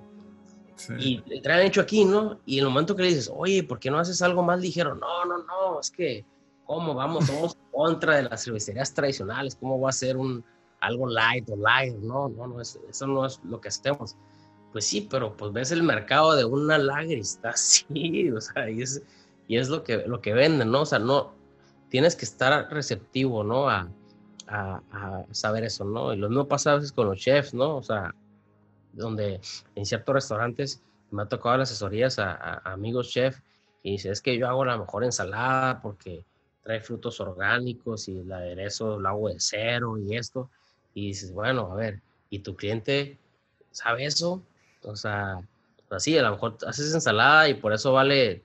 Sí. 0.79 0.93
Y 1.27 1.41
traen 1.41 1.67
hecho 1.67 1.81
aquí, 1.81 2.05
¿no? 2.05 2.39
Y 2.45 2.57
en 2.59 2.63
el 2.65 2.69
momento 2.69 2.95
que 2.95 3.03
le 3.03 3.09
dices, 3.09 3.31
oye, 3.33 3.63
¿por 3.63 3.79
qué 3.79 3.91
no 3.91 3.99
haces 3.99 4.21
algo 4.21 4.41
más 4.43 4.59
ligero? 4.59 4.95
No, 4.95 5.25
no, 5.25 5.37
no, 5.39 5.79
es 5.79 5.91
que, 5.91 6.25
¿cómo 6.65 6.93
vamos? 6.95 7.25
Somos 7.27 7.57
contra 7.71 8.15
de 8.17 8.23
las 8.23 8.43
cervecerías 8.43 8.93
tradicionales, 8.93 9.55
¿cómo 9.55 9.79
va 9.79 9.89
a 9.89 9.93
ser 9.93 10.17
un, 10.17 10.43
algo 10.79 11.07
light 11.07 11.49
o 11.49 11.55
light? 11.55 11.95
No, 11.97 12.29
no, 12.29 12.47
no, 12.47 12.61
es- 12.61 12.79
eso 12.89 13.07
no 13.07 13.25
es 13.25 13.39
lo 13.43 13.59
que 13.59 13.67
hacemos. 13.67 14.15
Pues 14.71 14.85
sí, 14.85 15.07
pero 15.09 15.35
pues 15.35 15.51
ves 15.51 15.71
el 15.71 15.81
mercado 15.83 16.35
de 16.35 16.45
una 16.45 16.77
lager 16.77 17.17
está 17.19 17.49
así, 17.51 18.29
o 18.31 18.39
sea, 18.39 18.69
y 18.69 18.81
es, 18.81 19.01
y 19.47 19.57
es 19.57 19.69
lo, 19.69 19.83
que, 19.83 19.97
lo 20.07 20.21
que 20.21 20.33
venden, 20.33 20.71
¿no? 20.71 20.81
O 20.81 20.85
sea, 20.85 20.99
no, 20.99 21.33
tienes 21.89 22.15
que 22.15 22.25
estar 22.25 22.71
receptivo, 22.71 23.43
¿no? 23.43 23.67
A, 23.69 23.89
a, 24.47 24.81
a 24.91 25.25
saber 25.31 25.63
eso, 25.63 25.85
¿no? 25.85 26.13
Y 26.13 26.17
lo 26.17 26.29
mismo 26.29 26.47
pasa 26.47 26.71
a 26.73 26.75
veces 26.75 26.91
con 26.91 27.07
los 27.07 27.17
chefs, 27.19 27.53
¿no? 27.53 27.77
O 27.77 27.83
sea, 27.83 28.13
donde 28.93 29.41
en 29.75 29.85
ciertos 29.85 30.13
restaurantes 30.13 30.81
me 31.11 31.23
ha 31.23 31.25
tocado 31.25 31.57
las 31.57 31.69
asesorías 31.69 32.19
a, 32.19 32.59
amigos 32.71 33.09
chef 33.09 33.39
y 33.83 33.91
dice, 33.91 34.09
es 34.09 34.21
que 34.21 34.37
yo 34.37 34.47
hago 34.47 34.65
la 34.65 34.77
mejor 34.77 35.03
ensalada 35.03 35.81
porque 35.81 36.25
trae 36.63 36.81
frutos 36.81 37.19
orgánicos 37.19 38.07
y 38.07 38.19
el 38.19 38.31
aderezo 38.31 38.99
lo 38.99 39.09
hago 39.09 39.29
de 39.29 39.39
cero 39.39 39.97
y 39.97 40.15
esto. 40.15 40.49
Y 40.93 41.07
dices, 41.07 41.31
bueno, 41.31 41.71
a 41.71 41.75
ver, 41.75 42.01
¿y 42.29 42.39
tu 42.39 42.55
cliente 42.55 43.17
sabe 43.71 44.05
eso? 44.05 44.43
O 44.83 44.95
sea, 44.95 45.41
así, 45.89 46.17
a 46.17 46.23
lo 46.23 46.31
mejor 46.31 46.57
haces 46.67 46.93
ensalada 46.93 47.47
y 47.49 47.53
por 47.53 47.73
eso 47.73 47.93
vale 47.93 48.43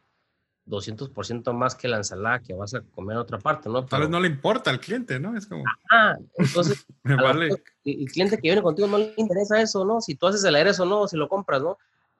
200% 0.66 1.52
más 1.52 1.74
que 1.74 1.88
la 1.88 1.98
ensalada 1.98 2.40
que 2.40 2.54
vas 2.54 2.74
a 2.74 2.80
comer 2.80 3.14
en 3.16 3.20
otra 3.20 3.38
parte, 3.38 3.68
¿no? 3.68 3.84
Tal 3.84 4.02
vez 4.02 4.10
no 4.10 4.20
le 4.20 4.28
importa 4.28 4.70
al 4.70 4.80
cliente, 4.80 5.20
¿no? 5.20 5.36
Es 5.36 5.46
como, 5.46 5.64
Ah, 5.90 6.16
entonces 6.38 6.86
me 7.02 7.16
vale. 7.16 7.46
mejor 7.46 7.62
el 7.84 8.06
cliente 8.10 8.36
que 8.36 8.42
viene 8.42 8.62
contigo 8.62 8.88
no 8.88 8.98
le 8.98 9.12
interesa 9.16 9.60
eso, 9.60 9.84
¿no? 9.84 10.00
Si 10.00 10.14
tú 10.14 10.26
haces 10.26 10.42
el 10.44 10.54
aderezo 10.54 10.84
o 10.84 10.86
no, 10.86 11.06
si 11.06 11.16
lo 11.16 11.28
compras, 11.28 11.62
¿no? 11.62 11.78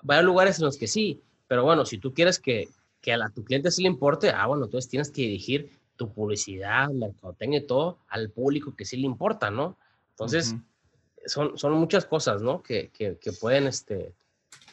Va 0.09 0.17
a 0.17 0.19
haber 0.19 0.27
lugares 0.27 0.59
en 0.59 0.67
los 0.67 0.77
que 0.77 0.87
sí, 0.87 1.23
pero 1.49 1.65
bueno, 1.65 1.87
si 1.87 1.99
tú 1.99 2.13
quieres 2.13 2.39
que, 2.39 2.69
que 3.01 3.13
a, 3.13 3.17
la- 3.17 3.31
tu 3.31 3.43
cliente 3.45 3.71
sí 3.71 3.83
le 3.83 3.89
importe, 3.89 4.31
ah, 4.31 4.47
bueno, 4.47 4.67
entonces 4.67 4.91
tienes 4.91 5.11
que 5.11 5.23
dirigir 5.23 5.71
tu 5.97 6.13
publicidad, 6.13 6.91
mercadotecnia 6.91 7.61
y 7.61 7.67
todo 7.67 7.99
al 8.09 8.29
público 8.31 8.75
que 8.77 8.85
sí 8.85 8.97
le 8.99 9.07
importa, 9.07 9.51
¿no? 9.51 9.79
Entonces, 10.11 10.53
Ujú. 10.53 10.63
son, 11.27 11.59
son 11.59 11.73
muchas 11.75 12.05
cosas, 12.05 12.43
¿no? 12.43 12.63
Que, 12.63 12.91
que, 12.91 13.17
que 13.19 13.33
pueden, 13.33 13.67
este, 13.67 14.13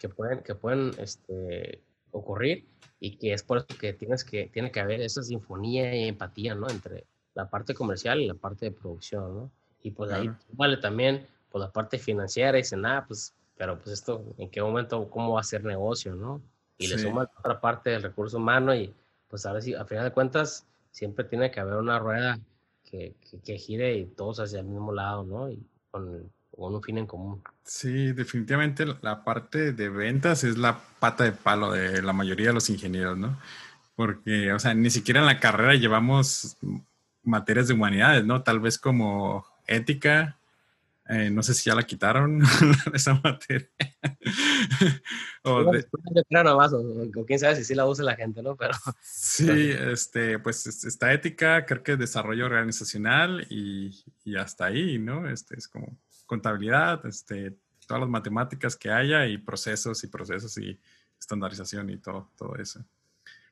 que 0.01 0.09
pueden, 0.09 0.41
que 0.41 0.55
pueden 0.55 0.91
este, 0.97 1.79
ocurrir 2.11 2.65
y 3.03 3.17
que 3.17 3.33
es 3.33 3.41
por 3.41 3.57
eso 3.57 3.67
que 3.79 3.93
tienes 3.93 4.23
que, 4.23 4.47
tiene 4.53 4.71
que 4.71 4.79
haber 4.79 5.01
esa 5.01 5.23
sinfonía 5.23 5.93
y 5.93 6.07
empatía, 6.07 6.53
¿no? 6.53 6.69
Entre 6.69 7.03
la 7.33 7.49
parte 7.49 7.73
comercial 7.73 8.21
y 8.21 8.27
la 8.27 8.35
parte 8.35 8.65
de 8.67 8.71
producción, 8.71 9.35
¿no? 9.35 9.51
Y 9.81 9.89
pues 9.89 10.11
ahí 10.11 10.25
Claro. 10.27 10.37
vale 10.51 10.77
también 10.77 11.25
por 11.49 11.61
la 11.61 11.71
parte 11.71 11.97
financiera 11.97 12.57
y 12.57 12.61
dicen, 12.61 12.85
ah, 12.85 13.03
pues, 13.07 13.33
pero 13.57 13.75
pues 13.79 13.89
esto, 13.89 14.23
¿en 14.37 14.49
qué 14.51 14.61
momento, 14.61 15.09
cómo 15.09 15.33
va 15.33 15.41
a 15.41 15.43
ser 15.43 15.63
negocio, 15.63 16.13
¿no? 16.15 16.41
Y 16.77 16.87
le 16.87 16.97
Sí. 16.97 17.01
suma 17.03 17.23
la 17.23 17.31
otra 17.39 17.59
parte 17.59 17.89
del 17.89 18.03
recurso 18.03 18.37
humano 18.37 18.73
y 18.75 18.93
pues 19.27 19.47
a 19.47 19.53
ver 19.53 19.63
si, 19.63 19.73
a 19.73 19.83
final 19.83 20.03
de 20.03 20.11
cuentas, 20.11 20.67
siempre 20.91 21.25
tiene 21.25 21.49
que 21.49 21.59
haber 21.59 21.77
una 21.77 21.97
rueda 21.97 22.39
que, 22.83 23.15
que, 23.31 23.39
que 23.39 23.57
gire 23.57 23.95
y 23.95 24.05
todos 24.05 24.39
hacia 24.39 24.59
el 24.59 24.67
mismo 24.67 24.91
lado, 24.93 25.23
¿no? 25.23 25.49
Y 25.49 25.59
con, 25.89 26.31
con 26.55 26.75
un 26.75 26.83
fin 26.83 26.97
en 26.97 27.07
común. 27.07 27.41
Sí, 27.63 28.11
definitivamente 28.13 28.85
la 29.01 29.23
parte 29.23 29.71
de 29.73 29.89
ventas 29.89 30.43
es 30.43 30.57
la 30.57 30.79
pata 30.99 31.23
de 31.23 31.31
palo 31.31 31.71
de 31.71 32.01
la 32.01 32.13
mayoría 32.13 32.47
de 32.47 32.53
los 32.53 32.69
ingenieros, 32.69 33.17
¿no? 33.17 33.39
Porque, 33.95 34.51
o 34.53 34.59
sea, 34.59 34.73
ni 34.73 34.89
siquiera 34.89 35.19
en 35.21 35.25
la 35.25 35.39
carrera 35.39 35.75
llevamos 35.75 36.57
materias 37.23 37.67
de 37.67 37.73
humanidades, 37.73 38.25
¿no? 38.25 38.41
Tal 38.43 38.59
vez 38.59 38.77
como 38.77 39.45
ética, 39.67 40.37
eh, 41.07 41.29
no 41.29 41.43
sé 41.43 41.53
si 41.53 41.69
ya 41.69 41.75
la 41.75 41.83
quitaron, 41.83 42.41
esa 42.93 43.13
materia. 43.23 43.69
o 45.43 45.71
de- 45.71 45.85
creo 46.29 46.43
nomás, 46.43 46.73
o, 46.73 46.83
quién 47.25 47.39
sabe 47.39 47.55
si 47.55 47.63
sí 47.63 47.75
la 47.75 47.85
usa 47.87 48.03
la 48.03 48.15
gente, 48.15 48.41
¿no? 48.41 48.55
Pero 48.55 48.73
Sí, 49.01 49.71
este, 49.71 50.39
pues 50.39 50.65
es- 50.67 50.83
está 50.83 51.13
ética, 51.13 51.65
creo 51.65 51.83
que 51.83 51.97
desarrollo 51.97 52.45
organizacional 52.45 53.45
y, 53.49 54.03
y 54.23 54.35
hasta 54.35 54.65
ahí, 54.65 54.97
¿no? 54.99 55.29
Este 55.29 55.55
es 55.57 55.67
como 55.67 55.97
contabilidad, 56.31 57.05
este, 57.05 57.57
todas 57.85 57.99
las 57.99 58.09
matemáticas 58.09 58.77
que 58.77 58.89
haya 58.89 59.27
y 59.27 59.37
procesos 59.37 60.01
y 60.05 60.07
procesos 60.07 60.57
y 60.57 60.79
estandarización 61.19 61.89
y 61.89 61.97
todo, 61.97 62.31
todo 62.37 62.55
eso. 62.55 62.85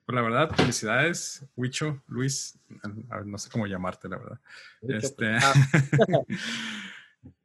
Pues 0.06 0.16
la 0.16 0.22
verdad, 0.22 0.50
felicidades, 0.56 1.46
Huicho, 1.58 2.02
Luis, 2.08 2.58
no 3.26 3.38
sé 3.38 3.50
cómo 3.50 3.68
llamarte, 3.68 4.08
la 4.08 4.18
verdad. 4.18 4.40
Este, 4.82 5.36
ah, 5.36 5.54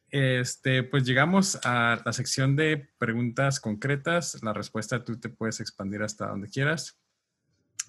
este, 0.08 0.84
pues 0.84 1.04
llegamos 1.04 1.58
a 1.64 2.00
la 2.04 2.12
sección 2.12 2.54
de 2.54 2.88
preguntas 2.96 3.58
concretas. 3.58 4.40
La 4.44 4.52
respuesta 4.52 5.04
tú 5.04 5.18
te 5.18 5.30
puedes 5.30 5.58
expandir 5.58 6.00
hasta 6.04 6.28
donde 6.28 6.48
quieras. 6.48 6.96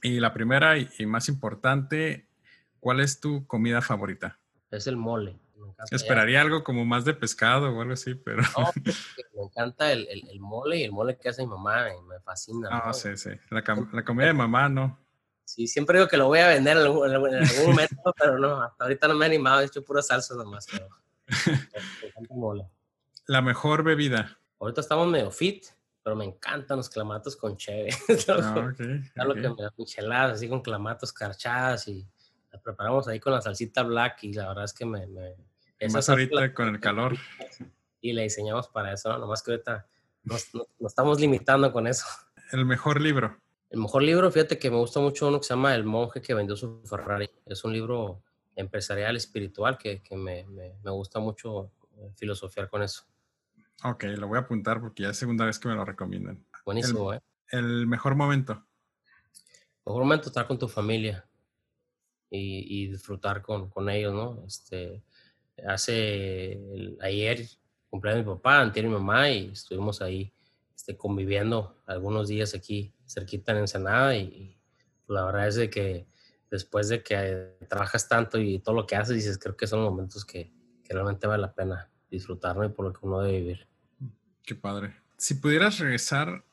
Y 0.02 0.20
la 0.20 0.34
primera 0.34 0.80
y 0.80 1.06
más 1.06 1.30
importante, 1.30 2.28
¿cuál 2.80 3.02
es 3.02 3.20
tu 3.20 3.46
comida 3.46 3.84
favorita? 3.84 4.40
es 4.72 4.88
el 4.88 4.98
mole. 4.98 5.38
Me 5.56 5.70
encanta, 5.70 5.96
Esperaría 5.96 6.42
algo 6.42 6.64
como 6.64 6.86
más 6.86 7.06
de 7.06 7.14
pescado 7.14 7.70
o 7.76 7.82
algo 7.82 7.94
así, 7.94 8.14
pero... 8.16 8.42
No, 8.58 8.72
es 8.86 9.14
que 9.16 9.24
me 9.34 9.44
encanta 9.44 9.92
el, 9.92 10.08
el, 10.10 10.28
el 10.30 10.40
mole 10.40 10.78
y 10.78 10.84
el 10.84 10.92
mole 10.92 11.18
que 11.18 11.30
hace 11.30 11.42
mi 11.44 11.48
mamá, 11.50 11.88
y 11.94 12.02
me 12.04 12.20
fascina. 12.20 12.70
Ah, 12.72 12.84
¿no? 12.88 12.94
sí, 12.94 13.16
sí. 13.18 13.30
La, 13.50 13.64
la 13.94 14.04
comida 14.04 14.28
de 14.28 14.34
mamá, 14.34 14.68
no. 14.70 15.00
Sí, 15.46 15.68
siempre 15.68 15.98
digo 16.00 16.10
que 16.10 16.18
lo 16.18 16.28
voy 16.28 16.40
a 16.40 16.48
vender 16.48 16.76
en 16.78 16.84
algún, 16.84 17.08
en 17.08 17.14
algún- 17.16 17.30
en 17.36 17.44
algún 17.44 17.68
momento, 17.68 18.14
pero 18.20 18.38
no, 18.40 18.62
hasta 18.62 18.84
ahorita 18.84 19.08
no 19.08 19.14
me 19.16 19.26
he 19.26 19.30
animado, 19.30 19.62
he 19.62 19.66
hecho 19.66 19.84
pura 19.86 20.02
salsa 20.02 20.36
nomás. 20.36 20.68
Pero, 20.72 20.90
me 20.90 21.28
encanta 21.54 22.34
el 22.34 22.38
mole. 22.40 22.68
La 23.28 23.42
mejor 23.42 23.84
bebida. 23.84 24.38
Ahorita 24.60 24.82
estamos 24.82 25.08
medio 25.08 25.32
fit, 25.32 25.66
pero 26.04 26.16
me 26.16 26.26
encantan 26.26 26.78
los 26.78 26.90
clamatos 26.90 27.36
con 27.36 27.56
cheve. 27.58 27.90
Ah, 28.30 28.70
ok, 28.72 28.82
Claro 29.14 29.32
ok. 29.32 29.36
que 29.42 29.50
me 29.50 29.70
micheladas 29.78 30.34
así 30.38 30.50
con 30.50 30.62
clamatos 30.62 31.14
carchadas 31.14 31.88
y 31.88 32.08
las 32.56 32.64
preparamos 32.64 33.08
ahí 33.08 33.20
con 33.20 33.34
la 33.34 33.42
salsita 33.42 33.84
black 33.84 34.24
y 34.24 34.34
la 34.34 34.48
verdad 34.48 34.64
es 34.64 34.74
que 34.74 34.86
me... 34.86 35.06
me 35.08 35.36
más 35.92 36.10
ahorita 36.10 36.36
la- 36.40 36.54
con 36.54 36.68
el 36.70 36.80
calor. 36.80 37.16
Y 38.02 38.14
la 38.14 38.22
diseñamos 38.22 38.68
para 38.70 38.94
eso, 38.94 39.10
¿no? 39.10 39.20
Nomás 39.20 39.44
que 39.44 39.52
ahorita 39.52 39.88
nos, 40.24 40.54
nos- 40.54 40.68
nos 40.80 40.92
estamos 40.92 41.20
limitando 41.20 41.72
con 41.74 41.86
eso. 41.88 42.06
El 42.52 42.66
mejor 42.66 43.02
libro. 43.02 43.38
El 43.70 43.82
mejor 43.82 44.04
libro, 44.04 44.32
fíjate 44.32 44.58
que 44.58 44.70
me 44.72 44.78
gusta 44.78 45.00
mucho 45.00 45.28
uno 45.28 45.40
que 45.40 45.44
se 45.46 45.54
llama 45.54 45.76
El 45.76 45.84
monje 45.84 46.22
que 46.22 46.34
vendió 46.34 46.56
su 46.56 46.82
Ferrari. 46.86 47.30
Es 47.46 47.64
un 47.66 47.74
libro 47.74 48.24
empresarial, 48.56 49.16
espiritual, 49.18 49.78
que, 49.78 50.02
que 50.02 50.16
me, 50.16 50.46
me- 50.46 50.76
me 50.82 50.92
gusta 50.92 51.20
mucho 51.20 51.72
eh, 51.98 52.12
filosofiar 52.16 52.70
con 52.70 52.84
eso. 52.84 53.04
Ok, 53.84 54.04
lo 54.06 54.28
voy 54.28 54.38
a 54.38 54.42
apuntar 54.42 54.80
porque 54.80 55.04
ya 55.04 55.10
es 55.10 55.18
segunda 55.18 55.46
vez 55.46 55.60
que 55.60 55.68
me 55.68 55.76
lo 55.76 55.84
recomiendan. 55.84 56.46
Buenísimo, 56.66 57.14
¿eh? 57.14 57.20
El 57.50 57.86
mejor 57.88 58.16
momento. 58.16 58.66
Mejor 59.86 60.04
momento 60.04 60.30
estar 60.30 60.48
con 60.48 60.58
tu 60.58 60.68
familia. 60.68 61.28
Y, 62.30 62.88
disfrutar 62.88 63.42
con, 63.42 63.70
con, 63.70 63.90
ellos, 63.90 64.14
¿no? 64.14 64.44
Este, 64.46 65.04
hace 65.68 66.60
ayer 67.02 67.48
cumpleaños 67.90 68.26
mi 68.26 68.34
papá, 68.34 68.62
antes 68.62 68.84
mi 68.84 68.90
mamá 68.90 69.30
y 69.30 69.52
estuvimos 69.52 70.02
ahí 70.02 70.34
este, 70.76 70.98
conviviendo 70.98 71.82
algunos 71.86 72.28
días 72.28 72.54
aquí 72.54 72.94
cerquita 73.06 73.54
en 73.54 73.60
Ensenada 73.60 74.16
y, 74.16 74.52
la 75.08 75.24
verdad 75.26 75.48
es 75.48 75.56
de 75.56 75.70
que 75.70 76.08
después 76.50 76.90
de 76.90 77.04
que 77.04 77.58
trabajas 77.70 78.10
tanto 78.10 78.40
y 78.40 78.58
todo 78.58 78.74
lo 78.74 78.88
que 78.88 78.96
haces, 78.96 79.16
dices, 79.16 79.38
creo 79.38 79.56
que 79.56 79.68
son 79.68 79.84
momentos 79.84 80.26
que, 80.26 80.52
que 80.84 80.94
realmente 80.94 81.28
vale 81.28 81.42
la 81.42 81.54
pena 81.54 81.92
disfrutar 82.10 82.58
y 82.66 82.70
por 82.70 82.86
lo 82.86 82.94
que 82.94 83.06
uno 83.06 83.22
debe 83.22 83.40
vivir. 83.40 83.68
Qué 84.44 84.56
padre. 84.56 84.96
Si 85.18 85.36
pudieras 85.36 85.78
regresar 85.80 86.44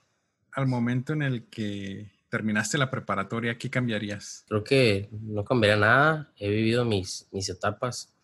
al 0.52 0.66
momento 0.66 1.14
en 1.14 1.22
el 1.22 1.48
que 1.48 2.12
terminaste 2.32 2.78
la 2.78 2.90
preparatoria, 2.90 3.58
¿qué 3.58 3.68
cambiarías? 3.68 4.46
Creo 4.48 4.64
que 4.64 5.10
no 5.12 5.44
cambiaría 5.44 5.76
nada. 5.76 6.32
He 6.38 6.48
vivido 6.48 6.82
mis, 6.86 7.28
mis 7.30 7.50
etapas 7.50 8.16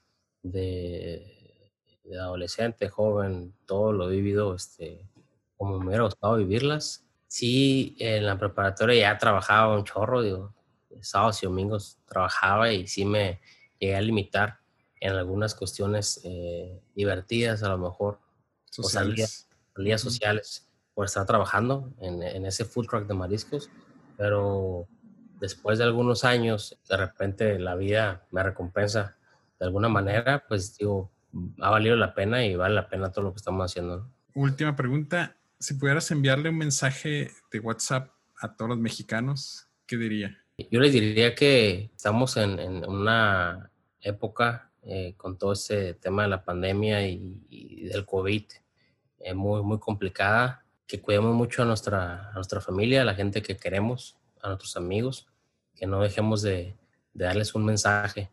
de, 0.43 1.71
de 2.05 2.19
adolescente, 2.19 2.89
joven, 2.89 3.53
todo 3.67 3.93
lo 3.93 4.11
he 4.11 4.17
vivido 4.17 4.55
este, 4.55 5.07
como 5.59 5.79
me 5.79 5.89
hubiera 5.89 6.05
gustado 6.05 6.37
vivirlas. 6.37 7.05
Sí, 7.27 7.97
en 7.99 8.25
la 8.25 8.39
preparatoria 8.39 9.13
ya 9.13 9.19
trabajaba 9.19 9.77
un 9.77 9.85
chorro, 9.85 10.23
digo, 10.23 10.55
sábados 11.03 11.43
y 11.43 11.47
domingos 11.47 11.99
trabajaba 12.09 12.73
y 12.73 12.87
sí 12.87 13.05
me 13.05 13.43
llegué 13.79 13.95
a 13.95 14.01
limitar 14.01 14.61
en 15.01 15.13
algunas 15.13 15.55
cuestiones 15.55 16.23
eh, 16.25 16.81
divertidas, 16.95 17.63
a 17.63 17.69
lo 17.69 17.77
mejor, 17.77 18.21
sociales. 18.71 19.49
o 19.51 19.75
salidas, 19.77 20.01
sociales, 20.01 20.67
por 20.95 21.05
estar 21.05 21.27
trabajando 21.27 21.93
en, 22.01 22.23
en, 22.23 22.47
ese 22.47 22.65
food 22.65 22.87
truck 22.87 23.07
de 23.07 23.13
mariscos, 23.13 23.69
pero 24.19 24.87
después 25.41 25.79
de 25.79 25.85
algunos 25.85 26.25
años, 26.25 26.79
de 26.89 26.97
repente 26.97 27.59
la 27.59 27.77
vida 27.77 28.27
me 28.31 28.43
recompensa 28.43 29.17
de 29.59 29.67
alguna 29.67 29.89
manera, 29.89 30.45
pues 30.47 30.77
digo, 30.77 31.11
ha 31.61 31.71
valido 31.71 31.97
la 31.97 32.15
pena 32.15 32.45
y 32.45 32.57
vale 32.57 32.75
la 32.75 32.89
pena 32.89 33.11
todo 33.11 33.25
lo 33.25 33.33
que 33.33 33.39
estamos 33.39 33.65
haciendo. 33.65 34.11
Última 34.35 34.77
pregunta, 34.77 35.37
si 35.59 35.75
pudieras 35.75 36.11
enviarle 36.11 36.51
un 36.51 36.59
mensaje 36.59 37.31
de 37.51 37.61
WhatsApp 37.61 38.11
a 38.41 38.55
todos 38.55 38.69
los 38.69 38.79
mexicanos, 38.79 39.69
¿qué 39.87 39.97
diría? 39.97 40.37
Yo 40.71 40.81
les 40.81 40.93
diría 40.93 41.35
que 41.35 41.91
estamos 41.95 42.37
en, 42.37 42.59
en 42.59 42.85
una 42.85 43.71
época 44.01 44.69
eh, 44.91 45.15
con 45.17 45.37
todo 45.37 45.53
ese 45.53 45.95
tema 45.95 46.23
de 46.23 46.29
la 46.29 46.45
pandemia 46.45 47.07
y, 47.07 47.89
del 47.93 48.07
COVID 48.07 48.45
eh, 49.21 49.35
muy, 49.35 49.63
muy 49.63 49.79
complicada, 49.79 50.65
que 50.89 51.03
cuidemos 51.03 51.37
mucho 51.37 51.63
a 51.63 51.67
nuestra, 51.67 52.31
a 52.31 52.33
nuestra 52.33 52.63
familia, 52.63 53.03
a 53.03 53.05
la 53.05 53.15
gente 53.15 53.43
que 53.43 53.59
queremos, 53.59 54.17
a 54.41 54.49
nuestros 54.49 54.75
amigos, 54.77 55.29
que 55.77 55.87
no 55.87 56.01
dejemos 56.01 56.41
de, 56.41 56.75
de 57.13 57.25
darles 57.27 57.55
un 57.55 57.67
mensaje 57.67 58.31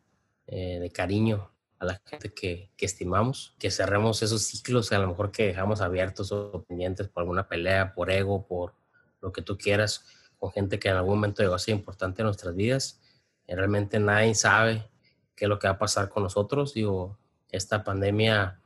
eh, 0.47 0.79
de 0.79 0.89
cariño 0.89 1.51
a 1.79 1.85
la 1.85 2.01
gente 2.05 2.33
que, 2.33 2.71
que, 2.77 2.85
estimamos, 2.85 3.53
que 3.59 3.69
cerremos 3.69 4.23
esos 4.23 4.43
ciclos 4.43 4.91
a 4.93 4.99
lo 4.99 5.09
mejor 5.09 5.31
que 5.31 5.47
dejamos 5.47 5.81
abiertos 5.81 6.31
o 6.31 6.63
pendientes 6.63 7.09
por 7.09 7.21
alguna 7.21 7.49
pelea, 7.49 7.93
por 7.93 8.09
ego, 8.09 8.47
por 8.47 8.73
lo 9.19 9.33
que 9.33 9.41
tú 9.41 9.57
quieras, 9.57 10.05
con 10.39 10.53
gente 10.53 10.79
que 10.79 10.87
en 10.87 10.95
algún 10.95 11.15
momento 11.15 11.43
llegó 11.43 11.55
a 11.55 11.59
ser 11.59 11.75
importante 11.75 12.21
en 12.21 12.27
nuestras 12.27 12.55
vidas. 12.55 13.01
realmente 13.47 13.99
nadie 13.99 14.33
sabe 14.33 14.89
qué 15.35 15.45
es 15.45 15.49
lo 15.49 15.59
que 15.59 15.67
va 15.67 15.73
a 15.73 15.77
pasar 15.77 16.07
con 16.07 16.23
nosotros. 16.23 16.73
Digo, 16.73 17.17
esta 17.49 17.83
pandemia 17.83 18.61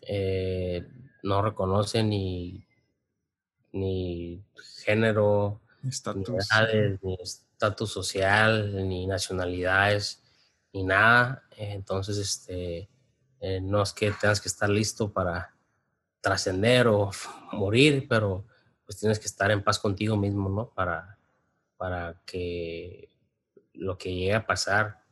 eh, 0.00 0.88
no 1.22 1.42
reconoce 1.42 2.02
ni, 2.02 2.65
ni 3.76 4.42
género, 4.84 5.60
ni 5.82 5.90
estatus. 5.90 6.48
ni 7.02 7.18
estatus 7.22 7.90
social, 7.90 8.88
ni 8.88 9.06
nacionalidades, 9.06 10.22
ni 10.72 10.82
nada. 10.82 11.42
Entonces, 11.56 12.16
este, 12.18 12.88
eh, 13.40 13.60
no 13.60 13.82
es 13.82 13.92
que 13.92 14.10
tengas 14.12 14.40
que 14.40 14.48
estar 14.48 14.68
listo 14.68 15.12
para 15.12 15.54
trascender 16.20 16.88
o 16.88 17.10
morir, 17.52 18.06
pero 18.08 18.46
pues 18.84 18.98
tienes 18.98 19.18
que 19.18 19.26
estar 19.26 19.50
en 19.50 19.62
paz 19.62 19.78
contigo 19.78 20.16
mismo, 20.16 20.48
¿no? 20.48 20.70
Para, 20.70 21.18
para 21.76 22.20
que 22.24 23.10
lo 23.74 23.98
que 23.98 24.14
llegue 24.14 24.34
a 24.34 24.46
pasar 24.46 25.02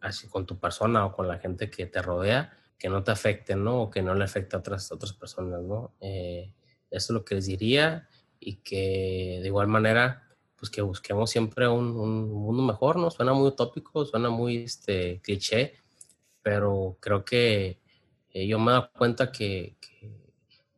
así 0.00 0.28
con 0.28 0.44
tu 0.44 0.58
persona 0.58 1.06
o 1.06 1.12
con 1.12 1.28
la 1.28 1.38
gente 1.38 1.70
que 1.70 1.86
te 1.86 2.02
rodea, 2.02 2.52
que 2.78 2.88
no 2.88 3.02
te 3.02 3.12
afecte, 3.12 3.56
¿no? 3.56 3.82
O 3.82 3.90
que 3.90 4.02
no 4.02 4.14
le 4.14 4.24
afecte 4.24 4.56
a 4.56 4.58
otras, 4.58 4.90
otras 4.92 5.12
personas, 5.12 5.62
¿no? 5.62 5.94
Eh, 6.00 6.52
eso 6.96 7.12
es 7.12 7.14
lo 7.14 7.24
que 7.24 7.36
les 7.36 7.46
diría 7.46 8.08
y 8.40 8.56
que 8.56 9.38
de 9.40 9.46
igual 9.46 9.68
manera, 9.68 10.28
pues 10.56 10.70
que 10.70 10.82
busquemos 10.82 11.30
siempre 11.30 11.68
un, 11.68 11.96
un 11.96 12.32
mundo 12.32 12.62
mejor, 12.62 12.96
¿no? 12.96 13.10
Suena 13.10 13.32
muy 13.32 13.48
utópico, 13.48 14.04
suena 14.04 14.30
muy 14.30 14.58
este, 14.58 15.20
cliché, 15.22 15.74
pero 16.42 16.96
creo 17.00 17.24
que 17.24 17.80
eh, 18.30 18.46
yo 18.46 18.58
me 18.58 18.72
dado 18.72 18.90
cuenta 18.92 19.32
que, 19.32 19.76
que, 19.80 20.12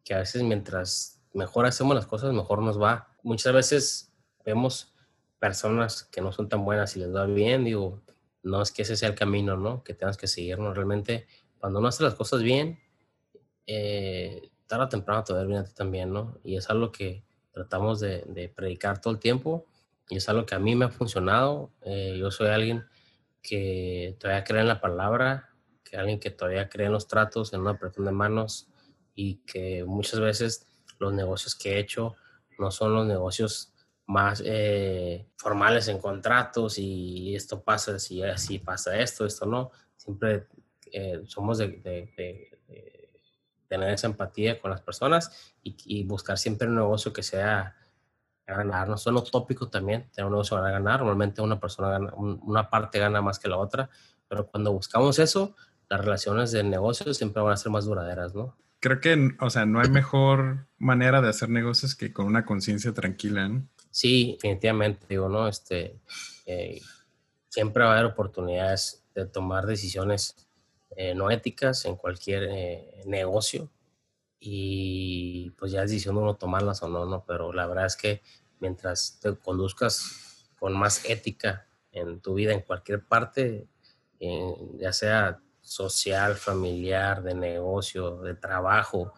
que 0.05 0.15
a 0.15 0.19
veces 0.19 0.43
mientras 0.43 1.23
mejor 1.33 1.67
hacemos 1.67 1.95
las 1.95 2.07
cosas, 2.07 2.33
mejor 2.33 2.63
nos 2.63 2.81
va. 2.81 3.15
Muchas 3.23 3.53
veces 3.53 4.13
vemos 4.45 4.95
personas 5.39 6.05
que 6.05 6.21
no 6.21 6.33
son 6.33 6.49
tan 6.49 6.65
buenas 6.65 6.97
y 6.97 7.01
les 7.01 7.15
va 7.15 7.27
bien, 7.27 7.65
digo, 7.65 8.03
no 8.43 8.63
es 8.63 8.73
que 8.73 8.83
ese 8.83 8.97
sea 8.97 9.09
el 9.09 9.15
camino, 9.15 9.57
¿no? 9.57 9.83
Que 9.83 9.95
tengas 9.95 10.17
que 10.17 10.27
seguirnos. 10.27 10.75
Realmente, 10.75 11.27
cuando 11.59 11.79
uno 11.79 11.89
hace 11.89 12.03
las 12.05 12.15
cosas 12.15 12.43
bien, 12.43 12.81
eh, 13.67 14.51
tarde 14.69 14.85
o 14.85 14.89
temprano 14.89 15.25
te 15.25 15.33
va 15.33 15.41
a 15.41 15.45
bien 15.45 15.59
a 15.59 15.65
ti 15.65 15.73
también, 15.75 16.13
¿no? 16.13 16.39
Y 16.45 16.57
es 16.57 16.71
algo 16.71 16.93
que 16.93 17.25
tratamos 17.51 17.99
de, 17.99 18.53
predicar 18.55 19.01
todo 19.01 19.15
el 19.15 19.19
tiempo 19.19 19.67
y 20.09 20.19
es 20.19 20.29
algo 20.29 20.47
que 20.47 20.55
a 20.55 20.61
mí 20.61 20.77
me 20.77 20.85
ha 20.85 20.91
funcionado. 20.91 21.73
Eh, 21.83 22.17
yo 22.19 22.31
soy 22.31 22.49
alguien 22.49 22.85
que 23.43 24.17
todavía 24.21 24.45
cree 24.45 24.61
en 24.61 24.69
la 24.69 24.81
palabra, 24.81 25.49
que 25.83 25.97
alguien 25.97 26.21
que 26.21 26.31
todavía 26.31 26.69
cree 26.69 26.87
en 26.87 26.93
los 26.93 27.09
tratos, 27.09 27.53
en 27.53 27.61
una 27.61 27.73
apretón 27.73 28.05
de 28.05 28.13
manos 28.13 28.69
y 29.15 29.37
que 29.47 29.85
muchas 29.85 30.21
veces 30.21 30.67
los 30.99 31.13
negocios 31.13 31.55
que 31.55 31.75
he 31.75 31.79
hecho 31.79 32.15
no 32.59 32.71
son 32.71 32.95
los 32.95 33.07
negocios 33.07 33.73
más 34.07 34.43
eh, 34.45 35.27
formales 35.37 35.89
en 35.89 35.99
contratos 35.99 36.79
y 36.79 37.35
esto 37.35 37.63
pasa, 37.63 37.99
si 37.99 38.23
así 38.23 38.59
pasa 38.59 38.99
esto, 38.99 39.27
esto 39.27 39.47
no. 39.47 39.71
Siempre 39.97 40.47
eh, 40.93 41.23
somos 41.27 41.59
de, 41.59 41.69
tener 43.69 43.91
esa 43.91 44.07
empatía 44.07 44.61
con 44.61 44.71
las 44.71 44.81
personas 44.81 45.53
y, 45.63 46.05
buscar 46.05 46.39
siempre 46.39 46.69
un 46.69 46.77
negocio 46.77 47.13
que 47.13 47.23
sea 47.23 47.77
ganar. 48.47 48.89
No 48.89 48.97
son 48.97 49.17
utópico 49.17 49.69
también, 49.69 50.09
tener 50.11 50.27
un 50.27 50.33
negocio 50.33 50.57
para 50.57 50.71
ganar. 50.71 51.01
Normalmente 51.01 51.43
una 51.43 51.61
persona 51.61 51.91
gana, 51.91 52.15
una 52.15 52.71
parte 52.71 52.99
gana 52.99 53.21
más 53.21 53.39
que 53.39 53.49
la 53.49 53.59
otra, 53.59 53.91
pero 54.27 54.47
cuando 54.47 54.73
buscamos 54.73 55.19
eso, 55.19 55.55
las 55.89 56.01
relaciones 56.01 56.51
de 56.51 56.65
negocio 56.65 57.13
siempre 57.15 57.43
van 57.43 57.53
a 57.53 57.57
ser 57.57 57.71
más 57.71 57.85
duraderas, 57.85 58.35
¿no? 58.35 58.57
Creo 58.81 59.01
que, 59.01 59.37
o 59.41 59.51
sea, 59.51 59.67
no 59.67 59.81
hay 59.81 59.91
mejor 59.91 60.69
manera 60.79 61.21
de 61.21 61.29
hacer 61.29 61.49
negocios 61.49 61.95
que 61.97 62.13
con 62.13 62.27
una 62.27 62.45
conciencia 62.47 62.95
tranquila, 62.95 63.49
¿no? 63.49 63.69
Sí, 63.91 64.35
definitivamente, 64.35 65.07
digo, 65.09 65.29
¿no? 65.29 65.49
Este, 65.49 65.99
eh, 66.47 66.81
siempre 67.49 67.83
va 67.83 67.91
a 67.91 67.99
haber 67.99 68.13
oportunidades 68.13 69.05
de 69.15 69.27
tomar 69.27 69.67
decisiones 69.67 70.48
eh, 71.01 71.15
no 71.15 71.31
éticas 71.31 71.85
en 71.85 71.95
cualquier 71.95 72.49
eh, 72.51 73.03
negocio 73.07 73.71
y 74.41 75.51
pues 75.51 75.71
ya 75.71 75.85
es 75.85 75.91
decisión 75.91 76.17
de 76.17 76.23
uno 76.23 76.35
tomarlas 76.35 76.83
o 76.83 76.89
no, 76.89 77.07
¿no? 77.07 77.25
Pero 77.25 77.53
la 77.53 77.69
verdad 77.69 77.87
es 77.87 77.95
que 77.95 78.21
mientras 78.59 79.21
te 79.21 79.37
conduzcas 79.37 80.49
con 80.59 80.77
más 80.77 81.05
ética 81.05 81.69
en 81.93 82.21
tu 82.21 82.35
vida, 82.35 82.53
en 82.53 82.63
cualquier 82.63 83.05
parte, 83.05 83.69
ya 84.81 84.93
sea 84.93 85.41
social, 85.61 86.35
familiar, 86.35 87.23
de 87.23 87.35
negocio, 87.35 88.19
de 88.19 88.35
trabajo, 88.35 89.15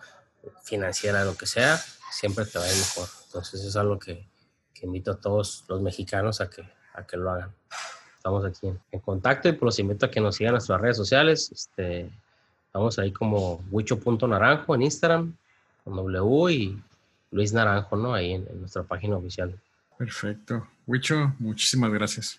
financiera, 0.62 1.24
lo 1.24 1.34
que 1.34 1.46
sea, 1.46 1.80
siempre 2.12 2.44
te 2.44 2.58
va 2.58 2.66
a 2.66 2.70
ir 2.70 2.76
mejor. 2.76 3.08
Entonces 3.24 3.64
es 3.64 3.76
algo 3.76 3.98
que, 3.98 4.28
invito 4.82 5.12
a 5.12 5.20
todos 5.20 5.64
los 5.68 5.80
mexicanos 5.80 6.42
a 6.42 6.50
que, 6.50 6.62
a 6.92 7.06
que 7.06 7.16
lo 7.16 7.30
hagan. 7.30 7.54
Estamos 8.20 8.44
aquí 8.44 8.66
en, 8.92 9.00
contacto 9.00 9.48
y 9.48 9.52
pues 9.52 9.62
los 9.62 9.78
invito 9.78 10.04
a 10.04 10.10
que 10.10 10.20
nos 10.20 10.36
sigan 10.36 10.50
en 10.50 10.56
nuestras 10.56 10.78
redes 10.78 10.98
sociales. 10.98 11.50
Este, 11.50 12.10
estamos 12.66 12.98
ahí 12.98 13.12
como 13.12 13.64
huicho.naranjo 13.70 14.74
en 14.74 14.82
Instagram, 14.82 15.34
con 15.82 15.96
W 15.96 16.52
y 16.52 16.78
Luis 17.30 17.54
Naranjo, 17.54 17.96
¿no? 17.96 18.12
Ahí 18.12 18.32
en, 18.32 18.46
en 18.46 18.60
nuestra 18.60 18.82
página 18.82 19.16
oficial. 19.16 19.58
Perfecto. 19.96 20.66
Huicho, 20.86 21.32
muchísimas 21.38 21.90
gracias. 21.92 22.38